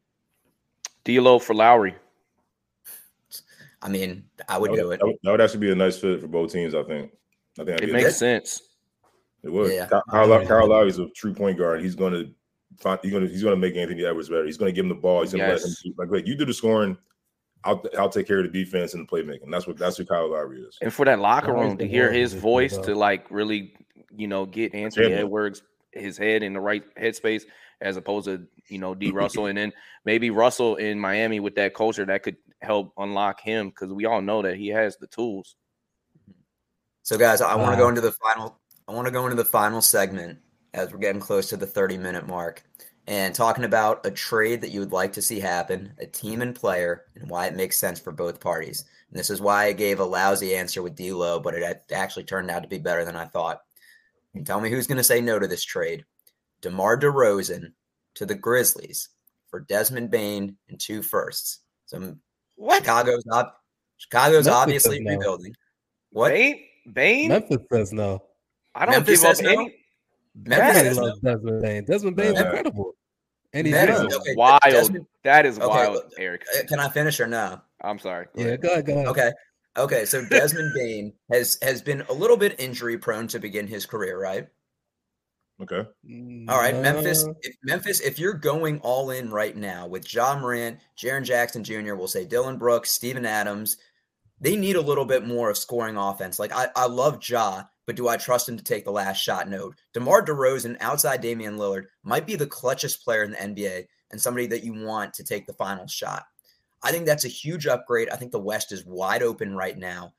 D'Lo 1.04 1.38
for 1.38 1.54
Lowry. 1.54 1.96
I 3.84 3.90
mean, 3.90 4.26
I 4.50 4.58
would, 4.58 4.72
would 4.72 4.78
do 4.78 4.92
it. 4.92 5.00
That 5.00 5.06
would, 5.06 5.18
that 5.22 5.32
would, 5.32 5.42
actually 5.42 5.60
be 5.60 5.72
a 5.72 5.76
nice 5.76 6.00
fit 6.00 6.20
for 6.20 6.28
both 6.28 6.52
teams. 6.52 6.74
I 6.74 6.82
think. 6.84 7.12
I 7.60 7.63
think 7.63 7.82
it 7.82 7.92
makes 7.92 8.18
sense. 8.18 8.66
It 9.48 9.54
would. 9.54 9.72
Yeah. 9.72 9.88
Kyle, 9.88 10.46
Kyle 10.46 10.68
Lowry 10.68 10.90
is 10.90 11.00
a 11.00 11.08
true 11.10 11.34
point 11.34 11.58
guard. 11.58 11.82
He's 11.82 11.96
going 11.96 12.14
to 12.14 12.30
find. 12.78 13.00
He's 13.02 13.12
going 13.12 13.24
to. 13.26 13.30
He's 13.30 13.44
going 13.44 13.56
to 13.56 13.60
make 13.60 13.76
Anthony 13.76 14.06
Edwards 14.06 14.30
better. 14.30 14.46
He's 14.46 14.58
going 14.58 14.72
to 14.72 14.76
give 14.76 14.86
him 14.86 14.90
the 14.90 14.96
ball. 14.96 15.22
He's 15.22 15.32
going 15.32 15.46
to 15.46 15.52
yes. 15.52 15.64
let 15.64 15.86
him. 15.86 15.94
Like, 15.98 16.10
like 16.12 16.28
you 16.28 16.36
do 16.36 16.46
the 16.46 16.54
scoring. 16.54 16.98
I'll 17.64 17.84
I'll 17.98 18.10
take 18.10 18.28
care 18.28 18.40
of 18.40 18.52
the 18.52 18.64
defense 18.64 18.94
and 18.94 19.08
the 19.08 19.12
playmaking. 19.12 19.50
That's 19.50 19.66
what 19.66 19.78
that's 19.78 19.98
who 19.98 20.06
Kyle 20.06 20.30
Lowry 20.30 20.62
is. 20.62 20.78
And 20.82 20.94
for 20.94 21.06
that 21.06 21.20
locker 21.20 21.54
room 21.54 21.78
to 21.78 21.88
hear 21.88 22.12
his 22.12 22.34
voice 22.34 22.78
to 22.78 22.94
like 22.94 23.26
really, 23.32 23.74
you 24.16 24.28
know, 24.28 24.46
get 24.46 24.76
Anthony 24.76 25.14
Edwards 25.14 25.64
his 25.92 26.18
head 26.18 26.44
in 26.44 26.54
the 26.54 26.60
right 26.60 26.84
headspace 26.96 27.44
as 27.82 27.98
opposed 27.98 28.26
to 28.26 28.46
you 28.68 28.78
know 28.78 28.94
D 28.94 29.12
Russell 29.12 29.48
and 29.48 29.58
then 29.58 29.74
maybe 30.06 30.30
Russell 30.30 30.76
in 30.76 31.00
Miami 31.00 31.40
with 31.40 31.56
that 31.56 31.74
culture 31.74 32.06
that 32.06 32.24
could 32.24 32.38
help 32.62 32.94
unlock 32.98 33.42
him 33.42 33.70
because 33.70 33.92
we 33.94 34.06
all 34.06 34.22
know 34.22 34.42
that 34.42 34.56
he 34.56 34.68
has 34.68 34.98
the 34.98 35.08
tools. 35.08 35.56
So 37.04 37.18
guys, 37.18 37.42
I 37.42 37.56
want 37.56 37.72
to 37.72 37.78
go 37.78 37.88
into 37.88 38.02
the 38.02 38.12
final. 38.12 38.60
I 38.88 38.93
want 38.93 39.06
to 39.06 39.12
go 39.12 39.26
into 39.26 39.36
the 39.36 39.45
final 39.45 39.82
segment 39.82 40.39
as 40.73 40.91
we're 40.91 41.00
getting 41.00 41.21
close 41.21 41.50
to 41.50 41.58
the 41.58 41.67
30 41.67 41.97
minute 41.97 42.28
mark 42.28 42.63
and 43.08 43.34
talking 43.34 43.63
about 43.63 44.06
a 44.06 44.12
trade 44.12 44.62
that 44.62 44.71
you 44.71 44.80
would 44.80 44.91
like 44.91 45.13
to 45.13 45.21
see 45.21 45.39
happen, 45.39 45.93
a 46.00 46.06
team 46.06 46.41
and 46.41 46.56
player, 46.56 47.06
and 47.15 47.30
why 47.30 47.47
it 47.47 47.56
makes 47.56 47.78
sense 47.78 48.00
for 48.00 48.12
both 48.12 48.39
parties. 48.39 48.86
And 49.10 49.17
this 49.17 49.30
is 49.30 49.41
why 49.41 49.65
I 49.65 49.73
gave 49.73 50.00
a 50.00 50.06
lousy 50.06 50.56
answer 50.56 50.82
with 50.82 50.95
D'Lo, 50.95 51.39
but 51.39 51.54
it 51.54 51.84
actually 51.91 52.26
turned 52.26 52.52
out 52.52 52.63
to 52.63 52.69
be 52.69 52.78
better 52.78 53.06
than 53.06 53.15
I 53.15 53.26
thought. 53.26 53.62
And 54.34 54.45
tell 54.45 54.60
me 54.60 54.69
who's 54.69 54.88
going 54.88 54.97
to 54.97 55.04
say 55.04 55.21
no 55.21 55.39
to 55.39 55.47
this 55.47 55.63
trade: 55.63 56.06
DeMar 56.62 57.00
DeRozan 57.00 57.71
to 58.15 58.26
the 58.26 58.36
Grizzlies 58.36 59.10
for 59.50 59.62
Desmond 59.62 60.12
Bane 60.12 60.58
and 60.69 60.80
two 60.80 61.02
firsts. 61.02 61.60
So 61.86 62.15
what? 62.56 62.80
Chicago's 62.80 63.26
up. 63.32 63.62
Chicago's 63.97 64.45
Memphis 64.45 64.54
obviously 64.54 65.06
rebuilding. 65.06 65.56
What? 66.12 66.32
Bain? 66.32 66.62
Bane? 66.91 67.30
Memphis 67.30 67.58
says 67.71 67.93
no. 67.93 68.21
I 68.78 68.86
don't 68.86 68.96
Memphis 68.96 69.22
give 69.22 69.32
up 69.32 69.44
any. 69.44 69.56
No? 70.46 70.58
Memphis 70.58 70.98
loves 70.98 71.24
no. 71.24 71.34
Desmond 71.34 71.62
Bane. 71.62 71.86
Desmond 71.86 72.16
Bane's 72.16 72.40
incredible. 72.40 72.96
And 73.54 73.66
he's 73.66 73.76
that 73.76 73.90
is 73.90 74.16
okay, 74.16 74.36
wild. 74.36 74.60
Desmond, 74.63 75.08
that 75.24 75.46
is 75.46 75.58
okay, 75.58 75.68
wild, 75.68 76.13
Eric. 76.20 76.44
Uh, 76.56 76.68
can 76.68 76.80
I 76.80 76.90
finish 76.90 77.20
or 77.20 77.28
no? 77.28 77.60
I'm 77.82 77.98
sorry. 77.98 78.28
Go 78.36 78.44
yeah, 78.44 78.56
go 78.58 78.70
ahead, 78.70 78.86
go 78.86 78.94
ahead. 78.94 79.08
Okay. 79.08 79.32
Okay, 79.78 80.06
so 80.06 80.26
Desmond 80.26 80.74
Bane 80.76 81.13
has 81.32 81.58
has 81.62 81.82
been 81.82 82.04
a 82.10 82.13
little 82.13 82.38
bit 82.38 82.60
injury 82.60 82.98
prone 82.98 83.28
to 83.28 83.40
begin 83.40 83.68
his 83.68 83.86
career, 83.86 84.20
right? 84.20 84.48
Okay. 85.62 85.88
All 86.50 86.60
right, 86.60 86.76
Memphis. 86.76 87.28
If 87.42 87.56
Memphis, 87.63 88.00
if 88.00 88.20
you're 88.20 88.34
going 88.34 88.80
all 88.82 89.10
in 89.10 89.32
right 89.32 89.56
now 89.56 89.88
with 89.88 90.06
John 90.06 90.42
Morant, 90.42 90.80
Jaren 90.98 91.24
Jackson 91.24 91.63
Jr., 91.63 91.96
we'll 91.96 92.08
say 92.08 92.26
Dillon 92.26 92.58
Brooks, 92.58 92.92
Steven 92.92 93.26
Adams, 93.26 93.78
they 94.39 94.56
need 94.56 94.76
a 94.76 94.82
little 94.82 95.06
bit 95.06 95.26
more 95.26 95.50
of 95.50 95.58
scoring 95.58 95.97
offense. 95.97 96.39
Like 96.39 96.52
I, 96.54 96.67
I 96.76 96.86
love 96.86 97.19
Ja, 97.28 97.63
but 97.86 97.95
do 97.95 98.08
I 98.08 98.17
trust 98.17 98.47
him 98.47 98.58
to 98.58 98.63
take 98.63 98.86
the 98.86 98.91
last 98.91 99.17
shot? 99.17 99.50
No. 99.50 99.73
DeMar 99.93 100.26
DeRozan, 100.26 100.78
outside 100.80 101.21
Damian 101.21 101.58
Lillard, 101.58 101.86
might 102.04 102.28
be 102.28 102.36
the 102.36 102.45
clutchest 102.45 103.04
player 103.04 103.23
in 103.23 103.32
the 103.32 103.38
NBA 103.38 103.88
and 104.12 104.21
somebody 104.21 104.47
that 104.47 104.63
you 104.63 104.73
want 104.73 105.13
to 105.15 105.23
take 105.23 105.47
the 105.47 105.54
final 105.54 105.88
shot. 105.88 106.26
I 106.84 106.91
think 106.91 107.06
that's 107.06 107.26
a 107.26 107.30
huge 107.30 107.65
upgrade. 107.65 108.10
I 108.10 108.15
think 108.15 108.32
the 108.32 108.39
West 108.39 108.71
is 108.71 108.86
wide 108.86 109.23
open 109.23 109.56
right 109.56 109.78
now. 109.78 110.13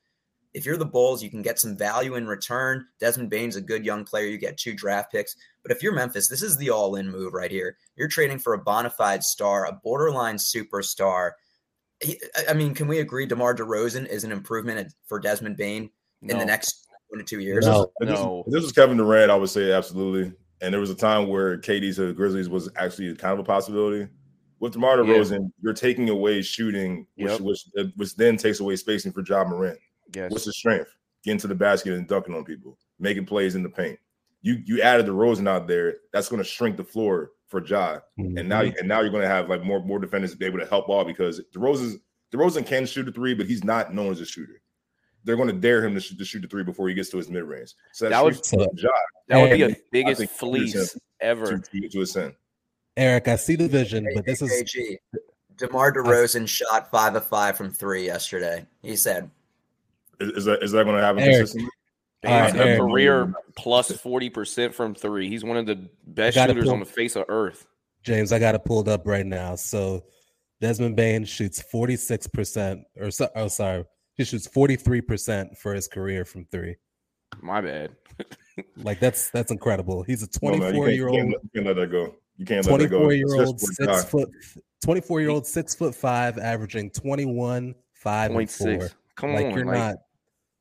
If 0.54 0.66
you're 0.66 0.76
the 0.76 0.84
Bulls, 0.86 1.22
you 1.22 1.30
can 1.30 1.42
get 1.42 1.60
some 1.60 1.76
value 1.76 2.14
in 2.14 2.26
return. 2.26 2.86
Desmond 2.98 3.30
Bane's 3.30 3.56
a 3.56 3.60
good 3.60 3.84
young 3.84 4.04
player. 4.04 4.26
You 4.26 4.38
get 4.38 4.56
two 4.56 4.74
draft 4.74 5.12
picks. 5.12 5.36
But 5.62 5.72
if 5.72 5.82
you're 5.82 5.92
Memphis, 5.92 6.28
this 6.28 6.42
is 6.42 6.56
the 6.56 6.70
all 6.70 6.96
in 6.96 7.10
move 7.10 7.34
right 7.34 7.50
here. 7.50 7.76
You're 7.96 8.08
trading 8.08 8.38
for 8.38 8.54
a 8.54 8.58
bona 8.58 8.90
fide 8.90 9.22
star, 9.22 9.66
a 9.66 9.72
borderline 9.72 10.36
superstar. 10.36 11.32
I 12.48 12.52
mean, 12.52 12.74
can 12.74 12.86
we 12.86 13.00
agree 13.00 13.26
DeMar 13.26 13.54
DeRozan 13.54 14.06
is 14.06 14.24
an 14.24 14.32
improvement 14.32 14.92
for 15.06 15.18
Desmond 15.18 15.56
Bane 15.56 15.90
in 16.22 16.28
no. 16.28 16.38
the 16.38 16.44
next 16.44 16.86
one 17.08 17.18
to 17.18 17.24
two 17.24 17.40
years. 17.40 17.66
No, 17.66 17.90
this, 18.00 18.10
no. 18.10 18.44
If 18.46 18.52
this 18.52 18.62
was 18.62 18.72
Kevin 18.72 18.96
Durant, 18.96 19.30
I 19.30 19.36
would 19.36 19.50
say 19.50 19.72
absolutely. 19.72 20.32
And 20.60 20.72
there 20.72 20.80
was 20.80 20.90
a 20.90 20.94
time 20.94 21.28
where 21.28 21.58
KD 21.58 21.94
to 21.96 22.08
the 22.08 22.12
Grizzlies 22.12 22.48
was 22.48 22.68
actually 22.76 23.14
kind 23.16 23.32
of 23.32 23.38
a 23.38 23.44
possibility. 23.44 24.08
With 24.60 24.72
DeMar 24.72 24.98
DeRozan, 24.98 25.30
yeah. 25.30 25.48
you're 25.62 25.72
taking 25.72 26.08
away 26.08 26.42
shooting, 26.42 27.06
which, 27.16 27.30
yep. 27.30 27.40
which, 27.40 27.60
uh, 27.78 27.84
which 27.94 28.16
then 28.16 28.36
takes 28.36 28.58
away 28.58 28.74
spacing 28.74 29.12
for 29.12 29.22
Ja 29.24 29.44
Morant. 29.44 29.78
Yes. 30.14 30.32
What's 30.32 30.46
the 30.46 30.52
strength? 30.52 30.90
Getting 31.24 31.38
to 31.40 31.46
the 31.46 31.54
basket 31.54 31.92
and 31.92 32.08
dunking 32.08 32.34
on 32.34 32.44
people, 32.44 32.76
making 32.98 33.26
plays 33.26 33.54
in 33.54 33.62
the 33.62 33.68
paint. 33.68 33.98
You 34.42 34.60
you 34.64 34.82
added 34.82 35.06
the 35.06 35.12
DeRozan 35.12 35.48
out 35.48 35.68
there. 35.68 35.96
That's 36.12 36.28
going 36.28 36.42
to 36.42 36.48
shrink 36.48 36.76
the 36.76 36.84
floor 36.84 37.32
for 37.48 37.64
Ja. 37.64 37.98
Mm-hmm. 38.18 38.38
And 38.38 38.48
now 38.48 38.60
and 38.60 38.86
now 38.86 39.00
you're 39.00 39.10
going 39.10 39.22
to 39.22 39.28
have 39.28 39.48
like 39.48 39.64
more 39.64 39.80
more 39.84 39.98
defenders 39.98 40.30
to 40.32 40.36
be 40.36 40.46
able 40.46 40.58
to 40.60 40.66
help 40.66 40.88
all 40.88 41.04
because 41.04 41.40
DeRozan's 41.54 41.98
DeRozan 42.32 42.66
can 42.66 42.86
shoot 42.86 43.08
a 43.08 43.12
three, 43.12 43.34
but 43.34 43.46
he's 43.46 43.64
not 43.64 43.94
known 43.94 44.12
as 44.12 44.20
a 44.20 44.26
shooter. 44.26 44.60
They're 45.24 45.36
going 45.36 45.48
to 45.48 45.54
dare 45.54 45.84
him 45.84 45.94
to 45.94 46.00
shoot, 46.00 46.18
to 46.18 46.24
shoot 46.24 46.40
the 46.42 46.48
three 46.48 46.62
before 46.62 46.88
he 46.88 46.94
gets 46.94 47.08
to 47.10 47.16
his 47.16 47.28
mid 47.28 47.44
range. 47.44 47.74
So 47.92 48.04
that, 48.04 48.10
That 48.10 48.24
would- 48.24 48.34
shoots 48.34 48.50
job 48.50 48.92
That 49.28 49.40
would 49.40 49.50
be 49.50 49.62
a 49.62 49.76
biggest 49.90 50.18
think 50.18 50.30
fleece 50.30 50.96
ever. 51.20 51.58
to, 51.58 51.88
to 51.88 52.00
ascend. 52.02 52.34
Eric, 52.96 53.28
I 53.28 53.36
see 53.36 53.56
the 53.56 53.68
vision, 53.68 54.04
Hey, 54.04 54.14
but 54.16 54.24
this 54.26 54.42
is 54.42 54.52
AG. 54.52 54.98
DeMar 55.56 55.92
DeRozan 55.92 56.46
shot 56.48 56.90
five 56.90 57.14
of 57.14 57.26
five 57.26 57.56
from 57.56 57.72
three 57.72 58.04
yesterday. 58.06 58.64
He 58.82 58.96
said, 58.96 59.30
Is, 60.20 60.30
is 60.30 60.44
that 60.44 60.62
is 60.62 60.72
that 60.72 60.84
going 60.84 60.96
to 60.96 61.02
happen 61.02 61.22
Eric. 61.22 61.48
Consistently? 62.22 62.30
All 62.32 62.40
right, 62.40 62.52
He's 62.52 62.60
a 62.60 62.64
Eric. 62.66 62.80
career 62.80 63.34
plus 63.56 63.92
40% 63.92 64.74
from 64.74 64.94
three. 64.94 65.28
He's 65.28 65.44
one 65.44 65.56
of 65.56 65.66
the 65.66 65.88
best 66.06 66.36
shooters 66.36 66.64
pull- 66.64 66.72
on 66.74 66.80
the 66.80 66.86
face 66.86 67.16
of 67.16 67.24
earth. 67.28 67.66
James. 68.02 68.32
I 68.32 68.38
got 68.38 68.54
it 68.54 68.64
pulled 68.64 68.88
up 68.88 69.06
right 69.06 69.26
now. 69.26 69.54
So 69.56 70.04
Desmond 70.60 70.96
Bane 70.96 71.24
shoots 71.24 71.62
46%, 71.72 72.82
or 72.96 73.10
so, 73.10 73.28
oh, 73.36 73.48
sorry, 73.48 73.84
he 74.14 74.24
shoots 74.24 74.48
43% 74.48 75.56
for 75.58 75.74
his 75.74 75.86
career 75.88 76.24
from 76.24 76.44
three. 76.46 76.76
My 77.40 77.60
bad. 77.60 77.90
Like 78.76 78.98
that's 78.98 79.30
that's 79.30 79.52
incredible. 79.52 80.02
He's 80.02 80.24
a 80.24 80.28
No, 80.42 80.50
man, 80.50 80.74
you 80.74 80.80
24 80.82 80.84
can't- 80.86 80.96
year 80.96 81.08
old, 81.08 81.16
You 81.18 81.38
can't 81.54 81.66
let 81.66 81.76
that 81.76 81.90
go. 81.92 82.16
You 82.38 82.44
can't 82.44 82.66
let 82.66 82.78
that 82.80 82.88
go. 82.88 82.98
24 83.04 83.12
year 83.12 83.44
old, 83.44 83.60
six 83.60 83.76
for 83.76 83.86
God. 83.86 84.04
foot, 84.08 84.30
24 84.82 85.20
year 85.20 85.30
old, 85.30 85.46
six 85.46 85.74
foot 85.76 85.94
five, 85.94 86.38
averaging 86.38 86.90
21, 86.90 87.76
five, 87.92 88.30
and 88.30 88.34
Point 88.36 88.50
four. 88.50 88.80
six. 88.80 88.94
Come 89.14 89.34
Like 89.34 89.46
on. 89.46 89.54
you're 89.54 89.64
like, 89.64 89.74
not, 89.76 89.96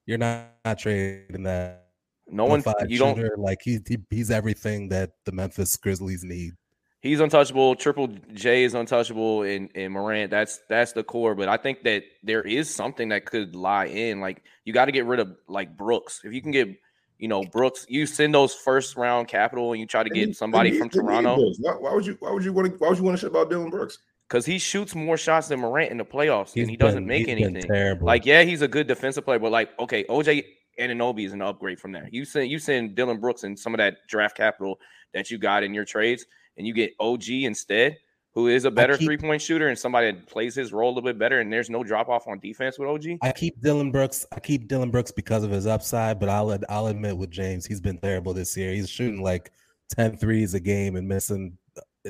you're 0.08 0.17
not, 0.17 0.48
not 0.65 0.80
trading 0.80 1.43
that. 1.43 1.89
no 2.28 2.46
one, 2.46 2.63
five 2.63 2.76
you 2.89 2.98
don't, 2.98 3.15
shooter. 3.15 3.36
like 3.38 3.60
he, 3.63 3.78
he 3.88 3.98
he's 4.10 4.32
everything 4.32 4.89
that 4.89 5.12
the 5.26 5.32
Memphis 5.32 5.78
Grizzlies 5.78 6.24
need. 6.24 6.54
he's 7.02 7.20
untouchable. 7.20 7.76
Triple 7.76 8.08
J 8.34 8.63
is 8.63 8.74
untouchable, 8.74 9.43
and 9.43 9.70
and 9.76 9.93
Morant. 9.93 10.32
That's 10.32 10.60
that's 10.67 10.93
the 10.93 11.04
core. 11.04 11.36
But 11.36 11.48
I 11.48 11.58
think 11.58 11.84
that 11.84 12.04
there 12.24 12.41
is 12.41 12.74
something 12.74 13.10
that 13.10 13.26
could 13.26 13.56
lie 13.56 13.86
in. 13.86 14.20
Like 14.20 14.41
you 14.65 14.74
got 14.74 14.86
to 14.86 14.91
get 14.91 15.06
rid 15.06 15.20
of 15.20 15.36
like 15.48 15.78
Brooks. 15.78 16.22
If 16.24 16.34
you 16.34 16.41
can 16.41 16.52
get, 16.52 16.70
you 17.17 17.28
know, 17.28 17.43
Brooks, 17.43 17.86
you 17.88 18.06
send 18.06 18.34
those 18.34 18.54
first 18.54 18.98
round 18.98 19.28
capital, 19.28 19.74
and 19.74 19.80
you 19.80 19.86
try 19.86 20.04
to 20.04 20.10
get 20.10 20.36
somebody 20.36 20.72
from 20.72 20.88
need- 20.88 20.93
they 20.93 21.00
need 21.00 21.24
Toronto 21.24 21.54
Why, 21.60 21.72
why 21.74 21.93
would 21.93 22.06
you? 22.06 22.17
Why 22.20 22.32
would 22.32 22.43
you 22.43 22.54
want 22.54 22.72
to? 22.72 22.78
Why 22.78 22.89
would 22.89 22.98
you 22.98 23.04
want 23.04 23.17
to 23.17 23.22
shit 23.22 23.30
about 23.30 23.50
Dillon 23.50 23.70
Brooks? 23.70 24.00
Because 24.28 24.46
he 24.46 24.58
shoots 24.60 24.94
more 24.94 25.16
shots 25.18 25.48
than 25.48 25.62
Morant 25.62 25.90
in 25.92 25.98
the 25.98 26.04
playoffs, 26.06 26.54
He's 26.54 26.63
and 26.63 26.72
he 26.72 26.76
doesn't 26.78 27.00
been- 27.00 27.08
make 27.08 27.28
anything. 27.30 27.62
terrible. 27.62 28.06
Like, 28.08 28.26
yeah, 28.26 28.44
he's 28.44 28.62
a 28.62 28.68
good 28.68 28.86
defensive 28.88 29.24
player, 29.24 29.40
but 29.40 29.52
like, 29.52 29.70
okay, 29.80 30.04
OG 30.10 30.44
Anunoby 30.80 31.26
is 31.26 31.34
an 31.34 31.42
upgrade 31.42 31.80
from 31.80 31.92
there. 31.94 32.08
You 32.12 32.26
send 32.26 32.52
you 32.52 32.60
send 32.60 32.96
Dillon 32.96 33.20
Brooks 33.20 33.44
and 33.44 33.58
some 33.58 33.74
of 33.74 33.78
that 33.80 33.96
draft 34.08 34.36
capital 34.38 34.80
that 35.13 35.32
you 35.32 35.38
got 35.38 35.63
in 35.63 35.74
your 35.74 35.86
trades, 35.86 36.26
and 36.58 36.68
you 36.68 36.74
get 36.74 36.92
OG 37.00 37.30
instead, 37.46 37.98
who 38.34 38.48
is 38.48 38.66
a 38.66 38.70
better 38.72 38.98
keep- 38.98 39.08
three 39.08 39.18
point 39.18 39.42
shooter 39.42 39.70
and 39.70 39.80
somebody 39.80 40.12
that 40.12 40.28
plays 40.28 40.54
his 40.54 40.74
role 40.74 40.90
a 40.90 40.94
little 40.94 41.08
bit 41.10 41.18
better. 41.18 41.40
And 41.40 41.52
there's 41.52 41.70
no 41.70 41.84
drop 41.84 42.10
off 42.10 42.28
on 42.28 42.38
defense 42.40 42.78
with 42.78 42.90
OG. 42.90 43.20
I 43.24 43.32
keep 43.32 43.60
Dillon 43.62 43.92
Brooks. 43.92 44.26
I 44.34 44.40
keep 44.42 44.68
Dillon 44.68 44.92
Brooks 44.92 45.12
because 45.12 45.44
of 45.44 45.52
his 45.52 45.66
upside, 45.66 46.20
but 46.20 46.28
I'll 46.30 46.56
I'll 46.70 46.88
admit 46.88 47.18
with 47.18 47.32
James, 47.32 47.66
he's 47.66 47.82
been 47.82 47.98
terrible 47.98 48.34
this 48.34 48.56
year. 48.58 48.74
He's 48.74 48.90
shooting 48.90 49.24
like 49.24 49.52
10 49.96 50.18
threes 50.18 50.54
a 50.54 50.60
game 50.60 50.96
and 50.98 51.08
missing. 51.08 51.58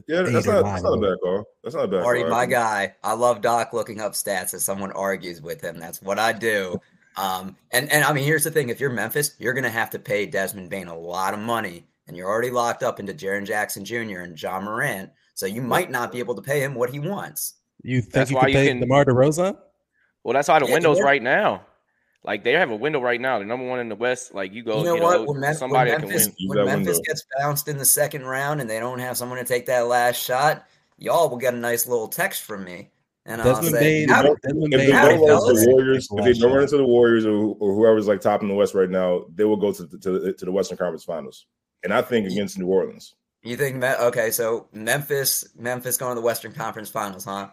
Yeah, 0.08 0.22
that's 0.24 0.46
not, 0.46 0.64
that's 0.66 0.84
not 0.84 0.94
a 0.98 1.02
bad 1.02 1.18
call. 1.24 1.46
That's 1.64 1.76
not 1.76 1.86
a 1.86 1.88
bad 1.88 2.04
Marty, 2.04 2.22
call. 2.22 2.30
my 2.32 2.46
guy. 2.46 2.96
I 3.04 3.14
love 3.14 3.42
Doc 3.42 3.74
looking 3.74 4.00
up 4.02 4.14
stats 4.14 4.54
as 4.54 4.64
someone 4.66 4.92
argues 4.92 5.42
with 5.42 5.62
him. 5.62 5.80
That's 5.80 6.02
what 6.02 6.20
I 6.20 6.34
do. 6.34 6.80
Um, 7.20 7.56
and 7.72 7.92
and 7.92 8.04
I 8.04 8.14
mean, 8.14 8.26
here's 8.26 8.44
the 8.44 8.52
thing: 8.52 8.70
if 8.70 8.80
you're 8.80 8.92
Memphis, 8.92 9.32
you're 9.40 9.54
going 9.54 9.64
to 9.64 9.72
have 9.72 9.90
to 9.90 9.98
pay 9.98 10.28
Desmond 10.28 10.70
Bane 10.70 10.88
a 10.88 10.96
lot 10.96 11.34
of 11.34 11.40
money, 11.40 11.88
and 12.06 12.16
you're 12.16 12.30
already 12.30 12.52
locked 12.52 12.84
up 12.84 13.00
into 13.00 13.12
Jaren 13.12 13.44
Jackson 13.44 13.84
Jr. 13.84 14.20
and 14.20 14.36
John 14.36 14.66
Morant, 14.66 15.10
so 15.34 15.48
you 15.48 15.64
might 15.64 15.90
not 15.90 16.12
be 16.12 16.20
able 16.20 16.36
to 16.36 16.44
pay 16.44 16.62
him 16.62 16.76
what 16.76 16.92
he 16.92 17.00
wants. 17.00 17.56
You 17.82 18.02
think 18.02 18.14
That's 18.14 18.30
you 18.30 18.36
why 18.36 18.42
could 18.44 18.50
you 18.52 18.56
pay 18.58 18.68
can- 18.68 18.82
DeMar 18.82 19.06
DeRozan? 19.06 19.58
Well, 20.24 20.36
that's 20.36 20.48
how 20.48 20.60
the 20.60 20.68
Yeah, 20.68 20.74
windows 20.74 20.98
they're- 20.98 21.06
right 21.08 21.24
now. 21.24 21.66
Like 22.24 22.44
they 22.44 22.54
have 22.54 22.72
a 22.72 22.76
window 22.76 23.00
right 23.02 23.22
now. 23.22 23.40
The 23.40 23.46
number 23.46 23.66
one 23.68 23.80
in 23.80 23.90
the 23.90 23.96
West. 23.96 24.34
Like 24.34 24.54
you 24.54 24.64
go, 24.64 24.80
you 24.80 24.86
know 24.86 24.94
get 24.96 25.04
what? 25.04 25.20
a- 25.22 25.24
When, 25.24 25.40
Mem- 25.40 25.54
somebody 25.54 25.92
when 25.92 26.02
that 26.02 26.08
can 26.08 26.10
Memphis, 26.10 26.36
win. 26.40 26.58
When 26.58 26.66
Memphis 26.66 26.88
window. 26.98 27.02
gets 27.08 27.26
bounced 27.40 27.68
in 27.68 27.78
the 27.78 27.86
second 27.86 28.26
round 28.26 28.60
and 28.62 28.70
they 28.70 28.80
don't 28.80 29.00
have 29.00 29.16
someone 29.18 29.38
to 29.38 29.46
take 29.46 29.66
that 29.68 29.88
last 29.88 30.22
shot, 30.22 30.66
y'all 30.98 31.30
will 31.30 31.38
get 31.38 31.54
a 31.54 31.58
nice 31.58 31.88
little 31.88 32.08
text 32.10 32.44
from 32.44 32.66
me, 32.66 32.92
and 33.26 33.42
I'll 33.42 33.54
Desmond 33.56 33.76
say, 33.76 33.80
Bane. 34.06 34.10
"Howdy." 34.10 34.30
Desmond 34.44 34.74
If 34.74 34.80
they 34.80 34.86
Bane 34.88 34.96
Howdy, 34.96 35.14
don't 35.18 35.28
run 35.28 35.50
into 35.50 35.62
the 35.66 35.72
Warriors, 35.72 36.08
if 36.12 36.26
they 36.26 36.34
don't 36.34 36.52
run 36.54 36.64
into 36.64 36.78
the 36.78 36.86
Warriors 36.86 37.26
or, 37.26 37.56
or 37.60 37.74
whoever's 37.76 38.08
like 38.08 38.20
top 38.20 38.42
in 38.42 38.50
the 38.50 38.56
West 38.56 38.74
right 38.74 38.90
now, 38.90 39.26
they 39.34 39.46
will 39.46 39.56
go 39.58 39.72
to 39.72 39.84
the, 39.86 39.98
to 40.00 40.20
the, 40.20 40.34
to 40.34 40.46
the 40.46 40.52
Western 40.52 40.78
Conference 40.78 41.04
Finals. 41.06 41.46
And 41.84 41.94
I 41.94 42.02
think 42.02 42.28
against 42.28 42.58
New 42.58 42.68
Orleans. 42.68 43.16
You 43.44 43.56
think 43.56 43.78
Me- 43.78 43.88
okay? 44.02 44.32
So 44.32 44.68
Memphis, 44.74 45.48
Memphis 45.56 45.96
going 45.96 46.12
to 46.16 46.20
the 46.20 46.26
Western 46.26 46.52
Conference 46.52 46.90
Finals, 46.90 47.24
huh? 47.24 47.50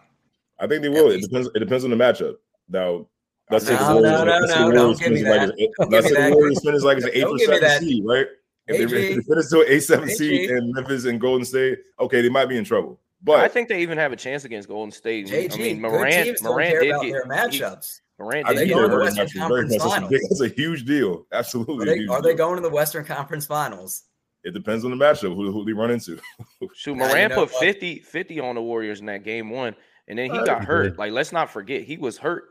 I 0.59 0.67
think 0.67 0.81
they 0.81 0.89
will. 0.89 1.11
It 1.11 1.17
least- 1.17 1.29
depends. 1.29 1.49
It 1.55 1.59
depends 1.59 1.83
on 1.85 1.91
the 1.91 1.95
matchup. 1.95 2.33
Now, 2.67 3.07
let's 3.51 3.65
say 3.65 3.75
the 3.75 3.87
No, 3.89 3.95
Warriors. 4.01 4.49
no, 4.49 4.55
no, 4.55 4.69
no, 4.69 4.71
don't 4.75 4.99
give 4.99 5.11
me 5.11 5.23
finish 5.23 5.37
like 5.37 5.47
that. 5.49 5.69
Don't 5.79 5.91
let's 5.91 6.07
give 6.07 6.17
me 6.17 6.23
the 6.23 6.29
that. 6.29 6.35
Warriors 6.35 6.63
finish 6.63 6.81
like 6.83 6.97
as 6.97 7.03
an 7.05 7.09
eighth 7.13 7.21
Don't 7.23 7.35
or 7.35 7.37
give 7.37 7.49
me 7.49 7.55
seventh 7.55 7.61
that. 7.71 7.81
seed, 7.81 8.03
right? 8.05 8.27
If 8.67 8.77
they, 8.77 8.83
if 8.83 8.91
AG. 8.93 9.15
they 9.15 9.21
finish 9.21 9.47
to 9.49 9.59
an 9.61 9.65
eight 9.67 9.79
seven 9.81 10.09
seed 10.09 10.49
AG. 10.49 10.57
in 10.57 10.73
Memphis 10.73 11.05
and 11.05 11.21
Golden 11.21 11.45
State, 11.45 11.79
okay, 11.99 12.21
they 12.21 12.29
might 12.29 12.47
be 12.47 12.57
in 12.57 12.63
trouble. 12.63 12.99
But 13.23 13.39
I 13.39 13.47
think 13.47 13.69
they 13.69 13.81
even 13.81 13.97
have 13.97 14.11
a 14.11 14.15
chance 14.15 14.45
against 14.45 14.67
Golden 14.67 14.91
State. 14.91 15.27
JG, 15.27 15.53
I 15.53 15.57
mean, 15.57 15.75
good 15.75 15.81
Morant, 15.81 16.41
Morant 16.43 16.79
did 16.79 16.89
get 16.89 17.01
their 17.01 17.23
he- 17.23 17.29
matchups. 17.29 18.01
Morant 18.17 18.47
I 18.47 18.53
did 18.53 18.59
they 18.61 18.67
get 18.67 18.73
going 18.75 18.89
to 18.89 18.95
the 18.95 19.03
Western 19.03 19.27
Conference 19.29 19.71
that's 19.71 19.83
a 19.83 19.89
Finals? 19.89 20.11
That's 20.11 20.41
a 20.41 20.47
huge 20.47 20.85
deal. 20.85 21.25
Absolutely. 21.33 21.89
Are 21.89 21.95
they, 21.97 22.07
are 22.07 22.21
they 22.21 22.33
going 22.33 22.55
to 22.55 22.61
the 22.61 22.69
Western 22.69 23.03
Conference 23.03 23.45
Finals? 23.45 24.03
It 24.43 24.53
depends 24.53 24.85
on 24.85 24.91
the 24.91 24.97
matchup. 24.97 25.35
Who, 25.35 25.51
who 25.51 25.65
they 25.65 25.73
run 25.73 25.91
into? 25.91 26.19
Shoot, 26.75 26.95
Nah, 26.95 27.05
you 27.05 27.09
Morant 27.09 27.29
know 27.31 27.45
put 27.45 27.53
what? 27.53 27.61
50, 27.63 27.99
50 27.99 28.39
on 28.39 28.55
the 28.55 28.61
Warriors 28.61 28.99
in 29.01 29.07
that 29.07 29.23
game 29.23 29.49
one, 29.49 29.75
and 30.07 30.17
then 30.17 30.31
he 30.31 30.37
Uh, 30.37 30.45
got 30.45 30.63
hurt. 30.63 30.97
Like, 30.97 31.11
let's 31.11 31.31
not 31.31 31.49
forget, 31.49 31.81
he 31.83 31.97
was 31.97 32.17
hurt, 32.17 32.45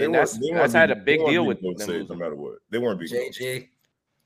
They 0.00 0.06
and 0.06 0.14
weren't- 0.14 0.30
that's 0.30 0.38
they 0.38 0.52
that's 0.52 0.72
had 0.72 0.90
a 0.90 0.96
big 0.96 1.24
deal 1.26 1.44
with 1.46 1.60
them. 1.60 1.76
State, 1.78 2.08
no 2.08 2.16
matter 2.16 2.34
what. 2.34 2.54
They 2.70 2.78
weren't 2.78 2.98
beating. 2.98 3.18
Golden 3.18 3.32
State. 3.32 3.62
JG, 3.64 3.68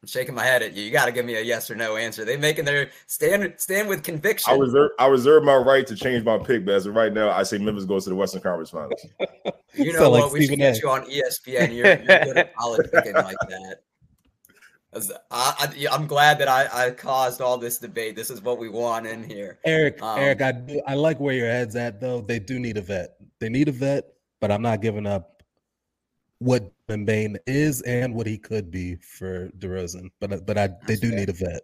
I'm 0.03 0.09
shaking 0.09 0.35
my 0.35 0.45
head 0.45 0.63
at 0.63 0.75
you. 0.75 0.83
You 0.85 0.91
got 0.91 1.07
to 1.07 1.13
give 1.13 1.25
me 1.25 1.35
a 1.35 1.41
yes 1.41 1.71
or 1.71 1.75
no 1.75 1.97
answer. 1.97 2.25
They 2.25 2.37
making 2.37 2.65
their 2.65 2.91
stand 3.07 3.55
stand 3.57 3.89
with 3.89 4.03
conviction. 4.03 4.53
I 4.53 4.57
reserve 4.57 4.91
I 4.99 5.07
reserve 5.07 5.45
my 5.45 5.57
right 5.57 5.87
to 5.87 5.97
change 5.97 6.25
my 6.25 6.39
pick, 6.39 6.65
but 6.65 6.75
as 6.75 6.87
of 6.87 6.95
right 6.95 7.13
now, 7.13 7.31
I 7.31 7.43
say 7.43 7.59
Memphis 7.59 7.85
goes 7.87 8.05
to 8.05 8.11
the 8.11 8.17
Western 8.17 8.43
Conference 8.43 8.71
Finals. 8.71 9.05
you 9.75 9.93
know 9.93 9.99
sound 10.01 10.13
what? 10.13 10.23
like 10.25 10.33
we 10.33 10.41
should 10.41 10.47
Stephen 10.47 10.59
get 10.61 10.77
A. 10.77 10.81
you 10.81 10.91
on 10.91 11.05
ESPN. 11.07 11.75
You're, 11.75 11.87
you're 11.87 12.25
good 12.25 12.37
at 12.39 12.55
politicking 12.57 13.15
like 13.15 13.37
that. 13.49 13.77
I, 14.97 15.11
I, 15.31 15.87
I'm 15.91 16.07
glad 16.07 16.39
that 16.39 16.47
I, 16.49 16.87
I 16.87 16.91
caused 16.93 17.41
all 17.41 17.59
this 17.59 17.79
debate. 17.79 18.15
This 18.15 18.31
is 18.31 18.41
what 18.43 18.59
we 18.59 18.69
want 18.69 19.07
in 19.09 19.25
here. 19.29 19.59
Eric, 19.65 20.01
Um, 20.01 20.19
Eric, 20.21 20.41
I 20.41 20.53
do, 20.53 20.81
I 20.87 20.95
like 20.95 21.19
where 21.19 21.35
your 21.35 21.49
head's 21.49 21.75
at 21.75 22.01
though. 22.01 22.21
They 22.21 22.39
do 22.39 22.61
need 22.61 22.77
a 22.77 22.81
vet. 22.81 23.17
They 23.41 23.49
need 23.49 23.67
a 23.69 23.73
vet, 23.73 24.05
but 24.41 24.53
I'm 24.53 24.63
not 24.63 24.81
giving 24.83 25.05
up 25.07 25.34
what 26.39 26.73
Bane 26.89 27.37
is 27.47 27.81
and 27.83 28.15
what 28.15 28.27
he 28.27 28.39
could 28.39 28.71
be 28.71 28.97
for 28.97 29.49
DeRozan. 29.59 30.11
But 30.21 30.47
but 30.47 30.59
I 30.59 30.71
they 30.87 30.97
do 30.97 31.11
fair. 31.11 31.19
need 31.19 31.29
a 31.29 31.33
vet. 31.33 31.63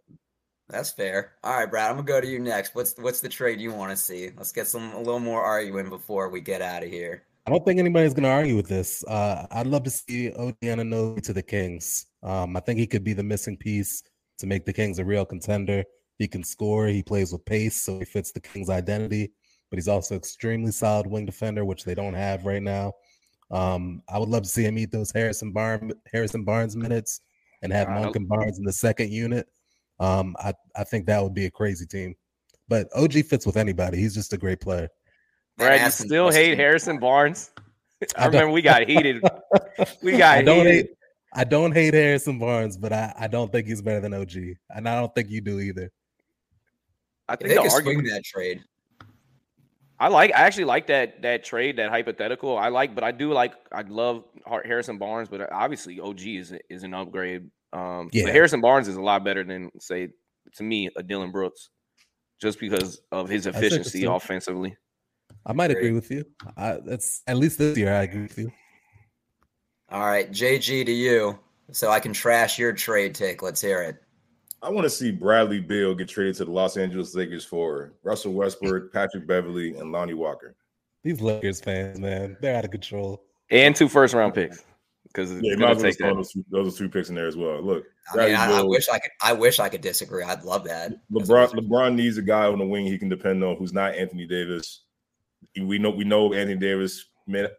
That's 0.69 0.91
fair. 0.91 1.33
All 1.43 1.59
right, 1.59 1.71
Brad. 1.71 1.91
I'm 1.91 1.97
gonna 1.97 2.07
go 2.07 2.21
to 2.21 2.27
you 2.27 2.39
next. 2.39 2.75
What's 2.75 2.95
what's 2.99 3.21
the 3.21 3.29
trade 3.29 3.61
you 3.61 3.73
want 3.73 3.91
to 3.91 3.97
see? 3.97 4.31
Let's 4.37 4.53
get 4.53 4.69
some 4.69 4.93
a 4.93 4.99
little 4.99 5.21
more 5.21 5.43
arguing 5.43 5.89
before 5.89 6.29
we 6.29 6.41
get 6.41 6.63
out 6.63 6.83
of 6.83 6.91
here. 6.91 7.25
I 7.47 7.51
don't 7.51 7.65
think 7.65 7.81
anybody's 7.81 8.13
going 8.13 8.25
to 8.25 8.29
argue 8.29 8.55
with 8.55 8.69
this. 8.69 9.03
Uh, 9.05 9.47
I'd 9.51 9.67
love 9.67 9.83
to 9.85 9.91
see 9.91 10.31
OG 10.33 10.61
Anunoby 10.63 11.23
to 11.23 11.33
the 11.33 11.43
Kings. 11.43 12.07
Um, 12.23 12.55
I 12.57 12.61
think 12.61 12.79
he 12.79 12.87
could 12.87 13.03
be 13.03 13.15
the 13.15 13.23
missing 13.23 13.57
piece 13.57 14.03
to 14.39 14.47
make 14.47 14.67
the 14.67 14.73
Kings 14.73 14.99
a 14.99 15.05
real 15.05 15.25
contender. 15.25 15.83
He 16.19 16.29
can 16.29 16.45
score. 16.45 16.87
He 16.87 17.03
plays 17.03 17.33
with 17.33 17.45
pace, 17.47 17.83
so 17.83 17.99
he 17.99 18.05
fits 18.05 18.31
the 18.31 18.41
Kings' 18.41 18.69
identity. 18.69 19.33
But 19.71 19.79
he's 19.79 19.89
also 19.89 20.17
extremely 20.17 20.71
solid 20.71 21.07
wing 21.07 21.25
defender, 21.25 21.65
which 21.65 21.85
they 21.85 21.95
don't 21.95 22.15
have 22.15 22.45
right 22.45 22.63
now. 22.63 22.93
Um, 23.51 24.03
I 24.09 24.19
would 24.19 24.29
love 24.29 24.43
to 24.45 24.49
see 24.49 24.63
him 24.63 24.79
eat 24.79 24.93
those 24.93 25.11
Harrison 25.11 25.53
Barnes 25.53 25.93
Harrison 26.13 26.45
Barnes 26.45 26.77
minutes 26.77 27.21
and 27.63 27.73
have 27.73 27.89
I 27.89 28.01
Monk 28.01 28.17
and 28.17 28.29
Barnes 28.29 28.59
in 28.59 28.65
the 28.65 28.73
second 28.73 29.11
unit. 29.11 29.49
Um, 29.99 30.37
I, 30.39 30.55
I 30.77 30.85
think 30.85 31.07
that 31.07 31.23
would 31.23 31.35
be 31.35 31.47
a 31.47 31.51
crazy 31.51 31.87
team. 31.87 32.15
But 32.69 32.89
OG 32.95 33.25
fits 33.27 33.45
with 33.47 33.57
anybody. 33.57 33.99
He's 33.99 34.15
just 34.15 34.33
a 34.33 34.39
great 34.39 34.61
player. 34.61 34.89
Brad, 35.59 35.81
you 35.81 35.91
still 35.91 36.31
hate. 36.31 36.57
Harrison 36.57 36.99
Barnes? 36.99 37.51
I 38.17 38.23
I 38.23 38.27
remember 38.27 38.53
we 38.53 38.63
got 38.63 38.89
heated. 38.89 39.23
We 40.03 40.17
got 40.17 40.39
I 40.39 40.43
don't 40.43 40.67
heated. 40.67 40.87
hate 40.87 40.91
I 41.33 41.45
don't 41.45 41.73
hate 41.73 41.95
Harrison 41.95 42.39
Barnes, 42.39 42.77
but 42.77 42.93
I, 42.93 43.13
I 43.19 43.27
don't 43.29 43.53
think 43.53 43.67
he's 43.67 43.83
better 43.83 44.01
than 44.01 44.14
OG. 44.14 44.35
And 44.70 44.89
I 44.89 44.99
don't 45.01 45.14
think 45.14 45.31
you 45.31 45.41
do 45.41 45.61
either. 45.61 45.91
I 47.29 47.35
If 47.35 47.39
think 47.41 47.49
they 47.51 47.55
the 47.57 47.62
could 47.62 47.72
argument. 47.72 48.07
swing 48.07 48.14
that 48.14 48.24
trade. 48.24 48.61
I 50.01 50.09
like. 50.09 50.30
I 50.34 50.40
actually 50.40 50.64
like 50.64 50.86
that 50.86 51.20
that 51.22 51.44
trade, 51.44 51.76
that 51.76 51.90
hypothetical. 51.90 52.57
I 52.57 52.68
like, 52.68 52.94
but 52.94 53.05
I 53.05 53.12
do 53.12 53.32
like. 53.34 53.53
I 53.70 53.82
love 53.82 54.24
Harrison 54.64 54.96
Barnes, 54.96 55.28
but 55.28 55.53
obviously 55.53 56.01
OG 56.01 56.20
is 56.26 56.55
is 56.70 56.82
an 56.82 56.94
upgrade. 56.94 57.51
Um, 57.74 58.09
Yeah. 58.12 58.24
but 58.24 58.32
Harrison 58.32 58.62
Barnes 58.62 58.88
is 58.88 58.96
a 58.96 59.03
lot 59.03 59.22
better 59.24 59.44
than 59.44 59.70
say 59.78 60.09
to 60.55 60.62
me 60.62 60.88
a 60.96 61.03
Dillon 61.03 61.30
Brooks, 61.30 61.68
just 62.40 62.59
because 62.59 63.03
of 63.12 63.28
his 63.28 63.46
efficiency 63.46 64.05
offensively. 64.05 64.74
I 65.44 65.53
might 65.53 65.70
agree 65.70 65.92
with 65.92 66.11
you. 66.11 66.24
I, 66.57 66.78
that's 66.84 67.22
at 67.26 67.36
least 67.36 67.59
this 67.59 67.76
year 67.76 67.94
I 67.94 68.03
agree 68.03 68.22
with 68.22 68.38
you. 68.38 68.51
All 69.90 70.01
right, 70.01 70.30
JG 70.30 70.86
to 70.86 70.92
you, 70.92 71.38
so 71.72 71.90
I 71.90 72.01
can 72.01 72.12
trash 72.14 72.59
your 72.59 72.72
trade 72.72 73.14
take. 73.14 73.42
Let's 73.42 73.61
hear 73.61 73.82
it. 73.82 73.96
I 74.63 74.69
want 74.69 74.85
to 74.85 74.91
see 74.91 75.11
Bradley 75.11 75.61
Beal 75.61 75.95
get 75.95 76.09
traded 76.09 76.37
to 76.37 76.45
the 76.45 76.51
Los 76.51 76.77
Angeles 76.77 77.15
Lakers 77.15 77.45
for 77.45 77.95
Russell 78.03 78.35
Westbrook, 78.35 78.93
Patrick 78.93 79.27
Beverley, 79.27 79.77
and 79.77 79.91
Lonnie 79.91 80.15
Walker. 80.15 80.55
These 81.03 81.21
Lakers 81.23 81.61
fans, 81.61 81.99
man, 81.99 82.37
they're 82.43 82.57
out 82.57 82.67
of 82.67 82.71
control. 82.71 83.23
And 83.51 83.75
two 83.75 83.89
first 83.89 84.13
round 84.13 84.35
picks 84.35 84.63
because 85.13 85.33
yeah, 85.41 85.57
might 85.57 85.77
as 85.77 85.83
well 85.83 85.93
throw 85.93 86.15
those, 86.15 86.33
two, 86.33 86.45
those 86.51 86.79
two 86.79 86.89
picks 86.89 87.09
in 87.09 87.15
there 87.15 87.27
as 87.27 87.37
well. 87.37 87.61
Look, 87.63 87.85
I, 88.13 88.27
mean, 88.27 88.35
I, 88.35 88.59
I, 88.59 88.63
wish 88.63 88.89
I 88.89 88.99
could. 88.99 89.11
I 89.23 89.33
wish 89.33 89.59
I 89.59 89.69
could 89.69 89.81
disagree. 89.81 90.23
I'd 90.23 90.45
love 90.45 90.65
that. 90.65 90.93
LeBron, 91.11 91.53
LeBron 91.53 91.95
needs 91.95 92.19
a 92.19 92.23
guy 92.23 92.47
on 92.47 92.59
the 92.59 92.67
wing 92.67 92.87
he 92.87 92.99
can 92.99 93.09
depend 93.09 93.43
on, 93.43 93.57
who's 93.57 93.73
not 93.73 93.95
Anthony 93.95 94.27
Davis. 94.27 94.83
We 95.61 95.79
know 95.79 95.91
we 95.91 96.05
know 96.05 96.33
Anthony 96.33 96.59
Davis 96.59 97.07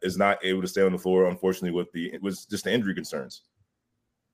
is 0.02 0.18
not 0.18 0.44
able 0.44 0.62
to 0.62 0.68
stay 0.68 0.84
on 0.84 0.92
the 0.92 0.98
floor. 0.98 1.26
Unfortunately, 1.28 1.72
with 1.72 1.92
the 1.94 2.14
it 2.14 2.22
was 2.22 2.46
just 2.46 2.66
the 2.66 2.72
injury 2.72 2.94
concerns. 2.94 3.42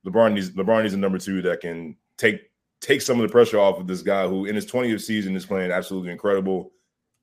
LeBron 0.06 0.34
needs 0.34 0.52
LeBron 0.52 0.84
needs 0.84 0.94
a 0.94 0.98
number 0.98 1.18
two 1.18 1.42
that 1.44 1.62
can 1.62 1.96
take 2.18 2.42
take 2.82 3.02
some 3.02 3.20
of 3.20 3.28
the 3.28 3.32
pressure 3.32 3.60
off 3.60 3.80
of 3.80 3.88
this 3.88 4.02
guy 4.02 4.28
who 4.28 4.46
in 4.46 4.56
his 4.56 4.66
20th 4.66 5.02
season 5.02 5.36
is 5.36 5.46
playing 5.46 5.72
absolutely 5.72 6.12
incredible. 6.12 6.72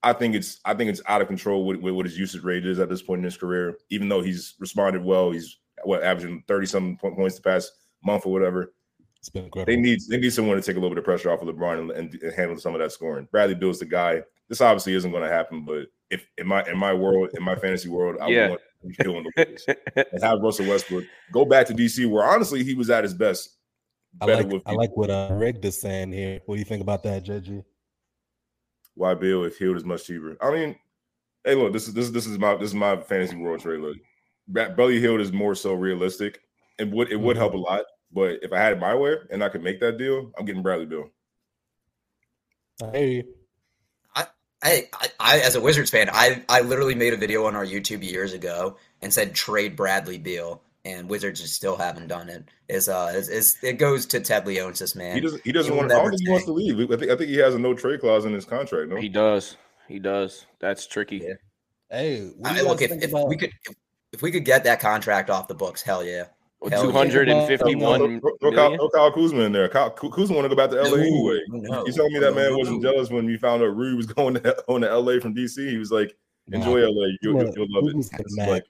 I 0.02 0.12
think 0.12 0.34
it's 0.34 0.60
I 0.64 0.74
think 0.74 0.90
it's 0.90 1.00
out 1.06 1.22
of 1.22 1.28
control 1.28 1.64
with, 1.66 1.80
with 1.80 1.94
what 1.94 2.06
his 2.06 2.18
usage 2.18 2.42
rate 2.42 2.66
is 2.66 2.78
at 2.78 2.88
this 2.88 3.02
point 3.02 3.20
in 3.20 3.24
his 3.24 3.36
career. 3.36 3.78
Even 3.90 4.08
though 4.08 4.22
he's 4.22 4.54
responded 4.58 5.02
well, 5.02 5.30
he's 5.30 5.58
what 5.84 6.02
averaging 6.02 6.42
30 6.46 6.66
some 6.66 6.96
points 6.96 7.36
the 7.36 7.42
past 7.42 7.72
month 8.02 8.26
or 8.26 8.32
whatever. 8.32 8.74
It's 9.18 9.30
been 9.30 9.46
incredible. 9.46 9.72
They 9.72 9.80
need 9.80 10.00
they 10.10 10.18
need 10.18 10.32
someone 10.32 10.56
to 10.56 10.62
take 10.62 10.76
a 10.76 10.78
little 10.78 10.90
bit 10.90 10.98
of 10.98 11.04
pressure 11.04 11.30
off 11.30 11.40
of 11.40 11.48
LeBron 11.48 11.80
and, 11.80 11.90
and, 11.92 12.14
and 12.22 12.34
handle 12.34 12.58
some 12.58 12.74
of 12.74 12.80
that 12.80 12.92
scoring. 12.92 13.28
Bradley 13.30 13.54
Beal's 13.54 13.78
the 13.78 13.86
guy. 13.86 14.22
This 14.48 14.60
obviously 14.60 14.94
isn't 14.94 15.10
going 15.10 15.22
to 15.22 15.30
happen, 15.30 15.64
but 15.64 15.86
if 16.10 16.26
in 16.36 16.46
my 16.46 16.62
in 16.64 16.76
my 16.76 16.92
world, 16.92 17.30
in 17.34 17.42
my 17.42 17.54
fantasy 17.54 17.88
world, 17.88 18.16
I 18.20 18.28
yeah. 18.28 18.48
want 18.50 18.60
Beal 18.98 19.16
in 19.16 19.24
the 19.24 20.06
and 20.12 20.22
have 20.22 20.40
Russell 20.40 20.66
Westbrook 20.66 21.04
go 21.32 21.44
back 21.44 21.66
to 21.66 21.74
DC, 21.74 22.06
where 22.06 22.24
honestly 22.24 22.62
he 22.62 22.74
was 22.74 22.90
at 22.90 23.04
his 23.04 23.14
best. 23.14 23.56
I 24.20 24.26
like 24.26 24.62
I 24.66 24.72
like 24.72 24.96
what 24.96 25.10
uh, 25.10 25.30
Rigged 25.32 25.64
is 25.64 25.80
saying 25.80 26.12
here. 26.12 26.40
What 26.46 26.56
do 26.56 26.58
you 26.58 26.64
think 26.64 26.82
about 26.82 27.02
that, 27.02 27.24
JG? 27.24 27.64
Why 28.94 29.14
Beal 29.14 29.44
if 29.44 29.58
Hield 29.58 29.76
is 29.76 29.84
much 29.84 30.06
cheaper? 30.06 30.36
I 30.40 30.50
mean, 30.52 30.76
hey, 31.44 31.54
look, 31.54 31.72
this 31.72 31.88
is 31.88 31.94
this 31.94 32.10
this 32.10 32.26
is 32.26 32.38
my 32.38 32.54
this 32.56 32.68
is 32.68 32.74
my 32.74 32.96
fantasy 32.96 33.36
world 33.36 33.60
trade. 33.60 33.80
Look, 33.80 33.96
Buddy 34.76 35.00
Hield 35.00 35.20
is 35.20 35.32
more 35.32 35.54
so 35.54 35.74
realistic. 35.74 36.40
It 36.78 36.90
would 36.90 37.10
it 37.10 37.16
would 37.20 37.36
help 37.36 37.52
mm-hmm. 37.52 37.60
a 37.60 37.70
lot, 37.70 37.84
but 38.12 38.38
if 38.42 38.52
I 38.52 38.58
had 38.58 38.74
it 38.74 38.78
my 38.78 38.94
way 38.94 39.16
and 39.30 39.42
I 39.42 39.48
could 39.48 39.62
make 39.62 39.80
that 39.80 39.98
deal, 39.98 40.30
I'm 40.38 40.44
getting 40.44 40.62
Bradley 40.62 40.86
Beal. 40.86 41.10
Hey. 42.92 43.24
I, 44.14 44.26
I, 44.94 45.08
I, 45.20 45.38
as 45.40 45.56
a 45.56 45.60
Wizards 45.60 45.90
fan, 45.90 46.08
I, 46.10 46.42
I 46.48 46.62
literally 46.62 46.94
made 46.94 47.12
a 47.12 47.18
video 47.18 47.44
on 47.44 47.54
our 47.54 47.66
YouTube 47.66 48.02
years 48.02 48.32
ago 48.32 48.78
and 49.02 49.12
said 49.12 49.34
trade 49.34 49.76
Bradley 49.76 50.16
Beal, 50.16 50.62
and 50.84 51.08
Wizards 51.08 51.40
just 51.40 51.54
still 51.54 51.76
haven't 51.76 52.08
done 52.08 52.28
it. 52.28 52.44
Is 52.68 52.88
uh, 52.88 53.12
is, 53.14 53.28
is 53.28 53.56
it 53.62 53.74
goes 53.74 54.06
to 54.06 54.20
Ted 54.20 54.44
Leonsis, 54.44 54.94
man. 54.94 55.14
He 55.14 55.20
doesn't. 55.20 55.44
He 55.44 55.52
doesn't 55.52 55.72
he 55.72 55.78
want. 55.78 55.92
I 55.92 55.96
don't 55.96 56.10
think 56.10 56.22
he 56.22 56.30
wants 56.30 56.46
to 56.46 56.52
leave. 56.52 56.78
I 56.90 56.96
think. 56.96 57.10
I 57.10 57.16
think 57.16 57.30
he 57.30 57.36
has 57.38 57.54
a 57.54 57.58
no 57.58 57.74
trade 57.74 58.00
clause 58.00 58.24
in 58.24 58.32
his 58.32 58.44
contract. 58.44 58.90
No, 58.90 58.96
he 58.96 59.08
does. 59.08 59.56
He 59.88 59.98
does. 59.98 60.46
That's 60.60 60.86
tricky. 60.86 61.18
Yeah. 61.18 61.34
Hey, 61.90 62.30
I 62.44 62.54
mean, 62.54 62.64
look, 62.64 62.82
if, 62.82 62.90
if 62.90 63.12
we 63.12 63.36
could, 63.36 63.52
if, 63.68 63.76
if 64.12 64.22
we 64.22 64.30
could 64.30 64.44
get 64.44 64.64
that 64.64 64.80
contract 64.80 65.30
off 65.30 65.48
the 65.48 65.54
books, 65.54 65.82
hell 65.82 66.04
yeah. 66.04 66.24
Two 66.70 66.92
hundred 66.92 67.28
and 67.28 67.46
fifty-one. 67.46 68.20
Throw 68.40 68.52
Kyle 68.52 69.12
Kuzma 69.12 69.40
in 69.40 69.52
there. 69.52 69.68
Kyle 69.68 69.90
Kuzma 69.90 70.34
want 70.34 70.46
to 70.46 70.48
go 70.48 70.56
back 70.56 70.70
to 70.70 70.76
LA 70.82 70.96
Ooh, 70.96 71.00
anyway. 71.00 71.40
No. 71.48 71.86
You 71.86 71.92
telling 71.92 72.12
me 72.12 72.18
that 72.20 72.34
man 72.34 72.56
wasn't 72.56 72.82
jealous 72.82 73.10
when 73.10 73.28
you 73.28 73.38
found 73.38 73.62
out 73.62 73.76
Rui 73.76 73.94
was 73.94 74.06
going 74.14 74.34
to 74.34 74.64
on 74.68 74.80
to 74.80 74.98
LA 74.98 75.20
from 75.20 75.34
DC? 75.34 75.68
He 75.68 75.76
was 75.76 75.92
like, 75.92 76.16
"Enjoy 76.50 76.80
nah. 76.80 76.88
LA, 76.88 77.06
you, 77.20 77.34
will 77.34 77.52
you'll 77.54 77.66
love 77.68 77.84
it." 77.88 78.48
Like, 78.48 78.64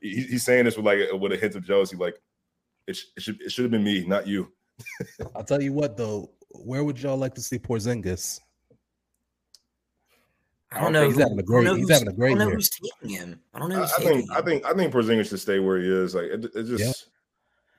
he, 0.00 0.22
he's 0.22 0.44
saying 0.44 0.64
this 0.64 0.76
with 0.76 0.86
like 0.86 1.00
with 1.12 1.32
a 1.32 1.36
hint 1.36 1.54
of 1.54 1.64
jealousy, 1.64 1.96
like 1.96 2.20
it, 2.86 2.96
sh- 2.96 3.06
it 3.16 3.22
should 3.22 3.40
it 3.40 3.52
should 3.52 3.64
have 3.64 3.70
been 3.70 3.84
me, 3.84 4.04
not 4.06 4.26
you. 4.26 4.52
I'll 5.34 5.44
tell 5.44 5.62
you 5.62 5.72
what 5.72 5.96
though, 5.96 6.30
where 6.50 6.84
would 6.84 7.00
y'all 7.00 7.16
like 7.16 7.34
to 7.34 7.42
see 7.42 7.58
Porzingis? 7.58 8.40
I 10.72 10.80
don't 10.80 10.92
know. 10.92 11.06
He's 11.06 11.18
having 11.18 11.38
a 11.38 11.42
great. 11.42 11.66
He's 11.76 11.90
having 11.90 12.08
a 12.08 12.12
great. 12.12 12.36
I 12.36 12.38
don't 12.38 12.48
know 12.48 12.54
who's 12.54 12.70
taking 12.70 13.16
him. 13.16 13.40
I 13.52 13.58
don't 13.58 13.70
know. 13.70 13.82
I, 13.82 13.86
think. 13.86 14.24
Him. 14.24 14.30
I 14.32 14.40
think. 14.40 14.64
I 14.64 14.72
think 14.72 14.92
Porzingis 14.92 15.28
should 15.28 15.40
stay 15.40 15.58
where 15.58 15.78
he 15.78 15.88
is. 15.88 16.14
Like 16.14 16.26
it, 16.26 16.44
it 16.44 16.64
just. 16.64 16.84
Yeah. 16.84 16.92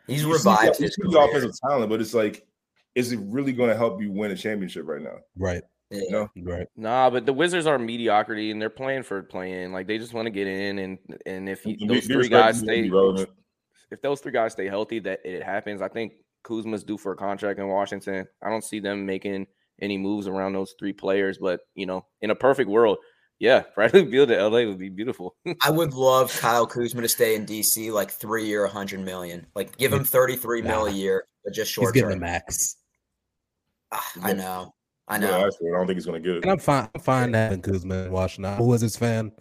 He's 0.08 0.26
revived 0.26 0.78
his 0.78 0.96
he's 1.02 1.16
offensive 1.16 1.52
talent, 1.62 1.90
but 1.90 2.02
it's 2.02 2.14
like, 2.14 2.46
is 2.96 3.14
it 3.14 3.20
really 3.24 3.54
going 3.54 3.70
to 3.70 3.78
help 3.78 4.02
you 4.02 4.12
win 4.12 4.32
a 4.32 4.36
championship 4.36 4.86
right 4.86 5.02
now? 5.02 5.20
Right. 5.38 5.62
Yeah. 5.92 6.02
You 6.02 6.12
know? 6.12 6.30
Right. 6.38 6.68
Nah, 6.76 7.10
but 7.10 7.26
the 7.26 7.34
Wizards 7.34 7.68
are 7.68 7.78
mediocrity 7.78 8.52
and 8.52 8.62
they're 8.62 8.70
playing 8.70 9.04
for 9.04 9.22
playing. 9.22 9.74
Like 9.74 9.88
they 9.88 9.98
just 9.98 10.14
want 10.14 10.26
to 10.26 10.32
get 10.32 10.48
in 10.48 10.80
and 10.80 10.98
and 11.26 11.50
if 11.50 11.64
he, 11.64 11.86
those 11.86 12.06
three 12.06 12.30
guys 12.30 12.60
stay 12.60 12.90
if 13.92 14.02
those 14.02 14.22
three 14.22 14.32
guys 14.32 14.54
stay 14.54 14.68
healthy, 14.68 15.00
that 15.00 15.20
it 15.26 15.44
happens. 15.44 15.82
I 15.82 15.90
think 15.90 16.14
Kuzma's 16.44 16.84
due 16.84 16.98
for 16.98 17.12
a 17.12 17.18
contract 17.18 17.60
in 17.60 17.68
Washington. 17.68 18.26
I 18.42 18.50
don't 18.50 18.64
see 18.64 18.80
them 18.80 19.06
making 19.06 19.48
any 19.82 19.98
moves 19.98 20.28
around 20.28 20.54
those 20.54 20.74
three 20.80 20.94
players, 20.94 21.38
but 21.38 21.62
you 21.76 21.86
know, 21.86 22.06
in 22.22 22.32
a 22.32 22.36
perfect 22.36 22.70
world, 22.70 22.98
yeah, 23.40 23.64
Bradley 23.76 24.06
Beal 24.06 24.28
to 24.28 24.48
LA 24.48 24.66
would 24.66 24.80
be 24.80 24.90
beautiful. 24.90 25.36
I 25.62 25.70
would 25.70 25.94
love 25.96 26.36
Kyle 26.40 26.66
Kuzma 26.66 27.02
to 27.02 27.10
stay 27.10 27.36
in 27.36 27.46
DC 27.46 27.92
like 27.92 28.12
three 28.12 28.46
year, 28.46 28.66
hundred 28.68 29.02
million. 29.02 29.48
Like 29.56 29.78
give 29.78 29.92
him 29.92 30.06
thirty 30.06 30.36
three 30.36 30.62
nah. 30.62 30.70
mil 30.70 30.86
a 30.88 30.92
year, 30.92 31.26
but 31.44 31.54
just 31.54 31.72
short 31.72 31.94
He's 31.94 32.02
term. 32.02 32.10
getting 32.12 32.22
the 32.22 32.26
max. 32.26 32.78
Ah, 33.92 34.12
I 34.24 34.34
know. 34.34 34.74
I 35.12 35.18
know. 35.18 35.50
Yeah, 35.62 35.72
I 35.74 35.78
don't 35.78 35.88
think 35.88 35.98
he's 35.98 36.06
going 36.06 36.24
to 36.24 36.26
get 36.26 36.38
it. 36.38 36.44
And 36.44 36.52
I'm 36.52 36.60
fine. 36.60 36.88
I'm 36.96 37.02
fine 37.02 37.34
having 37.34 37.62
Kuzma 37.62 38.06
in 38.06 38.12
Washington. 38.14 38.54
I'm 38.54 38.62
a 38.62 38.66
Wizards 38.66 38.96
fan. 38.96 39.34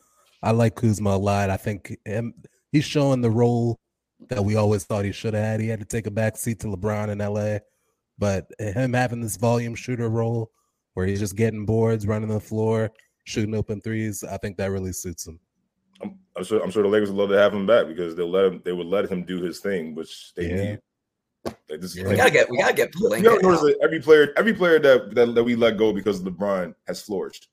I 0.42 0.50
like 0.50 0.74
Kuzma 0.74 1.10
a 1.10 1.16
lot. 1.16 1.48
I 1.48 1.56
think 1.56 1.96
him, 2.04 2.34
he's 2.72 2.84
showing 2.84 3.20
the 3.20 3.30
role 3.30 3.78
that 4.30 4.44
we 4.44 4.56
always 4.56 4.82
thought 4.84 5.04
he 5.04 5.12
should 5.12 5.32
have 5.34 5.44
had. 5.44 5.60
He 5.60 5.68
had 5.68 5.78
to 5.78 5.86
take 5.86 6.08
a 6.08 6.10
back 6.10 6.36
seat 6.36 6.58
to 6.60 6.66
LeBron 6.66 7.10
in 7.10 7.18
LA, 7.18 7.58
but 8.18 8.50
him 8.58 8.94
having 8.94 9.20
this 9.20 9.36
volume 9.36 9.76
shooter 9.76 10.08
role 10.08 10.50
where 10.94 11.06
he's 11.06 11.20
just 11.20 11.36
getting 11.36 11.64
boards, 11.64 12.04
running 12.04 12.30
the 12.30 12.40
floor, 12.40 12.90
shooting 13.22 13.54
open 13.54 13.80
threes. 13.80 14.24
I 14.24 14.38
think 14.38 14.56
that 14.56 14.72
really 14.72 14.92
suits 14.92 15.24
him. 15.24 15.38
I'm, 16.02 16.18
I'm, 16.36 16.42
sure. 16.42 16.60
I'm 16.64 16.72
sure 16.72 16.82
the 16.82 16.88
Lakers 16.88 17.12
would 17.12 17.18
love 17.18 17.30
to 17.30 17.38
have 17.38 17.54
him 17.54 17.66
back 17.66 17.86
because 17.86 18.16
they'll 18.16 18.28
let 18.28 18.46
him. 18.46 18.60
They 18.64 18.72
would 18.72 18.88
let 18.88 19.08
him 19.08 19.22
do 19.22 19.40
his 19.40 19.60
thing, 19.60 19.94
which 19.94 20.32
they 20.34 20.48
yeah. 20.48 20.64
need. 20.64 20.78
They 21.44 21.78
just, 21.78 21.96
yeah. 21.96 22.08
We 22.08 22.16
gotta 22.16 22.30
get. 22.30 22.50
We 22.50 22.58
gotta 22.58 22.74
get. 22.74 22.90
You 22.94 23.20
know, 23.22 23.74
every 23.82 24.00
player, 24.00 24.32
every 24.36 24.52
player 24.52 24.78
that, 24.78 25.14
that, 25.14 25.34
that 25.34 25.44
we 25.44 25.56
let 25.56 25.76
go 25.76 25.92
because 25.92 26.20
LeBron 26.20 26.74
has 26.86 27.00
flourished. 27.00 27.48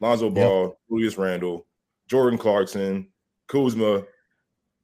Lonzo 0.00 0.30
Ball, 0.30 0.68
yep. 0.68 0.78
Julius 0.88 1.18
Randle, 1.18 1.66
Jordan 2.08 2.38
Clarkson, 2.38 3.08
Kuzma. 3.48 4.04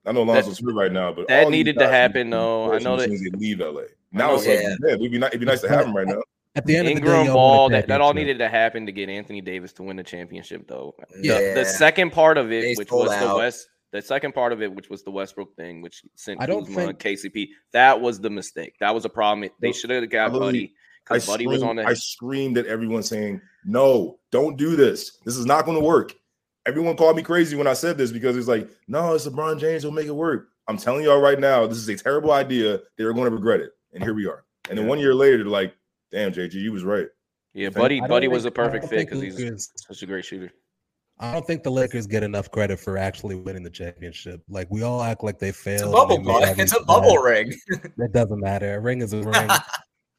I 0.05 0.13
know 0.13 0.23
Lonzo's 0.23 0.59
free 0.59 0.75
right 0.75 0.93
now, 0.93 1.13
but 1.13 1.29
that 1.29 1.49
needed 1.49 1.79
to 1.79 1.89
happen 1.89 2.31
though. 2.31 2.73
I 2.73 2.79
know 2.79 2.97
that 2.97 3.09
they 3.09 3.39
leave 3.39 3.61
LA. 3.61 3.83
Now 4.13 4.35
it's 4.35 4.47
yeah. 4.47 4.55
like, 4.55 4.81
man, 4.81 4.91
it'd 5.01 5.11
be, 5.11 5.19
nice, 5.19 5.29
it'd 5.29 5.41
be 5.41 5.47
nice 5.47 5.61
to 5.63 5.69
have 5.69 5.87
him 5.87 5.97
right 5.97 6.07
now. 6.07 6.21
At 6.55 6.65
the 6.65 6.77
end 6.77 6.89
Ingram 6.89 7.13
of 7.13 7.19
the 7.19 7.25
day, 7.25 7.33
ball 7.35 7.69
that, 7.69 7.87
that 7.89 8.01
all 8.01 8.15
needed 8.15 8.39
to 8.39 8.49
happen 8.49 8.87
to 8.87 8.93
get 8.93 9.11
Anthony 9.11 9.43
Davis 9.43 9.75
to 9.75 9.83
win 9.83 9.97
the 9.97 10.03
championship, 10.03 10.67
though. 10.67 10.95
Yeah. 11.21 11.39
The, 11.39 11.61
the 11.61 11.65
second 11.67 12.13
part 12.13 12.39
of 12.39 12.51
it, 12.51 12.63
they 12.63 12.75
which 12.77 12.91
was 12.91 13.11
out. 13.11 13.29
the 13.29 13.37
West, 13.37 13.69
the 13.97 14.03
second 14.03 14.33
part 14.33 14.53
of 14.53 14.63
it, 14.63 14.75
which 14.75 14.91
was 14.91 15.03
the 15.03 15.11
Westbrook 15.11 15.57
thing, 15.57 15.81
which 15.83 16.03
sent 16.15 16.41
I 16.41 16.47
don't 16.47 16.67
Kuzma 16.67 16.87
think 16.87 16.99
KCP, 16.99 17.49
that 17.73 18.01
was 18.01 18.21
the 18.21 18.31
mistake. 18.31 18.75
That 18.81 18.95
was 18.95 19.05
a 19.05 19.09
problem. 19.09 19.49
They 19.61 19.73
should 19.73 19.91
have 19.91 20.09
got 20.11 20.33
Buddy 20.33 20.75
because 21.05 21.27
Buddy 21.27 21.47
was 21.47 21.63
on 21.63 21.77
the. 21.77 21.85
I 21.85 21.95
screamed 21.95 22.59
at 22.59 22.67
everyone 22.67 23.03
saying, 23.03 23.41
"No, 23.65 24.19
don't 24.31 24.57
do 24.57 24.77
this. 24.77 25.19
This 25.25 25.37
is 25.37 25.47
not 25.47 25.65
going 25.65 25.79
to 25.79 25.85
work." 25.85 26.15
Everyone 26.67 26.97
called 26.97 27.17
me 27.17 27.23
crazy 27.23 27.57
when 27.57 27.69
I 27.69 27.75
said 27.75 27.97
this 27.97 28.13
because 28.13 28.37
it's 28.37 28.49
like, 28.49 28.69
"No, 28.89 29.15
it's 29.15 29.27
LeBron 29.27 29.59
James. 29.59 29.83
He'll 29.83 29.93
make 29.93 30.07
it 30.07 30.15
work." 30.15 30.49
I'm 30.69 30.77
telling 30.77 31.05
y'all 31.05 31.21
right 31.21 31.39
now, 31.39 31.67
this 31.67 31.79
is 31.79 31.89
a 31.89 31.97
terrible 31.97 32.33
idea. 32.33 32.81
They're 32.99 33.13
going 33.13 33.27
to 33.27 33.35
regret 33.35 33.61
it, 33.61 33.71
and 33.93 34.03
here 34.03 34.15
we 34.15 34.27
are. 34.27 34.45
And 34.69 34.77
then 34.77 34.89
one 34.89 34.99
year 34.99 35.15
later, 35.15 35.39
they're 35.39 35.47
like, 35.47 35.75
"Damn, 36.11 36.33
JG, 36.33 36.55
you 36.55 36.73
was 36.73 36.85
right." 36.85 37.07
Yeah, 37.55 37.71
Buddy 37.71 38.01
Buddy 38.01 38.29
was 38.29 38.45
a 38.45 38.51
perfect 38.51 38.89
fit 38.89 39.09
because 39.09 39.21
he's 39.23 39.71
such 39.77 40.03
a 40.03 40.07
great 40.07 40.25
shooter. 40.25 40.53
I 41.19 41.33
don't 41.33 41.47
think 41.47 41.63
the 41.63 41.71
Lakers 41.71 42.07
get 42.07 42.23
enough 42.23 42.51
credit 42.51 42.79
for 42.79 42.99
actually 42.99 43.37
winning 43.37 43.63
the 43.63 43.71
championship. 43.71 44.43
Like 44.49 44.69
we 44.71 44.83
all 44.83 45.03
act 45.03 45.25
like 45.25 45.39
they 45.39 45.53
failed. 45.53 45.81
It's 45.81 45.89
a 45.89 45.91
bubble, 45.91 46.23
it's 46.59 46.77
a 46.77 46.85
bubble 46.85 47.17
ring. 47.17 47.55
it 47.69 48.13
doesn't 48.13 48.39
matter. 48.39 48.75
A 48.75 48.81
ring 48.81 49.01
is 49.01 49.15
a 49.15 49.23
ring. 49.23 49.49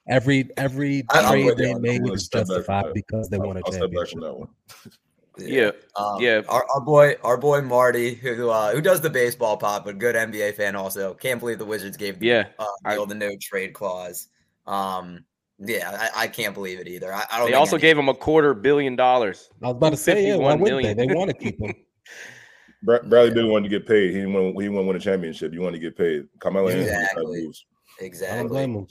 every 0.10 0.50
every 0.58 1.04
trade 1.12 1.58
they 1.58 1.76
made 1.76 2.02
was 2.02 2.28
justified 2.28 2.94
because 2.94 3.30
they 3.30 3.38
won 3.38 3.58
a 3.58 3.72
championship. 3.72 4.20
Yeah, 5.40 5.70
um, 5.96 6.20
yeah. 6.20 6.42
Our, 6.50 6.66
our, 6.74 6.82
boy, 6.82 7.16
our 7.24 7.38
boy 7.38 7.62
Marty, 7.62 8.16
who 8.16 8.50
uh, 8.50 8.72
who 8.72 8.82
does 8.82 9.02
the 9.02 9.10
baseball 9.12 9.56
pop, 9.56 9.86
but 9.86 10.00
good 10.00 10.16
NBA 10.16 10.56
fan 10.56 10.76
also. 10.76 11.14
Can't 11.14 11.40
believe 11.40 11.60
the 11.60 11.66
Wizards 11.66 11.96
gave 11.96 12.24
yeah 12.24 12.48
uh, 12.58 12.66
I, 12.84 12.96
the 13.06 13.14
no 13.14 13.30
trade 13.40 13.74
clause. 13.74 14.30
Um, 14.66 15.26
yeah, 15.60 16.10
I, 16.16 16.24
I, 16.24 16.28
can't 16.28 16.54
believe 16.54 16.80
it 16.80 16.88
either. 16.88 17.14
I, 17.14 17.26
I 17.32 17.40
don't. 17.40 17.50
They 17.50 17.56
also 17.56 17.78
gave 17.78 17.98
him 17.98 18.10
a 18.10 18.14
quarter 18.14 18.54
billion 18.54 18.96
dollars. 18.96 19.50
I 19.64 19.68
was 19.68 19.76
about 19.76 19.90
to 19.92 19.98
say, 19.98 20.28
yeah, 20.28 20.36
why 20.36 20.56
would 20.56 20.84
they? 20.84 20.94
They 20.94 21.08
want 21.08 21.32
to 21.32 21.38
keep 21.38 21.60
him. 21.60 21.74
Bradley 22.84 23.30
didn't 23.30 23.50
want 23.50 23.66
to 23.66 23.70
get 23.70 23.88
paid. 23.88 24.12
He 24.12 24.18
didn't 24.18 24.34
want. 24.34 24.56
He 24.56 24.62
didn't 24.62 24.74
want 24.74 24.84
to 24.84 24.88
win 24.88 24.98
a 24.98 25.00
championship. 25.00 25.52
He 25.52 25.60
wanted 25.60 25.78
to 25.78 25.82
get 25.82 25.98
paid. 25.98 26.28
Carmelo 26.40 26.68
exactly. 26.68 27.52
Exactly. 28.00 28.88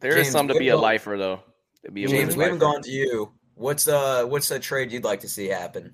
There 0.00 0.14
James, 0.14 0.28
is 0.28 0.32
some 0.32 0.48
to 0.48 0.54
be 0.54 0.68
a 0.68 0.76
lifer 0.76 1.18
though. 1.18 1.40
To 1.84 1.90
be 1.90 2.04
a 2.04 2.08
James, 2.08 2.36
we 2.36 2.44
haven't 2.44 2.58
gone 2.58 2.82
to 2.82 2.90
you. 2.90 3.32
What's 3.54 3.86
uh 3.86 4.24
what's 4.24 4.50
a 4.50 4.58
trade 4.58 4.90
you'd 4.90 5.04
like 5.04 5.20
to 5.20 5.28
see 5.28 5.48
happen? 5.48 5.92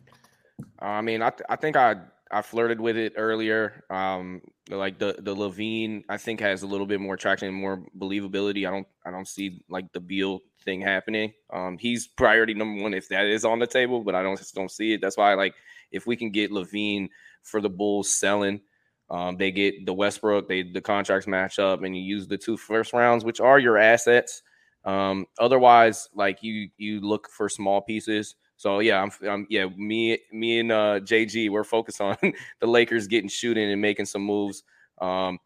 I 0.79 1.01
mean, 1.01 1.21
I 1.21 1.31
th- 1.31 1.43
I 1.49 1.57
think 1.57 1.77
I 1.77 1.97
I 2.31 2.43
flirted 2.43 2.81
with 2.81 2.97
it 2.97 3.15
earlier. 3.17 3.85
Um, 3.91 4.41
like 4.71 4.99
the 4.99 5.17
the 5.19 5.35
LaVine, 5.35 6.05
I 6.09 6.17
think 6.17 6.41
has 6.41 6.63
a 6.63 6.67
little 6.67 6.87
bit 6.87 7.01
more 7.01 7.17
traction 7.17 7.49
and 7.49 7.57
more 7.57 7.85
believability. 7.99 8.67
I 8.67 8.71
don't 8.71 8.87
I 9.05 9.11
don't 9.11 9.29
see 9.29 9.61
like 9.69 9.93
the 9.93 10.01
Beal 10.01 10.41
thing 10.65 10.81
happening. 10.81 11.33
Um, 11.53 11.79
he's 11.79 12.07
priority 12.09 12.55
number 12.55 12.83
one 12.83 12.95
if 12.95 13.09
that 13.11 13.27
is 13.27 13.45
on 13.45 13.59
the 13.59 13.67
table, 13.67 14.03
but 14.03 14.15
I 14.15 14.23
don't 14.23 14.39
just 14.39 14.55
don't 14.55 14.71
see 14.71 14.93
it. 14.95 15.01
That's 15.01 15.17
why 15.17 15.35
like 15.35 15.55
if 15.93 16.07
we 16.07 16.17
can 16.17 16.31
get 16.31 16.51
LaVine 16.51 17.09
for 17.43 17.61
the 17.61 17.71
Bulls 17.71 18.19
selling, 18.19 18.61
um, 19.09 19.37
they 19.37 19.53
get 19.53 19.87
the 19.87 19.95
Westbrook, 19.95 20.49
they 20.49 20.63
the 20.63 20.81
contracts 20.81 21.29
match 21.29 21.59
up, 21.59 21.83
and 21.83 21.97
you 21.97 22.03
use 22.03 22.27
the 22.27 22.39
two 22.39 22.57
first 22.57 22.93
rounds, 22.93 23.25
which 23.25 23.41
are 23.41 23.59
your 23.59 23.79
assets. 23.79 24.43
Um, 24.85 25.27
otherwise, 25.39 26.09
like 26.15 26.43
you 26.43 26.71
you 26.77 27.01
look 27.01 27.29
for 27.31 27.49
small 27.49 27.83
pieces. 27.83 28.35
So 28.57 28.79
yeah, 28.81 29.03
I'm, 29.03 29.11
I'm 29.29 29.47
yeah 29.51 29.67
me 29.77 30.19
me 30.33 30.61
and 30.61 30.73
uh, 30.73 31.01
JG 31.01 31.51
we're 31.51 31.65
focused 31.65 32.01
on 32.01 32.17
the 32.61 32.67
Lakers 32.67 33.07
getting 33.07 33.29
shooting 33.29 33.71
and 33.71 33.81
making 33.81 34.07
some 34.07 34.23
moves. 34.23 34.63
Um, 35.01 35.39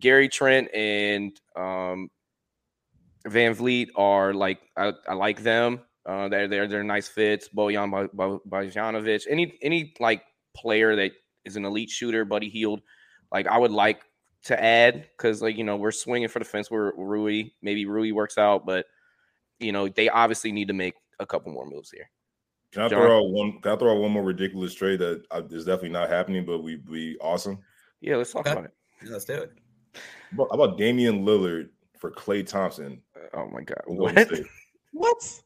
Gary 0.00 0.28
Trent 0.28 0.68
and 0.74 1.38
um, 1.54 2.10
VanVleet 3.28 3.88
are 3.96 4.32
like 4.34 4.58
I, 4.76 4.92
I 5.08 5.14
like 5.14 5.42
them. 5.42 5.80
Uh, 6.06 6.28
they're 6.28 6.48
they're 6.48 6.68
they're 6.68 6.84
nice 6.84 7.08
fits. 7.08 7.48
Bojan 7.48 8.08
Bogdanovic, 8.14 9.26
any 9.28 9.58
any 9.60 9.92
like 10.00 10.22
player 10.54 10.96
that 10.96 11.12
is 11.44 11.56
an 11.56 11.64
elite 11.64 11.90
shooter, 11.90 12.24
Buddy 12.24 12.48
Hield, 12.48 12.80
like 13.32 13.46
I 13.46 13.58
would 13.58 13.72
like 13.72 14.02
to 14.44 14.62
add 14.62 15.08
because 15.16 15.42
like 15.42 15.56
you 15.56 15.64
know 15.64 15.76
we're 15.76 15.92
swinging 15.92 16.28
for 16.28 16.38
the 16.38 16.44
fence. 16.44 16.70
We're 16.70 16.92
Rui, 16.96 17.50
maybe 17.60 17.84
Rui 17.84 18.12
works 18.12 18.38
out, 18.38 18.64
but 18.64 18.86
you 19.58 19.72
know 19.72 19.88
they 19.88 20.08
obviously 20.08 20.52
need 20.52 20.68
to 20.68 20.74
make 20.74 20.94
a 21.18 21.26
couple 21.26 21.52
more 21.52 21.66
moves 21.66 21.90
here. 21.90 22.08
Can 22.76 22.84
I 22.84 22.88
John? 22.88 23.00
throw 23.00 23.18
out 23.18 23.30
one? 23.30 23.58
Can 23.62 23.72
I 23.72 23.76
throw 23.76 23.92
out 23.92 24.02
one 24.02 24.10
more 24.10 24.22
ridiculous 24.22 24.74
trade 24.74 24.98
that 24.98 25.24
uh, 25.30 25.40
is 25.50 25.64
definitely 25.64 25.88
not 25.88 26.10
happening, 26.10 26.44
but 26.44 26.62
we 26.62 26.76
be 26.76 27.16
awesome? 27.22 27.58
Yeah, 28.02 28.16
let's 28.16 28.32
talk 28.32 28.42
okay. 28.42 28.52
about 28.52 28.66
it. 28.66 28.70
Yeah, 29.02 29.12
let's 29.12 29.24
do 29.24 29.32
it. 29.32 29.52
How 30.36 30.44
about 30.44 30.76
Damian 30.76 31.24
Lillard 31.24 31.70
for 31.98 32.10
Klay 32.10 32.46
Thompson? 32.46 33.00
Oh 33.32 33.48
my 33.48 33.62
god! 33.62 33.80
What? 33.86 34.30
what? 34.92 35.40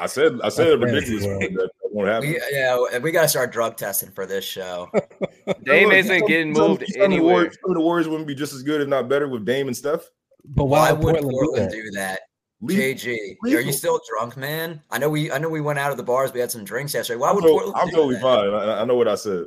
I 0.00 0.06
said 0.06 0.40
I 0.42 0.48
said 0.48 0.82
ridiculous 0.82 1.22
that 1.26 1.70
won't 1.92 2.08
happen. 2.08 2.30
We, 2.30 2.40
yeah, 2.50 2.98
we 2.98 3.12
got 3.12 3.22
to 3.22 3.28
start 3.28 3.52
drug 3.52 3.76
testing 3.76 4.10
for 4.10 4.26
this 4.26 4.44
show. 4.44 4.90
Dame 5.62 5.92
isn't 5.92 6.26
getting 6.26 6.52
moved 6.52 6.84
anywhere. 6.96 7.18
The 7.18 7.20
Warriors, 7.20 7.58
the 7.62 7.80
Warriors 7.80 8.08
wouldn't 8.08 8.26
be 8.26 8.34
just 8.34 8.52
as 8.52 8.64
good, 8.64 8.80
if 8.80 8.88
not 8.88 9.08
better, 9.08 9.28
with 9.28 9.44
Dame 9.44 9.68
and 9.68 9.76
Steph. 9.76 10.10
But 10.44 10.64
why, 10.64 10.90
why 10.90 10.98
would 10.98 11.22
Portland, 11.22 11.30
Portland 11.30 11.70
do 11.70 11.90
that? 11.92 12.22
Do 12.66 12.74
that? 12.74 12.96
JG, 12.96 13.36
are 13.44 13.60
you 13.60 13.72
still 13.72 14.00
drunk, 14.08 14.36
man? 14.36 14.82
I 14.90 14.98
know 14.98 15.08
we 15.08 15.30
I 15.30 15.38
know 15.38 15.48
we 15.48 15.60
went 15.60 15.78
out 15.78 15.92
of 15.92 15.96
the 15.96 16.02
bars. 16.02 16.32
We 16.32 16.40
had 16.40 16.50
some 16.50 16.64
drinks 16.64 16.92
yesterday. 16.92 17.18
Why 17.18 17.30
would 17.30 17.44
I'm, 17.44 17.50
Portland? 17.50 17.76
I'm 17.76 17.90
totally 17.90 18.14
that? 18.16 18.22
fine. 18.22 18.48
I, 18.52 18.80
I, 18.80 18.84
know 18.84 18.96
what 18.96 19.06
I 19.06 19.14
said. 19.14 19.44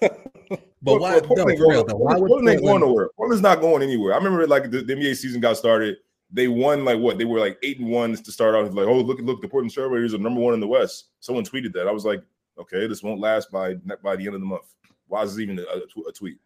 but 0.82 1.00
why? 1.00 1.18
Portland, 1.20 1.58
no, 1.58 1.66
real, 1.66 1.84
why 1.86 2.16
would 2.16 2.28
Portland 2.28 2.48
ain't 2.50 2.62
going 2.62 2.80
nowhere? 2.80 3.08
Portland's 3.16 3.42
not 3.42 3.62
going 3.62 3.82
anywhere. 3.82 4.12
I 4.12 4.18
remember 4.18 4.46
like 4.46 4.70
the, 4.70 4.82
the, 4.82 4.94
NBA 4.94 5.16
season 5.16 5.40
got 5.40 5.56
started. 5.56 5.96
They 6.30 6.46
won 6.46 6.84
like 6.84 6.98
what? 6.98 7.16
They 7.16 7.24
were 7.24 7.38
like 7.38 7.58
eight 7.62 7.78
and 7.78 7.88
one 7.88 8.14
to 8.14 8.32
start 8.32 8.54
off. 8.54 8.74
Like, 8.74 8.86
oh 8.86 9.00
look, 9.00 9.20
look, 9.22 9.40
the 9.40 9.48
Portland 9.48 9.74
Trailblazers 9.74 10.14
are 10.14 10.18
number 10.18 10.40
one 10.40 10.52
in 10.52 10.60
the 10.60 10.66
West. 10.66 11.06
Someone 11.20 11.44
tweeted 11.44 11.72
that. 11.72 11.88
I 11.88 11.92
was 11.92 12.04
like, 12.04 12.22
okay, 12.58 12.86
this 12.86 13.02
won't 13.02 13.20
last 13.20 13.50
by 13.50 13.76
by 14.02 14.16
the 14.16 14.26
end 14.26 14.34
of 14.34 14.42
the 14.42 14.46
month. 14.46 14.74
Why 15.08 15.22
is 15.22 15.36
this 15.36 15.42
even 15.42 15.58
a, 15.58 15.62
a 15.62 16.12
tweet? 16.12 16.36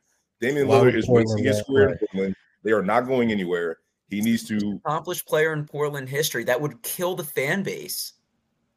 Damian 0.40 0.68
Lillard 0.68 0.94
is 0.94 1.08
wasting 1.08 1.44
his 1.44 1.62
career 1.62 1.90
in 1.90 1.98
Portland. 1.98 2.36
They 2.62 2.70
are 2.70 2.82
not 2.82 3.08
going 3.08 3.32
anywhere. 3.32 3.78
He 4.08 4.20
needs 4.20 4.44
to 4.48 4.80
accomplished 4.84 5.26
player 5.26 5.52
in 5.52 5.66
Portland 5.66 6.08
history 6.08 6.44
that 6.44 6.60
would 6.60 6.82
kill 6.82 7.14
the 7.14 7.24
fan 7.24 7.62
base. 7.62 8.14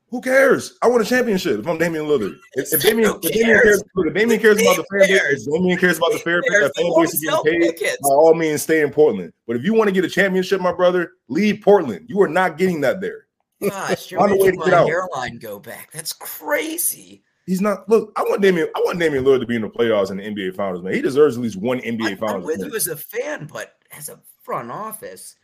Who 0.10 0.20
cares? 0.20 0.78
I 0.82 0.90
want 0.90 1.02
a 1.02 1.06
championship 1.06 1.60
if 1.60 1.68
I'm 1.68 1.78
Damian 1.78 2.04
Lillard. 2.04 2.36
If, 2.56 2.74
if 2.74 2.82
Damian, 2.82 3.12
if 3.12 3.22
Damian 3.22 3.62
cares, 3.64 3.82
if 3.96 4.14
Damian 4.14 4.42
cares 4.42 4.62
about 4.62 4.76
the 4.76 4.84
fan 4.92 5.08
base, 5.08 5.48
if 5.48 5.54
Damian 5.54 5.78
cares 5.78 5.98
about 5.98 6.12
the 6.12 6.20
fair 6.20 6.42
that 6.42 6.72
fan 6.76 6.92
base 6.98 7.14
is 7.14 7.22
getting 7.22 7.44
paid, 7.46 7.78
tickets. 7.78 7.98
by 8.02 8.10
all 8.10 8.34
means, 8.34 8.62
stay 8.62 8.82
in 8.82 8.92
Portland. 8.92 9.32
But 9.48 9.56
if 9.56 9.64
you 9.64 9.74
want 9.74 9.88
to 9.88 9.94
get 9.94 10.04
a 10.04 10.10
championship, 10.10 10.60
my 10.60 10.74
brother, 10.74 11.14
leave 11.30 11.62
Portland. 11.62 12.08
You 12.10 12.22
are 12.22 12.28
not 12.28 12.58
getting 12.58 12.82
that 12.82 13.00
there. 13.00 13.28
Gosh, 13.62 14.12
you're 14.12 14.28
making 14.28 14.60
my 14.60 14.84
hairline 14.84 15.38
go 15.38 15.60
back. 15.60 15.92
That's 15.94 16.12
crazy. 16.12 17.24
He's 17.46 17.62
not. 17.62 17.88
Look, 17.88 18.12
I 18.18 18.24
want 18.24 18.42
Damian. 18.42 18.68
I 18.76 18.82
want 18.84 19.00
Damian 19.00 19.24
Lillard 19.24 19.40
to 19.40 19.46
be 19.46 19.56
in 19.56 19.62
the 19.62 19.70
playoffs 19.70 20.10
and 20.10 20.20
the 20.20 20.24
NBA 20.24 20.56
Finals. 20.56 20.84
Man, 20.84 20.94
he 20.94 21.02
deserves 21.02 21.38
at 21.38 21.44
least 21.44 21.56
one 21.56 21.80
NBA 21.80 22.12
I'm, 22.12 22.18
Finals. 22.18 22.36
I'm 22.36 22.44
with 22.44 22.60
you 22.60 22.76
as 22.76 22.88
a 22.88 22.98
fan, 22.98 23.48
but 23.52 23.76
as 23.92 24.10
a 24.10 24.20
front 24.44 24.72
office, 24.72 25.36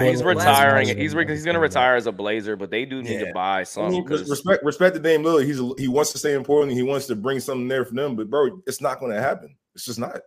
he's 0.00 0.22
retiring. 0.22 0.96
He's 0.96 1.14
re- 1.14 1.26
he's 1.26 1.44
going 1.44 1.54
to 1.54 1.60
retire 1.60 1.96
as 1.96 2.06
a 2.06 2.12
Blazer, 2.12 2.56
but 2.56 2.70
they 2.70 2.84
do 2.84 3.02
need 3.02 3.20
yeah. 3.20 3.26
to 3.26 3.32
buy 3.32 3.64
some. 3.64 3.86
I 3.86 3.90
mean, 3.90 4.04
respect 4.04 4.64
respect 4.64 4.94
to 4.94 5.00
Dame 5.00 5.22
Lillard. 5.22 5.44
He's 5.44 5.60
a, 5.60 5.70
he 5.78 5.88
wants 5.88 6.12
to 6.12 6.18
stay 6.18 6.34
in 6.34 6.44
Portland. 6.44 6.72
He 6.72 6.82
wants 6.82 7.06
to 7.06 7.16
bring 7.16 7.40
something 7.40 7.68
there 7.68 7.84
for 7.84 7.94
them. 7.94 8.16
But 8.16 8.30
bro, 8.30 8.62
it's 8.66 8.80
not 8.80 9.00
going 9.00 9.12
to 9.12 9.20
happen. 9.20 9.56
It's 9.74 9.84
just 9.84 9.98
not. 9.98 10.20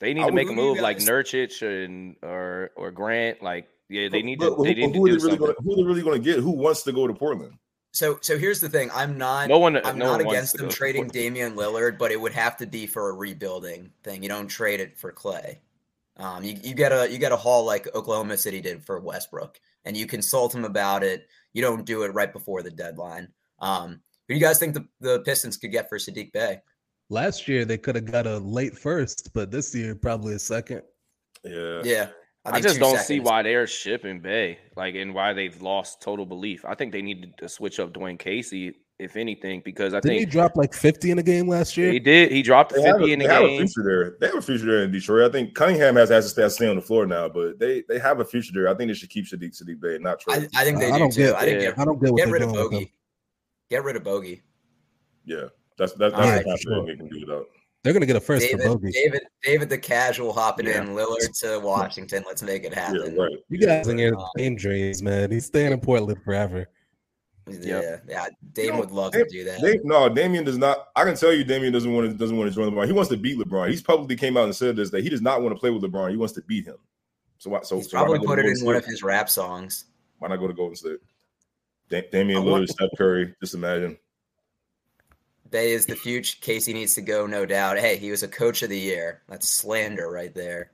They 0.00 0.14
need 0.14 0.22
I 0.22 0.26
to 0.26 0.32
make 0.32 0.50
a 0.50 0.52
move 0.52 0.80
like 0.80 0.98
Nurkic 0.98 1.62
and 1.62 2.16
or 2.22 2.70
or 2.76 2.90
Grant. 2.90 3.42
Like 3.42 3.68
yeah, 3.88 4.08
they 4.08 4.22
need 4.22 4.40
to. 4.40 4.56
they 4.62 4.74
need 4.74 4.92
to 4.92 4.92
do 4.92 5.04
really. 5.04 5.36
Gonna, 5.36 5.54
who 5.62 5.72
are 5.72 5.76
they 5.76 5.82
really 5.82 6.02
going 6.02 6.20
to 6.20 6.24
get? 6.24 6.40
Who 6.40 6.50
wants 6.50 6.82
to 6.84 6.92
go 6.92 7.06
to 7.06 7.14
Portland? 7.14 7.54
So 7.92 8.18
so 8.22 8.38
here's 8.38 8.60
the 8.60 8.70
thing. 8.70 8.90
I'm 8.94 9.18
not 9.18 9.48
no 9.48 9.58
one, 9.58 9.76
I'm 9.84 9.98
no 9.98 10.06
not 10.06 10.24
one 10.24 10.34
against 10.34 10.56
them 10.56 10.70
trading 10.70 11.08
Damian 11.08 11.54
Lillard, 11.54 11.98
but 11.98 12.10
it 12.10 12.18
would 12.18 12.32
have 12.32 12.56
to 12.56 12.66
be 12.66 12.86
for 12.86 13.10
a 13.10 13.12
rebuilding 13.12 13.90
thing. 14.02 14.22
You 14.22 14.30
don't 14.30 14.48
trade 14.48 14.80
it 14.80 14.96
for 14.96 15.12
Klay. 15.12 15.58
Um, 16.16 16.44
you, 16.44 16.56
you 16.62 16.74
get 16.74 16.92
a 16.92 17.10
you 17.10 17.18
get 17.18 17.32
a 17.32 17.36
haul 17.36 17.64
like 17.64 17.94
Oklahoma 17.94 18.36
City 18.36 18.60
did 18.60 18.84
for 18.84 19.00
Westbrook, 19.00 19.58
and 19.84 19.96
you 19.96 20.06
consult 20.06 20.54
him 20.54 20.64
about 20.64 21.02
it. 21.02 21.26
You 21.52 21.62
don't 21.62 21.84
do 21.84 22.02
it 22.02 22.14
right 22.14 22.32
before 22.32 22.62
the 22.62 22.70
deadline. 22.70 23.28
Um, 23.58 24.00
who 24.28 24.34
do 24.34 24.34
you 24.34 24.40
guys 24.40 24.58
think 24.58 24.74
the, 24.74 24.86
the 25.00 25.20
Pistons 25.20 25.56
could 25.56 25.72
get 25.72 25.88
for 25.88 25.98
Saddiq 25.98 26.32
Bey? 26.32 26.60
Last 27.10 27.48
year 27.48 27.64
they 27.64 27.78
could 27.78 27.94
have 27.94 28.04
got 28.04 28.26
a 28.26 28.38
late 28.38 28.76
first, 28.76 29.32
but 29.34 29.50
this 29.50 29.74
year 29.74 29.94
probably 29.94 30.34
a 30.34 30.38
second. 30.38 30.82
Yeah, 31.44 31.82
yeah. 31.84 32.08
I, 32.44 32.56
I 32.56 32.60
just 32.60 32.80
don't 32.80 32.92
seconds. 32.92 33.06
see 33.06 33.20
why 33.20 33.42
they're 33.42 33.66
shipping 33.66 34.20
Bay, 34.20 34.58
like, 34.76 34.96
and 34.96 35.14
why 35.14 35.32
they've 35.32 35.60
lost 35.62 36.02
total 36.02 36.26
belief. 36.26 36.64
I 36.64 36.74
think 36.74 36.92
they 36.92 37.02
need 37.02 37.34
to 37.38 37.48
switch 37.48 37.78
up 37.78 37.92
Dwane 37.92 38.18
Casey 38.18 38.74
if 38.98 39.16
anything, 39.16 39.62
because 39.64 39.94
I 39.94 40.00
did 40.00 40.08
think 40.08 40.20
he 40.20 40.26
dropped 40.26 40.56
like 40.56 40.72
50 40.74 41.10
in 41.10 41.18
a 41.18 41.22
game 41.22 41.48
last 41.48 41.76
year. 41.76 41.90
He 41.90 41.98
did. 41.98 42.30
He 42.30 42.42
dropped 42.42 42.74
they 42.74 42.82
50 42.82 42.90
a, 42.90 43.12
in 43.12 43.18
the 43.18 43.26
they 43.26 43.32
game. 43.32 43.42
Have 43.42 43.42
a 43.44 43.58
future 43.58 43.82
there. 43.84 44.16
They 44.20 44.26
have 44.26 44.36
a 44.36 44.42
future 44.42 44.66
there 44.66 44.82
in 44.84 44.92
Detroit. 44.92 45.28
I 45.28 45.32
think 45.32 45.54
Cunningham 45.54 45.96
has 45.96 46.10
has 46.10 46.32
to 46.32 46.50
stay 46.50 46.68
on 46.68 46.76
the 46.76 46.82
floor 46.82 47.06
now, 47.06 47.28
but 47.28 47.58
they 47.58 47.82
they 47.88 47.98
have 47.98 48.20
a 48.20 48.24
future 48.24 48.52
there. 48.54 48.68
I 48.68 48.74
think 48.74 48.90
they 48.90 48.94
should 48.94 49.10
keep 49.10 49.26
Saddiq 49.26 49.60
Saddiq 49.60 49.80
Bey, 49.80 49.98
not 49.98 50.20
trade. 50.20 50.48
I, 50.54 50.60
I, 50.60 50.64
think 50.64 50.78
they 50.78 50.90
I 50.90 50.98
do 50.98 51.10
too. 51.10 51.22
Get, 51.22 51.34
I, 51.34 51.44
think 51.44 51.60
get, 51.60 51.78
I 51.78 51.84
don't 51.84 52.02
get, 52.02 52.16
get 52.16 52.28
rid 52.28 52.42
of 52.42 52.52
Bogey. 52.52 52.92
Get 53.70 53.84
rid 53.84 53.96
of 53.96 54.04
Bogey. 54.04 54.42
Yeah, 55.24 55.46
that's 55.78 55.92
that, 55.94 56.12
that's 56.12 56.14
right, 56.14 56.44
the 56.44 56.58
sure. 56.58 56.86
they 56.86 56.96
can 56.96 57.08
do 57.08 57.20
without. 57.20 57.46
They're 57.82 57.92
gonna 57.92 58.06
get 58.06 58.16
a 58.16 58.20
first 58.20 58.46
David, 58.46 58.62
for 58.62 58.68
Bogey. 58.74 58.92
David, 58.92 59.22
David, 59.42 59.68
the 59.68 59.78
casual 59.78 60.32
hopping 60.32 60.66
yeah. 60.66 60.82
in, 60.82 60.88
Lillard 60.90 61.36
to 61.40 61.58
Washington. 61.58 62.22
Let's 62.26 62.42
make 62.42 62.64
it 62.64 62.72
happen. 62.72 63.14
Yeah, 63.16 63.22
right. 63.22 63.38
You 63.48 63.58
guys 63.58 63.88
in 63.88 63.98
here 63.98 64.14
game 64.36 64.54
dreams, 64.54 65.02
man. 65.02 65.32
He's 65.32 65.46
staying 65.46 65.72
in 65.72 65.80
Portland 65.80 66.22
forever. 66.22 66.68
Yeah, 67.48 67.80
yep. 67.80 68.04
yeah. 68.08 68.26
Dame 68.52 68.78
would 68.78 68.92
love 68.92 69.12
Dame, 69.12 69.24
to 69.24 69.30
do 69.30 69.44
that. 69.44 69.60
Dame, 69.60 69.80
no, 69.84 70.08
Damian 70.08 70.44
does 70.44 70.58
not. 70.58 70.88
I 70.94 71.04
can 71.04 71.16
tell 71.16 71.32
you, 71.32 71.42
Damian 71.44 71.72
doesn't 71.72 71.92
want 71.92 72.10
to 72.10 72.16
doesn't 72.16 72.36
want 72.36 72.48
to 72.48 72.54
join 72.54 72.70
LeBron. 72.72 72.86
He 72.86 72.92
wants 72.92 73.10
to 73.10 73.16
beat 73.16 73.38
LeBron. 73.38 73.68
He's 73.68 73.82
publicly 73.82 74.16
came 74.16 74.36
out 74.36 74.44
and 74.44 74.54
said 74.54 74.76
this 74.76 74.90
that 74.90 75.02
he 75.02 75.10
does 75.10 75.22
not 75.22 75.42
want 75.42 75.54
to 75.54 75.58
play 75.58 75.70
with 75.70 75.82
LeBron. 75.82 76.10
He 76.10 76.16
wants 76.16 76.34
to 76.34 76.42
beat 76.42 76.66
him. 76.66 76.76
So, 77.38 77.50
why, 77.50 77.62
so 77.62 77.76
he's 77.76 77.90
so 77.90 77.98
probably 77.98 78.20
put 78.20 78.38
it 78.38 78.46
in 78.46 78.64
one 78.64 78.76
of 78.76 78.84
his 78.84 79.02
rap 79.02 79.28
songs. 79.28 79.86
Why 80.18 80.28
not 80.28 80.36
go 80.36 80.46
to 80.46 80.54
Golden 80.54 80.76
State? 80.76 80.98
Da- 81.88 82.08
Damian 82.12 82.44
Lillard, 82.44 82.68
Steph 82.68 82.90
Curry. 82.96 83.34
Just 83.40 83.54
imagine. 83.54 83.98
Bey 85.50 85.72
is 85.72 85.84
the 85.84 85.96
future. 85.96 86.38
Casey 86.40 86.72
needs 86.72 86.94
to 86.94 87.02
go, 87.02 87.26
no 87.26 87.44
doubt. 87.44 87.78
Hey, 87.78 87.96
he 87.96 88.10
was 88.10 88.22
a 88.22 88.28
coach 88.28 88.62
of 88.62 88.70
the 88.70 88.78
year. 88.78 89.22
That's 89.28 89.48
slander 89.48 90.10
right 90.10 90.34
there. 90.34 90.70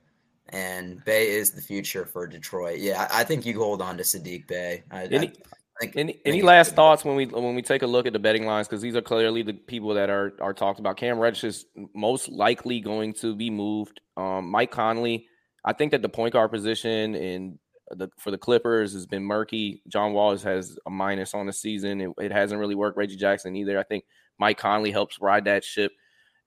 And 0.49 1.03
Bey 1.03 1.31
is 1.31 1.51
the 1.51 1.61
future 1.61 2.05
for 2.05 2.25
Detroit. 2.27 2.79
Yeah, 2.79 3.07
I, 3.11 3.21
I 3.21 3.23
think 3.23 3.45
you 3.45 3.59
hold 3.59 3.81
on 3.81 3.97
to 3.97 4.03
Saddiq 4.03 4.47
Bey. 4.47 4.83
I, 4.89 5.01
I, 5.01 5.31
Think, 5.79 5.95
any 5.95 6.19
any 6.25 6.41
last 6.41 6.75
thoughts 6.75 7.05
when 7.05 7.15
we 7.15 7.25
when 7.25 7.55
we 7.55 7.61
take 7.61 7.83
a 7.83 7.87
look 7.87 8.05
at 8.05 8.11
the 8.11 8.19
betting 8.19 8.45
lines 8.45 8.67
because 8.67 8.81
these 8.81 8.97
are 8.97 9.01
clearly 9.01 9.43
the 9.43 9.53
people 9.53 9.93
that 9.93 10.09
are 10.09 10.33
are 10.41 10.53
talked 10.53 10.79
about. 10.79 10.97
Cam 10.97 11.17
Reddish 11.17 11.45
is 11.45 11.65
most 11.95 12.27
likely 12.27 12.81
going 12.81 13.13
to 13.13 13.33
be 13.33 13.49
moved. 13.49 14.01
Um, 14.17 14.49
Mike 14.49 14.71
Conley, 14.71 15.27
I 15.63 15.71
think 15.71 15.91
that 15.91 16.01
the 16.01 16.09
point 16.09 16.33
guard 16.33 16.51
position 16.51 17.15
in 17.15 17.59
the 17.91 18.09
for 18.17 18.29
the 18.29 18.37
Clippers 18.37 18.91
has 18.93 19.05
been 19.05 19.23
murky. 19.23 19.81
John 19.87 20.11
Walls 20.11 20.43
has 20.43 20.77
a 20.85 20.89
minus 20.89 21.33
on 21.33 21.45
the 21.45 21.53
season. 21.53 22.01
It, 22.01 22.11
it 22.19 22.31
hasn't 22.31 22.59
really 22.59 22.75
worked. 22.75 22.97
Reggie 22.97 23.15
Jackson 23.15 23.55
either. 23.55 23.79
I 23.79 23.83
think 23.83 24.03
Mike 24.37 24.57
Conley 24.57 24.91
helps 24.91 25.21
ride 25.21 25.45
that 25.45 25.63
ship 25.63 25.91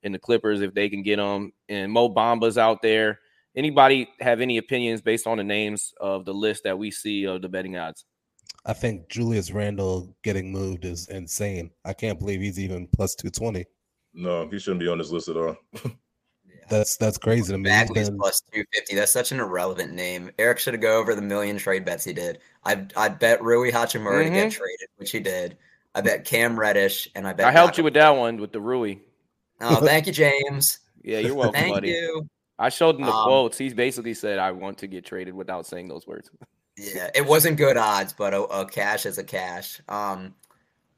in 0.03 0.13
the 0.13 0.19
Clippers 0.19 0.61
if 0.61 0.75
they 0.75 0.89
can 0.89 1.03
get 1.03 1.19
him. 1.19 1.53
And 1.69 1.91
Mo 1.91 2.09
Bamba's 2.09 2.59
out 2.59 2.83
there. 2.83 3.21
Anybody 3.55 4.09
have 4.21 4.41
any 4.41 4.59
opinions 4.59 5.03
based 5.03 5.27
on 5.27 5.39
the 5.39 5.45
names 5.45 5.93
of 6.01 6.25
the 6.25 6.35
list 6.35 6.65
that 6.65 6.79
we 6.79 6.91
see 6.91 7.27
of 7.27 7.43
the 7.43 7.49
betting 7.49 7.77
odds? 7.77 8.05
I 8.65 8.73
think 8.73 9.09
Julius 9.09 9.51
Randle 9.51 10.15
getting 10.23 10.53
moved 10.53 10.85
is 10.85 11.09
insane. 11.09 11.71
I 11.85 11.93
can't 11.93 12.19
believe 12.19 12.41
he's 12.41 12.61
even 12.61 12.87
plus 12.87 13.15
two 13.15 13.31
twenty. 13.31 13.67
No, 14.15 14.49
he 14.49 14.59
shouldn't 14.59 14.81
be 14.81 14.89
on 14.89 14.99
this 14.99 15.11
list 15.11 15.29
at 15.29 15.37
all. 15.37 15.57
that's 16.71 16.97
that's 16.97 17.19
crazy 17.19 17.53
to 17.53 17.59
me. 17.59 17.69
Bagley's 17.69 18.09
been... 18.09 18.19
plus 18.19 18.43
two 18.53 18.65
fifty. 18.73 18.95
That's 18.95 19.11
such 19.11 19.33
an 19.33 19.41
irrelevant 19.41 19.93
name. 19.93 20.31
Eric 20.39 20.59
should 20.59 20.75
have 20.75 20.81
go 20.81 20.99
over 20.99 21.15
the 21.15 21.23
million 21.23 21.59
trade 21.59 21.85
bets 21.85 22.05
he 22.05 22.13
did. 22.13 22.39
I 22.65 22.87
I 22.97 23.09
bet 23.09 23.43
Rui 23.43 23.73
Hachimura 23.73 24.23
mm-hmm. 24.23 24.25
to 24.25 24.31
get 24.31 24.49
mm-hmm. 24.49 24.49
traded, 24.51 24.89
which 24.97 25.11
he 25.11 25.21
did. 25.21 25.57
I 25.95 26.01
bet 26.01 26.25
Cam 26.25 26.59
Reddish, 26.59 27.09
and 27.15 27.27
I 27.27 27.33
bet 27.33 27.47
I 27.47 27.53
helped 27.53 27.79
you 27.79 27.85
with 27.85 27.95
that 27.95 28.11
one 28.11 28.39
with 28.39 28.53
the 28.53 28.61
Rui. 28.61 28.97
Oh, 29.61 29.77
thank 29.85 30.07
you, 30.07 30.13
James. 30.13 30.79
yeah, 31.03 31.19
you're 31.19 31.35
welcome, 31.35 31.61
thank 31.61 31.75
buddy. 31.75 31.91
You. 31.91 32.29
I 32.59 32.69
showed 32.69 32.97
him 32.97 33.03
the 33.03 33.13
um, 33.13 33.25
quotes. 33.25 33.59
He 33.59 33.73
basically 33.75 34.15
said, 34.15 34.39
"I 34.39 34.53
want 34.53 34.79
to 34.79 34.87
get 34.87 35.05
traded" 35.05 35.35
without 35.35 35.67
saying 35.67 35.89
those 35.89 36.07
words. 36.07 36.31
Yeah, 36.77 37.11
it 37.15 37.27
wasn't 37.27 37.59
good 37.59 37.77
odds, 37.77 38.13
but 38.13 38.33
a, 38.33 38.43
a 38.43 38.67
cash 38.67 39.05
is 39.05 39.19
a 39.19 39.25
cash. 39.25 39.81
Um, 39.89 40.35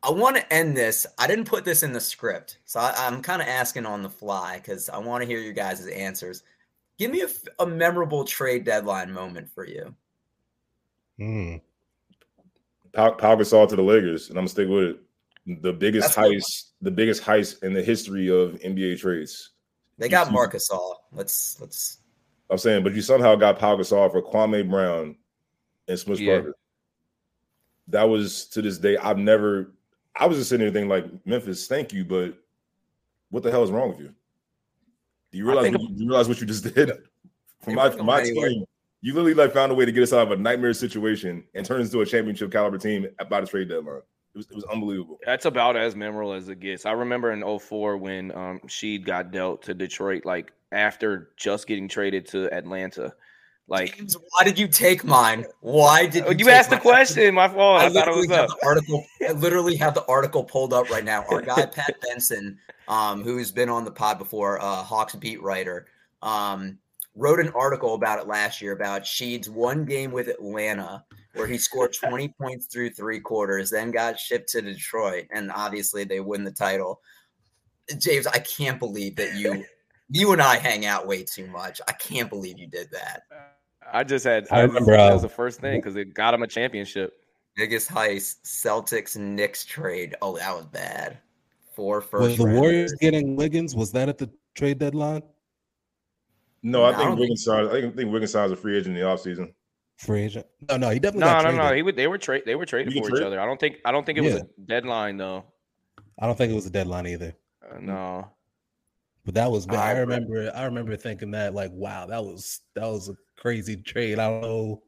I 0.02 0.10
want 0.12 0.36
to 0.36 0.52
end 0.52 0.76
this. 0.76 1.06
I 1.18 1.26
didn't 1.26 1.46
put 1.46 1.64
this 1.64 1.82
in 1.82 1.92
the 1.92 2.00
script, 2.00 2.58
so 2.64 2.78
I, 2.78 3.06
am 3.08 3.22
kind 3.22 3.40
of 3.40 3.48
asking 3.48 3.86
on 3.86 4.02
the 4.02 4.10
fly 4.10 4.58
because 4.58 4.88
I 4.88 4.98
want 4.98 5.22
to 5.22 5.26
hear 5.26 5.40
your 5.40 5.52
guys' 5.52 5.86
answers. 5.86 6.42
Give 6.98 7.10
me 7.10 7.22
a, 7.22 7.28
a, 7.58 7.66
memorable 7.66 8.24
trade 8.24 8.64
deadline 8.64 9.12
moment 9.12 9.50
for 9.50 9.66
you. 9.66 9.94
Hmm. 11.18 11.56
Pau, 12.92 13.12
Pau 13.12 13.34
Gasol 13.34 13.68
to 13.68 13.76
the 13.76 13.82
Lakers, 13.82 14.28
and 14.28 14.38
I'm 14.38 14.42
gonna 14.42 14.50
stick 14.50 14.68
with 14.68 14.84
it. 14.84 15.62
The 15.62 15.72
biggest 15.72 16.14
That's 16.14 16.28
heist, 16.28 16.70
the 16.80 16.90
biggest 16.90 17.22
heist 17.22 17.62
in 17.64 17.72
the 17.72 17.82
history 17.82 18.28
of 18.28 18.60
NBA 18.60 19.00
trades. 19.00 19.50
They 19.98 20.08
got 20.08 20.30
Marcus 20.30 20.70
all. 20.70 21.08
Let's 21.12 21.60
let's. 21.60 21.98
I'm 22.50 22.58
saying, 22.58 22.84
but 22.84 22.94
you 22.94 23.02
somehow 23.02 23.34
got 23.34 23.58
Pau 23.58 23.76
Gasol 23.76 24.12
for 24.12 24.22
Kwame 24.22 24.68
Brown 24.68 25.16
and 25.88 25.98
Smush 25.98 26.20
yeah. 26.20 26.34
Parker. 26.34 26.56
That 27.88 28.04
was 28.04 28.46
to 28.46 28.62
this 28.62 28.78
day. 28.78 28.96
I've 28.96 29.18
never. 29.18 29.72
I 30.16 30.26
was 30.26 30.38
just 30.38 30.48
sitting 30.48 30.64
there 30.64 30.72
thinking 30.72 30.88
like 30.88 31.26
Memphis, 31.26 31.66
thank 31.66 31.92
you, 31.92 32.04
but 32.04 32.38
what 33.30 33.42
the 33.42 33.50
hell 33.50 33.64
is 33.64 33.70
wrong 33.70 33.88
with 33.88 33.98
you? 33.98 34.14
Do 35.32 35.38
you 35.38 35.46
realize? 35.46 35.72
What, 35.72 35.80
you, 35.80 35.88
you 35.96 36.08
realize 36.08 36.28
what 36.28 36.40
you 36.40 36.46
just 36.46 36.62
did? 36.74 36.92
From 37.60 37.74
my 37.74 37.90
from 37.90 38.06
my 38.06 38.22
team, 38.22 38.64
you 39.00 39.12
literally 39.12 39.34
like 39.34 39.52
found 39.52 39.72
a 39.72 39.74
way 39.74 39.84
to 39.84 39.92
get 39.92 40.02
us 40.02 40.12
out 40.12 40.30
of 40.30 40.38
a 40.38 40.40
nightmare 40.40 40.72
situation 40.72 41.44
and 41.54 41.66
turn 41.66 41.80
us 41.80 41.88
into 41.88 42.00
a 42.00 42.06
championship 42.06 42.50
caliber 42.52 42.78
team 42.78 43.06
by 43.28 43.40
the 43.40 43.46
trade 43.46 43.68
deadline. 43.68 44.02
It 44.34 44.38
was, 44.38 44.46
it 44.50 44.54
was 44.54 44.64
unbelievable. 44.64 45.18
That's 45.24 45.44
about 45.44 45.76
as 45.76 45.94
memorable 45.94 46.32
as 46.32 46.48
it 46.48 46.58
gets. 46.58 46.86
I 46.86 46.92
remember 46.92 47.30
in 47.30 47.58
04 47.58 47.96
when 47.98 48.32
um, 48.32 48.60
Sheed 48.66 49.04
got 49.04 49.30
dealt 49.30 49.62
to 49.62 49.74
Detroit, 49.74 50.24
like 50.24 50.52
after 50.72 51.30
just 51.36 51.66
getting 51.66 51.88
traded 51.88 52.26
to 52.28 52.52
Atlanta. 52.52 53.14
Like, 53.66 53.96
James, 53.96 54.16
why 54.30 54.44
did 54.44 54.58
you 54.58 54.68
take 54.68 55.04
mine? 55.04 55.46
Why 55.60 56.06
did 56.06 56.26
you? 56.26 56.46
You 56.46 56.50
asked 56.50 56.70
the 56.70 56.78
question. 56.78 57.34
My 57.34 57.48
fault. 57.48 57.80
I, 57.80 57.86
I 57.86 57.90
thought 57.90 58.08
it 58.08 58.16
was 58.16 58.30
up. 58.30 58.50
Article. 58.62 59.04
I 59.26 59.32
literally 59.32 59.76
have 59.76 59.94
the 59.94 60.04
article 60.06 60.44
pulled 60.44 60.74
up 60.74 60.90
right 60.90 61.04
now. 61.04 61.24
Our 61.30 61.40
guy 61.40 61.66
Pat 61.72 61.94
Benson, 62.02 62.58
um, 62.88 63.22
who's 63.24 63.50
been 63.50 63.70
on 63.70 63.84
the 63.84 63.90
pod 63.90 64.18
before, 64.18 64.60
uh, 64.60 64.82
Hawks 64.82 65.14
beat 65.14 65.42
writer, 65.42 65.86
um, 66.20 66.78
wrote 67.14 67.40
an 67.40 67.48
article 67.50 67.94
about 67.94 68.18
it 68.18 68.26
last 68.26 68.60
year 68.60 68.72
about 68.72 69.06
Sheed's 69.06 69.48
one 69.48 69.86
game 69.86 70.12
with 70.12 70.28
Atlanta 70.28 71.04
where 71.34 71.46
he 71.46 71.58
scored 71.58 71.92
20 72.00 72.28
points 72.40 72.66
through 72.66 72.90
three 72.90 73.20
quarters, 73.20 73.70
then 73.70 73.90
got 73.90 74.18
shipped 74.18 74.48
to 74.50 74.62
Detroit, 74.62 75.26
and 75.30 75.50
obviously 75.52 76.04
they 76.04 76.20
win 76.20 76.44
the 76.44 76.52
title. 76.52 77.00
James, 77.98 78.26
I 78.26 78.38
can't 78.38 78.78
believe 78.78 79.16
that 79.16 79.36
you 79.36 79.64
you 80.10 80.32
and 80.32 80.40
I 80.40 80.56
hang 80.56 80.86
out 80.86 81.06
way 81.06 81.22
too 81.22 81.46
much. 81.48 81.80
I 81.88 81.92
can't 81.92 82.30
believe 82.30 82.58
you 82.58 82.66
did 82.66 82.90
that. 82.92 83.22
I 83.94 84.02
just 84.02 84.24
had 84.24 84.48
I 84.50 84.60
remember 84.60 84.96
that 84.96 85.12
was 85.12 85.22
the 85.22 85.28
first 85.28 85.60
thing 85.60 85.78
because 85.78 85.94
it 85.94 86.14
got 86.14 86.34
him 86.34 86.42
a 86.42 86.48
championship. 86.48 87.14
Biggest 87.54 87.88
heist, 87.88 88.42
Celtics 88.42 89.16
Knicks 89.16 89.64
trade. 89.64 90.16
Oh, 90.20 90.36
that 90.36 90.52
was 90.54 90.66
bad. 90.66 91.18
Four 91.74 92.00
first. 92.00 92.22
Was 92.22 92.36
the 92.38 92.46
Warriors 92.46 92.92
getting 92.94 93.36
Wiggins? 93.36 93.76
Was 93.76 93.92
that 93.92 94.08
at 94.08 94.18
the 94.18 94.28
trade 94.54 94.80
deadline? 94.80 95.22
No, 96.64 96.84
I 96.84 96.92
think 96.94 97.18
Wiggins 97.18 97.44
signed. 97.44 97.68
I 97.68 97.82
think, 97.90 98.12
Wiggins 98.12 98.32
signs 98.32 98.50
a 98.50 98.56
free 98.56 98.76
agent 98.76 98.96
in 98.96 99.02
the 99.02 99.08
offseason. 99.08 99.52
Free 99.98 100.22
agent? 100.22 100.46
No, 100.68 100.76
no, 100.76 100.90
he 100.90 100.98
definitely. 100.98 101.30
No, 101.30 101.42
no, 101.42 101.56
no. 101.56 101.72
He 101.72 101.82
would. 101.82 101.94
They 101.94 102.08
were 102.08 102.18
trade. 102.18 102.42
They 102.44 102.56
were 102.56 102.66
traded 102.66 102.92
for 102.94 103.16
each 103.16 103.22
other. 103.22 103.40
I 103.40 103.46
don't 103.46 103.60
think. 103.60 103.76
I 103.84 103.92
don't 103.92 104.04
think 104.04 104.18
it 104.18 104.22
was 104.22 104.34
a 104.34 104.46
deadline 104.66 105.18
though. 105.18 105.44
I 106.18 106.26
don't 106.26 106.36
think 106.36 106.50
it 106.50 106.56
was 106.56 106.66
a 106.66 106.70
deadline 106.70 107.06
either. 107.06 107.34
Uh, 107.62 107.78
no. 107.80 108.28
But 109.24 109.34
that 109.34 109.50
was. 109.50 109.66
I, 109.68 109.92
I 109.92 109.98
remember. 109.98 110.52
I 110.54 110.64
remember 110.64 110.96
thinking 110.96 111.30
that 111.32 111.54
like, 111.54 111.70
wow, 111.72 112.06
that 112.06 112.22
was 112.22 112.60
that 112.74 112.86
was 112.86 113.08
a 113.08 113.16
crazy 113.36 113.76
trade. 113.76 114.18
I 114.18 114.28
don't 114.28 114.42
know 114.42 114.82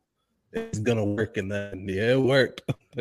it's 0.56 0.78
gonna 0.78 1.04
work, 1.04 1.36
and 1.36 1.50
then 1.50 1.86
yeah, 1.88 2.12
it 2.12 2.20
worked. 2.20 2.62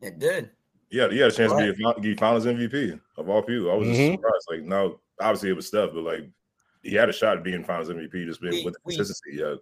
it 0.00 0.18
did. 0.18 0.50
Yeah, 0.90 1.08
he 1.08 1.18
had 1.18 1.30
a 1.30 1.34
chance 1.34 1.52
right. 1.52 1.66
to 1.76 2.00
be 2.00 2.12
a 2.12 2.16
Finals 2.16 2.46
MVP 2.46 2.98
of 3.16 3.28
all 3.28 3.42
people. 3.42 3.70
I 3.70 3.74
was 3.74 3.88
mm-hmm. 3.88 4.14
surprised. 4.14 4.46
Like, 4.50 4.62
no, 4.62 5.00
obviously 5.20 5.50
it 5.50 5.56
was 5.56 5.68
Steph, 5.68 5.90
but 5.94 6.02
like 6.02 6.28
he 6.82 6.94
had 6.94 7.08
a 7.08 7.12
shot 7.12 7.36
at 7.36 7.44
being 7.44 7.62
Finals 7.62 7.90
MVP, 7.90 8.26
just 8.26 8.40
being 8.40 8.54
we, 8.54 8.64
with 8.64 8.74
the 8.74 8.80
consistency. 8.80 9.38
Yeah. 9.40 9.54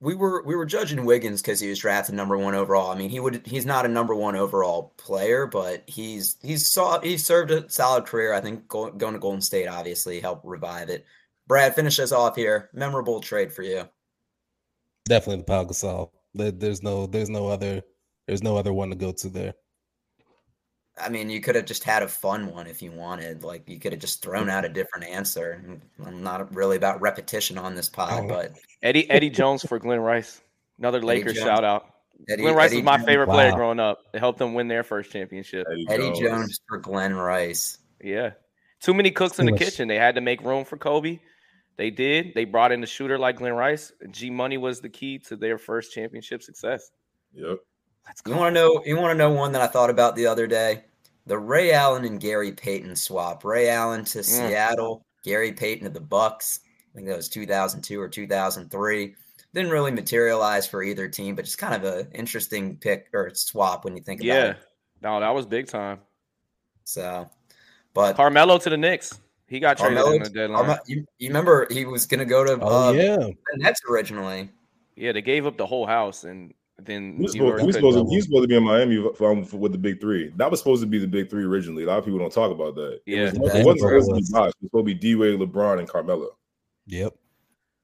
We 0.00 0.14
were 0.14 0.42
we 0.42 0.54
were 0.54 0.66
judging 0.66 1.06
Wiggins 1.06 1.40
because 1.40 1.58
he 1.58 1.70
was 1.70 1.78
drafted 1.78 2.14
number 2.14 2.36
one 2.36 2.54
overall. 2.54 2.90
I 2.90 2.96
mean, 2.96 3.08
he 3.08 3.18
would 3.18 3.46
he's 3.46 3.64
not 3.64 3.86
a 3.86 3.88
number 3.88 4.14
one 4.14 4.36
overall 4.36 4.92
player, 4.98 5.46
but 5.46 5.84
he's 5.86 6.36
he's 6.42 6.70
saw 6.70 7.00
he 7.00 7.16
served 7.16 7.50
a 7.50 7.68
solid 7.70 8.04
career. 8.04 8.34
I 8.34 8.40
think 8.40 8.68
going, 8.68 8.98
going 8.98 9.14
to 9.14 9.18
Golden 9.18 9.40
State 9.40 9.68
obviously 9.68 10.20
helped 10.20 10.44
revive 10.44 10.90
it. 10.90 11.06
Brad, 11.46 11.74
finish 11.74 11.98
us 11.98 12.12
off 12.12 12.36
here. 12.36 12.68
Memorable 12.74 13.20
trade 13.20 13.52
for 13.52 13.62
you. 13.62 13.88
Definitely 15.08 15.38
the 15.38 15.44
Pau 15.44 15.64
Gasol. 15.64 16.10
There's 16.34 16.82
no 16.82 17.06
there's 17.06 17.30
no 17.30 17.48
other 17.48 17.82
there's 18.26 18.42
no 18.42 18.56
other 18.56 18.74
one 18.74 18.90
to 18.90 18.96
go 18.96 19.12
to 19.12 19.28
there. 19.30 19.54
I 20.98 21.10
mean, 21.10 21.28
you 21.28 21.40
could 21.40 21.54
have 21.54 21.66
just 21.66 21.84
had 21.84 22.02
a 22.02 22.08
fun 22.08 22.50
one 22.50 22.66
if 22.66 22.80
you 22.80 22.90
wanted. 22.90 23.42
Like 23.42 23.68
you 23.68 23.78
could 23.78 23.92
have 23.92 24.00
just 24.00 24.22
thrown 24.22 24.48
out 24.48 24.64
a 24.64 24.68
different 24.68 25.06
answer. 25.06 25.80
I'm 26.04 26.22
not 26.22 26.54
really 26.54 26.76
about 26.76 27.00
repetition 27.00 27.58
on 27.58 27.74
this 27.74 27.88
pod, 27.88 28.24
oh. 28.24 28.28
but 28.28 28.52
Eddie 28.82 29.08
Eddie 29.10 29.30
Jones 29.30 29.62
for 29.62 29.78
Glen 29.78 30.00
Rice, 30.00 30.40
another 30.78 31.02
Lakers 31.02 31.36
shout 31.36 31.64
out. 31.64 31.86
Eddie, 32.30 32.42
Glen 32.42 32.54
Rice 32.54 32.70
Eddie 32.70 32.76
was 32.76 32.84
my 32.84 32.96
Jones. 32.96 33.06
favorite 33.06 33.26
player 33.26 33.50
wow. 33.50 33.56
growing 33.56 33.80
up. 33.80 33.98
It 34.14 34.20
helped 34.20 34.38
them 34.38 34.54
win 34.54 34.68
their 34.68 34.82
first 34.82 35.10
championship. 35.10 35.66
Eddie, 35.70 35.86
Eddie 35.90 36.10
Jones. 36.10 36.20
Jones. 36.20 36.60
for 36.66 36.78
Glen 36.78 37.14
Rice. 37.14 37.78
Yeah, 38.02 38.30
too 38.80 38.94
many 38.94 39.10
cooks 39.10 39.38
in 39.38 39.46
the 39.46 39.52
kitchen. 39.52 39.88
They 39.88 39.98
had 39.98 40.14
to 40.14 40.22
make 40.22 40.42
room 40.42 40.64
for 40.64 40.78
Kobe. 40.78 41.20
They 41.76 41.90
did. 41.90 42.32
They 42.34 42.46
brought 42.46 42.72
in 42.72 42.82
a 42.82 42.86
shooter 42.86 43.18
like 43.18 43.36
Glen 43.36 43.52
Rice. 43.52 43.92
G 44.10 44.30
Money 44.30 44.56
was 44.56 44.80
the 44.80 44.88
key 44.88 45.18
to 45.20 45.36
their 45.36 45.58
first 45.58 45.92
championship 45.92 46.42
success. 46.42 46.90
Yep. 47.34 47.58
Let's 48.06 48.20
go. 48.22 48.32
You 48.32 48.38
want 48.38 48.54
to 48.54 48.60
know? 48.60 48.82
You 48.86 48.96
want 48.96 49.10
to 49.10 49.18
know 49.18 49.30
one 49.30 49.52
that 49.52 49.60
I 49.60 49.66
thought 49.66 49.90
about 49.90 50.16
the 50.16 50.26
other 50.26 50.46
day? 50.46 50.84
The 51.26 51.38
Ray 51.38 51.72
Allen 51.72 52.04
and 52.04 52.20
Gary 52.20 52.52
Payton 52.52 52.94
swap. 52.96 53.44
Ray 53.44 53.68
Allen 53.68 54.04
to 54.06 54.20
mm. 54.20 54.24
Seattle, 54.24 55.04
Gary 55.24 55.52
Payton 55.52 55.84
to 55.84 55.90
the 55.90 56.00
Bucks. 56.00 56.60
I 56.92 56.94
think 56.94 57.08
that 57.08 57.16
was 57.16 57.28
2002 57.28 58.00
or 58.00 58.08
2003. 58.08 59.14
Didn't 59.52 59.70
really 59.70 59.90
materialize 59.90 60.66
for 60.66 60.82
either 60.82 61.08
team, 61.08 61.34
but 61.34 61.44
just 61.44 61.58
kind 61.58 61.74
of 61.74 61.84
an 61.84 62.08
interesting 62.12 62.76
pick 62.76 63.08
or 63.12 63.30
swap 63.34 63.84
when 63.84 63.96
you 63.96 64.02
think 64.02 64.20
about 64.20 64.26
yeah. 64.26 64.44
it. 64.50 64.56
Yeah, 65.02 65.10
no, 65.10 65.20
that 65.20 65.30
was 65.30 65.46
big 65.46 65.66
time. 65.66 66.00
So, 66.84 67.28
but 67.94 68.16
Carmelo 68.16 68.58
to 68.58 68.70
the 68.70 68.76
Knicks. 68.76 69.18
He 69.48 69.60
got 69.60 69.78
traded 69.78 69.98
Carmelo, 69.98 70.16
in 70.16 70.22
the 70.24 70.30
deadline. 70.30 70.78
you, 70.86 71.06
you, 71.18 71.28
remember 71.28 71.66
he 71.70 71.84
was 71.84 72.06
going 72.06 72.18
to 72.18 72.26
go 72.26 72.44
to 72.44 72.58
oh, 72.60 72.88
uh, 72.88 72.92
yeah. 72.92 73.16
the 73.16 73.34
Nets 73.56 73.80
originally. 73.88 74.50
Yeah, 74.96 75.12
they 75.12 75.22
gave 75.22 75.46
up 75.46 75.56
the 75.56 75.66
whole 75.66 75.86
house, 75.86 76.24
and 76.24 76.52
then 76.78 77.16
he 77.16 77.22
was, 77.22 77.32
supposed, 77.32 77.60
he 77.60 77.66
was 77.66 77.76
supposed, 77.76 77.98
to, 77.98 78.04
he 78.10 78.16
was 78.16 78.24
supposed 78.26 78.44
to 78.44 78.48
be 78.48 78.56
in 78.56 78.62
Miami 78.62 78.98
with 78.98 79.72
the 79.72 79.78
big 79.78 80.00
three. 80.00 80.30
That 80.36 80.50
was 80.50 80.60
supposed 80.60 80.82
to 80.82 80.86
be 80.86 80.98
the 80.98 81.06
big 81.06 81.30
three 81.30 81.44
originally. 81.44 81.84
A 81.84 81.86
lot 81.86 81.98
of 81.98 82.04
people 82.04 82.18
don't 82.18 82.32
talk 82.32 82.52
about 82.52 82.74
that. 82.74 83.00
Yeah, 83.06 83.28
it, 83.28 83.38
was, 83.38 83.54
it 83.54 83.64
wasn't 83.64 83.80
supposed 83.80 84.08
to 84.08 84.14
be 84.14 84.20
It 84.20 84.42
was 84.42 84.54
supposed 84.62 84.82
to 84.82 84.82
be 84.84 84.94
D 84.94 85.14
Wade, 85.14 85.40
LeBron, 85.40 85.78
and 85.78 85.88
Carmelo. 85.88 86.36
Yep. 86.86 87.14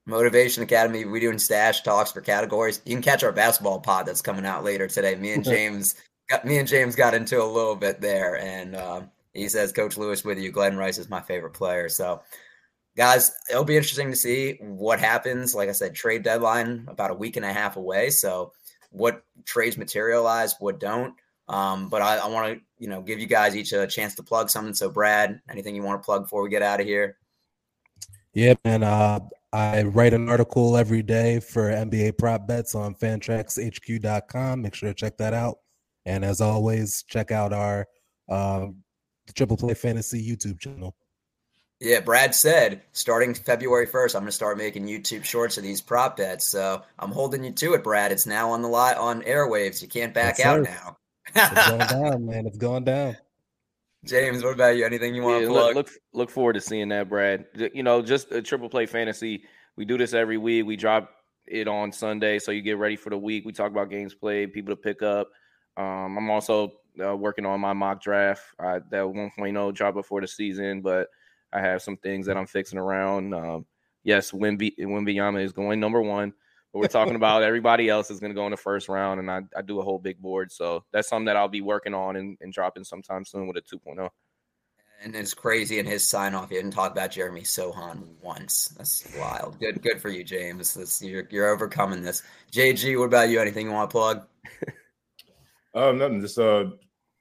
Motivation 0.05 0.63
Academy. 0.63 1.05
We 1.05 1.19
doing 1.19 1.39
stash 1.39 1.81
talks 1.81 2.11
for 2.11 2.21
categories. 2.21 2.81
You 2.85 2.95
can 2.95 3.01
catch 3.01 3.23
our 3.23 3.31
basketball 3.31 3.79
pod 3.79 4.05
that's 4.05 4.21
coming 4.21 4.45
out 4.45 4.63
later 4.63 4.87
today. 4.87 5.15
Me 5.15 5.33
and 5.33 5.43
James 5.43 5.95
got 6.29 6.45
me 6.45 6.57
and 6.57 6.67
James 6.67 6.95
got 6.95 7.15
into 7.15 7.41
a 7.41 7.45
little 7.45 7.75
bit 7.75 7.99
there, 7.99 8.37
and 8.37 8.75
uh, 8.75 9.01
he 9.33 9.49
says 9.49 9.71
Coach 9.71 9.97
Lewis 9.97 10.23
with 10.23 10.37
you. 10.37 10.51
Glen 10.51 10.77
Rice 10.77 10.99
is 10.99 11.09
my 11.09 11.21
favorite 11.21 11.53
player. 11.53 11.89
So, 11.89 12.21
guys, 12.95 13.31
it'll 13.49 13.63
be 13.63 13.77
interesting 13.77 14.11
to 14.11 14.17
see 14.17 14.57
what 14.61 14.99
happens. 14.99 15.55
Like 15.55 15.69
I 15.69 15.73
said, 15.73 15.95
trade 15.95 16.23
deadline 16.23 16.85
about 16.87 17.11
a 17.11 17.15
week 17.15 17.37
and 17.37 17.45
a 17.45 17.53
half 17.53 17.75
away. 17.77 18.11
So 18.11 18.51
what 18.93 19.23
trades 19.45 19.77
materialize, 19.77 20.55
what 20.59 20.79
don't. 20.79 21.15
Um, 21.49 21.89
but 21.89 22.01
I, 22.01 22.17
I 22.17 22.27
want 22.27 22.53
to, 22.53 22.61
you 22.79 22.87
know, 22.87 23.01
give 23.01 23.19
you 23.19 23.27
guys 23.27 23.55
each 23.55 23.73
a 23.73 23.85
chance 23.85 24.15
to 24.15 24.23
plug 24.23 24.49
something. 24.49 24.73
So, 24.73 24.89
Brad, 24.89 25.41
anything 25.49 25.75
you 25.75 25.83
want 25.83 26.01
to 26.01 26.05
plug 26.05 26.23
before 26.23 26.41
we 26.41 26.49
get 26.49 26.61
out 26.61 26.79
of 26.79 26.85
here? 26.85 27.17
Yeah, 28.33 28.53
man. 28.63 28.83
Uh, 28.83 29.19
I 29.51 29.83
write 29.83 30.13
an 30.13 30.29
article 30.29 30.77
every 30.77 31.03
day 31.03 31.39
for 31.39 31.69
NBA 31.69 32.17
prop 32.17 32.47
bets 32.47 32.75
on 32.75 32.95
fantraxhq.com. 32.95 34.61
Make 34.61 34.73
sure 34.73 34.89
to 34.89 34.95
check 34.95 35.17
that 35.17 35.33
out. 35.33 35.57
And 36.05 36.23
as 36.25 36.41
always, 36.41 37.03
check 37.03 37.31
out 37.31 37.53
our 37.53 37.87
uh, 38.29 38.67
Triple 39.35 39.57
Play 39.57 39.73
Fantasy 39.73 40.25
YouTube 40.27 40.59
channel. 40.59 40.95
Yeah, 41.83 41.99
Brad 41.99 42.33
said 42.33 42.81
starting 42.93 43.33
February 43.33 43.85
1st, 43.87 44.15
I'm 44.15 44.21
going 44.21 44.27
to 44.27 44.31
start 44.31 44.57
making 44.57 44.87
YouTube 44.87 45.25
shorts 45.25 45.57
of 45.57 45.63
these 45.63 45.81
prop 45.81 46.15
bets. 46.15 46.49
So 46.49 46.81
I'm 46.97 47.11
holding 47.11 47.43
you 47.43 47.51
to 47.51 47.73
it, 47.73 47.83
Brad. 47.83 48.13
It's 48.13 48.25
now 48.25 48.51
on 48.51 48.61
the 48.61 48.69
lot 48.69 48.95
on 48.95 49.21
airwaves. 49.23 49.81
You 49.81 49.89
can't 49.89 50.13
back 50.13 50.37
yes, 50.37 50.47
out 50.47 50.63
now. 50.63 50.97
it's 51.35 51.69
gone 51.69 51.79
down, 52.01 52.25
man. 52.25 52.47
It's 52.47 52.57
gone 52.57 52.85
down. 52.85 53.17
James, 54.05 54.45
what 54.45 54.53
about 54.53 54.77
you? 54.77 54.85
Anything 54.85 55.13
you 55.13 55.23
want 55.23 55.41
yeah, 55.41 55.47
to 55.47 55.53
plug? 55.53 55.75
Look, 55.75 55.87
look, 55.87 55.89
look 56.13 56.29
forward 56.29 56.53
to 56.53 56.61
seeing 56.61 56.87
that, 56.87 57.09
Brad. 57.09 57.47
You 57.73 57.83
know, 57.83 58.01
just 58.01 58.31
a 58.31 58.41
triple 58.41 58.69
play 58.69 58.85
fantasy. 58.85 59.43
We 59.75 59.83
do 59.83 59.97
this 59.97 60.13
every 60.13 60.37
week. 60.37 60.65
We 60.65 60.77
drop 60.77 61.09
it 61.47 61.67
on 61.67 61.91
Sunday, 61.91 62.39
so 62.39 62.53
you 62.53 62.61
get 62.61 62.77
ready 62.77 62.95
for 62.95 63.09
the 63.09 63.17
week. 63.17 63.43
We 63.43 63.51
talk 63.51 63.71
about 63.71 63.89
games 63.89 64.13
played, 64.13 64.53
people 64.53 64.73
to 64.73 64.81
pick 64.81 65.01
up. 65.01 65.31
Um, 65.75 66.17
I'm 66.17 66.29
also 66.29 66.75
uh, 67.03 67.17
working 67.17 67.45
on 67.45 67.59
my 67.59 67.73
mock 67.73 68.01
draft. 68.01 68.41
I, 68.57 68.79
that 68.89 69.03
1.0 69.03 69.73
drop 69.73 69.95
before 69.95 70.21
the 70.21 70.29
season, 70.29 70.79
but– 70.79 71.09
I 71.53 71.59
have 71.59 71.81
some 71.81 71.97
things 71.97 72.25
that 72.25 72.35
I'm 72.35 72.47
fixing 72.47 72.79
around. 72.79 73.33
Um, 73.33 73.65
yes, 74.03 74.31
Wemby 74.31 74.77
Wembanyama 74.79 75.43
is 75.43 75.53
going 75.53 75.79
number 75.79 76.01
one, 76.01 76.33
But 76.71 76.79
we're 76.79 76.87
talking 76.87 77.15
about 77.15 77.43
everybody 77.43 77.89
else 77.89 78.09
is 78.09 78.19
going 78.19 78.31
to 78.31 78.35
go 78.35 78.45
in 78.45 78.51
the 78.51 78.57
first 78.57 78.89
round, 78.89 79.19
and 79.19 79.29
I, 79.29 79.41
I 79.55 79.61
do 79.61 79.79
a 79.79 79.83
whole 79.83 79.99
big 79.99 80.19
board. 80.19 80.51
So 80.51 80.83
that's 80.91 81.07
something 81.07 81.25
that 81.25 81.37
I'll 81.37 81.47
be 81.47 81.61
working 81.61 81.93
on 81.93 82.15
and, 82.15 82.37
and 82.41 82.51
dropping 82.51 82.83
sometime 82.83 83.23
soon 83.23 83.47
with 83.47 83.57
a 83.57 83.61
2.0. 83.61 84.09
And 85.03 85.15
it's 85.15 85.33
crazy 85.33 85.79
in 85.79 85.85
his 85.85 86.07
sign 86.07 86.33
off. 86.33 86.49
He 86.49 86.55
didn't 86.55 86.71
talk 86.71 86.91
about 86.93 87.11
Jeremy 87.11 87.41
Sochan 87.41 88.03
once. 88.21 88.69
That's 88.77 89.05
wild. 89.19 89.59
Good, 89.59 89.81
good 89.81 90.01
for 90.01 90.09
you, 90.09 90.23
James. 90.23 90.73
That's, 90.73 91.01
you're 91.01 91.27
you're 91.29 91.49
overcoming 91.49 92.01
this. 92.01 92.23
JG, 92.53 92.97
what 92.97 93.05
about 93.05 93.27
you? 93.27 93.41
Anything 93.41 93.67
you 93.67 93.73
want 93.73 93.89
to 93.89 93.91
plug? 93.91 94.25
um, 95.75 95.97
nothing. 95.97 96.21
Just 96.21 96.39
uh, 96.39 96.67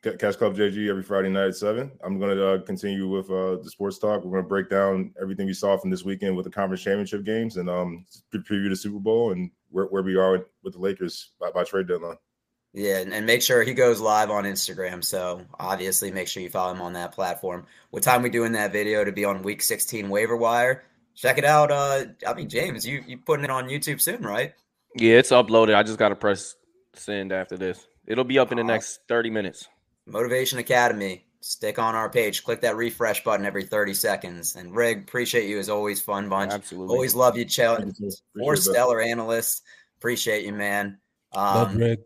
Cash 0.02 0.36
Club 0.36 0.56
JG 0.56 0.88
every 0.88 1.02
Friday 1.04 1.28
night 1.28 1.48
at 1.48 1.56
seven. 1.56 1.92
I'm 2.02 2.18
going 2.18 2.36
to 2.36 2.48
uh, 2.48 2.58
continue 2.62 3.08
with 3.08 3.30
uh, 3.30 3.62
the 3.62 3.70
sports 3.70 3.98
talk. 3.98 4.24
We're 4.24 4.32
going 4.32 4.42
to 4.42 4.48
break 4.48 4.68
down 4.68 5.14
everything 5.20 5.46
we 5.46 5.54
saw 5.54 5.76
from 5.76 5.90
this 5.90 6.04
weekend 6.04 6.36
with 6.36 6.44
the 6.44 6.50
conference 6.50 6.82
championship 6.82 7.24
games 7.24 7.56
and 7.56 7.70
um, 7.70 8.04
preview 8.34 8.68
the 8.68 8.74
Super 8.74 8.98
Bowl 8.98 9.30
and 9.30 9.50
where, 9.70 9.86
where 9.86 10.02
we 10.02 10.16
are 10.16 10.46
with 10.64 10.74
the 10.74 10.80
Lakers 10.80 11.30
by, 11.40 11.52
by 11.52 11.62
trade 11.62 11.86
deadline. 11.86 12.16
Yeah, 12.74 13.04
and 13.06 13.26
make 13.26 13.42
sure 13.42 13.62
he 13.62 13.74
goes 13.74 14.00
live 14.00 14.30
on 14.30 14.44
Instagram. 14.44 15.04
So 15.04 15.42
obviously, 15.60 16.10
make 16.10 16.26
sure 16.26 16.42
you 16.42 16.50
follow 16.50 16.72
him 16.72 16.80
on 16.80 16.94
that 16.94 17.12
platform. 17.12 17.66
What 17.90 18.02
time 18.02 18.22
we 18.22 18.30
doing 18.30 18.52
that 18.52 18.72
video 18.72 19.04
to 19.04 19.12
be 19.12 19.24
on 19.24 19.42
Week 19.42 19.62
16 19.62 20.08
waiver 20.08 20.36
wire? 20.36 20.84
Check 21.14 21.38
it 21.38 21.44
out. 21.44 21.70
Uh, 21.70 22.06
I 22.26 22.32
mean, 22.34 22.48
James, 22.48 22.86
you 22.86 23.04
you 23.06 23.18
putting 23.18 23.44
it 23.44 23.50
on 23.50 23.68
YouTube 23.68 24.00
soon, 24.00 24.22
right? 24.22 24.54
Yeah, 24.96 25.18
it's 25.18 25.30
uploaded. 25.30 25.74
I 25.74 25.82
just 25.82 25.98
got 25.98 26.08
to 26.08 26.16
press 26.16 26.56
send 26.94 27.30
after 27.30 27.58
this. 27.58 27.86
It'll 28.06 28.24
be 28.24 28.38
up 28.38 28.50
in 28.50 28.58
the 28.58 28.64
next 28.64 29.00
30 29.06 29.30
minutes. 29.30 29.68
Motivation 30.06 30.58
Academy. 30.58 31.24
Stick 31.40 31.78
on 31.78 31.94
our 31.94 32.08
page. 32.08 32.44
Click 32.44 32.60
that 32.60 32.76
refresh 32.76 33.24
button 33.24 33.44
every 33.44 33.64
30 33.64 33.94
seconds. 33.94 34.54
And 34.54 34.74
Rig, 34.74 34.98
appreciate 35.02 35.48
you 35.48 35.58
as 35.58 35.68
always. 35.68 36.00
Fun 36.00 36.28
bunch. 36.28 36.52
Absolutely. 36.52 36.94
Always 36.94 37.14
love 37.14 37.36
you, 37.36 37.44
Chell. 37.44 37.78
Four 38.38 38.56
stellar 38.56 39.00
analysts. 39.00 39.62
Appreciate 39.98 40.44
you, 40.44 40.52
man. 40.52 40.98
Um, 41.32 41.54
Love 41.54 41.76
Rig. 41.76 42.00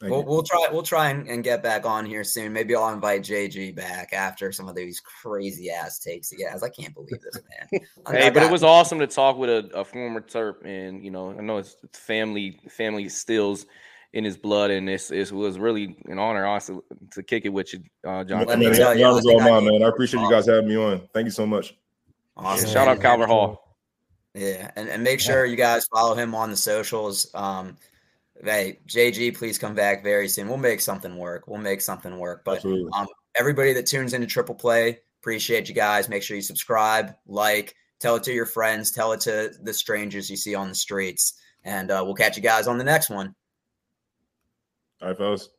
We'll, 0.00 0.22
we'll 0.22 0.44
try 0.44 0.68
we'll 0.70 0.84
try 0.84 1.10
and, 1.10 1.26
and, 1.26 1.42
get 1.42 1.60
back 1.60 1.84
on 1.84 2.06
here 2.06 2.22
soon. 2.22 2.52
Maybe 2.52 2.76
I'll 2.76 2.92
invite 2.92 3.22
JG 3.22 3.74
back 3.74 4.12
after 4.12 4.52
some 4.52 4.68
of 4.68 4.76
these 4.76 5.00
crazy 5.00 5.70
ass 5.70 5.98
takes 5.98 6.30
he 6.30 6.44
has. 6.44 6.62
I 6.62 6.68
can't 6.68 6.94
believe 6.94 7.20
this 7.20 7.40
man. 7.72 7.80
hey, 8.08 8.30
but 8.30 8.44
it 8.44 8.50
was 8.50 8.62
awesome 8.62 9.00
to 9.00 9.08
talk 9.08 9.36
with 9.36 9.50
a, 9.50 9.68
a, 9.74 9.84
former 9.84 10.20
Terp, 10.20 10.64
and 10.64 11.04
you 11.04 11.10
know 11.10 11.36
I 11.36 11.42
know 11.42 11.58
it's, 11.58 11.74
it's 11.82 11.98
family 11.98 12.60
family 12.68 13.08
stills 13.08 13.66
in 14.12 14.24
his 14.24 14.36
blood, 14.36 14.70
and 14.70 14.88
this 14.88 15.10
it 15.10 15.30
was 15.32 15.58
really 15.58 15.96
an 16.06 16.18
honor 16.18 16.46
also 16.46 16.82
to 17.12 17.22
kick 17.22 17.44
it 17.44 17.50
with 17.50 17.72
you, 17.72 17.80
uh, 18.06 18.24
John. 18.24 18.46
Let 18.46 18.58
me 18.58 18.72
tell 18.72 18.96
you, 18.96 19.04
I 19.04 19.08
all 19.08 19.40
mine, 19.40 19.64
man. 19.64 19.82
I 19.82 19.88
appreciate 19.88 20.20
you 20.20 20.30
guys 20.30 20.46
having 20.46 20.68
me 20.68 20.76
on. 20.76 21.08
Thank 21.12 21.26
you 21.26 21.30
so 21.30 21.46
much. 21.46 21.76
Awesome. 22.36 22.66
Yeah, 22.66 22.72
shout 22.72 22.88
out 22.88 23.00
Calvert 23.00 23.28
Hall. 23.28 23.76
Yeah, 24.34 24.70
and, 24.76 24.88
and 24.88 25.02
make 25.02 25.20
sure 25.20 25.44
you 25.44 25.56
guys 25.56 25.86
follow 25.86 26.14
him 26.14 26.34
on 26.34 26.50
the 26.50 26.56
socials. 26.56 27.30
Um, 27.34 27.76
hey, 28.44 28.78
JG, 28.86 29.36
please 29.36 29.58
come 29.58 29.74
back 29.74 30.04
very 30.04 30.28
soon. 30.28 30.48
We'll 30.48 30.58
make 30.58 30.80
something 30.80 31.16
work. 31.16 31.48
We'll 31.48 31.58
make 31.58 31.80
something 31.80 32.18
work. 32.18 32.44
But 32.44 32.64
um, 32.64 33.08
everybody 33.36 33.72
that 33.72 33.86
tunes 33.86 34.12
into 34.14 34.26
Triple 34.26 34.54
Play, 34.54 35.00
appreciate 35.20 35.68
you 35.68 35.74
guys. 35.74 36.08
Make 36.08 36.22
sure 36.22 36.36
you 36.36 36.42
subscribe, 36.42 37.14
like, 37.26 37.74
tell 37.98 38.16
it 38.16 38.22
to 38.24 38.32
your 38.32 38.46
friends, 38.46 38.92
tell 38.92 39.12
it 39.12 39.20
to 39.22 39.50
the 39.62 39.72
strangers 39.72 40.30
you 40.30 40.36
see 40.36 40.54
on 40.54 40.68
the 40.68 40.74
streets. 40.74 41.40
And 41.64 41.90
uh, 41.90 42.02
we'll 42.04 42.14
catch 42.14 42.36
you 42.36 42.42
guys 42.42 42.68
on 42.68 42.78
the 42.78 42.84
next 42.84 43.10
one. 43.10 43.34
All 45.00 45.08
right, 45.08 45.16
fellas. 45.16 45.50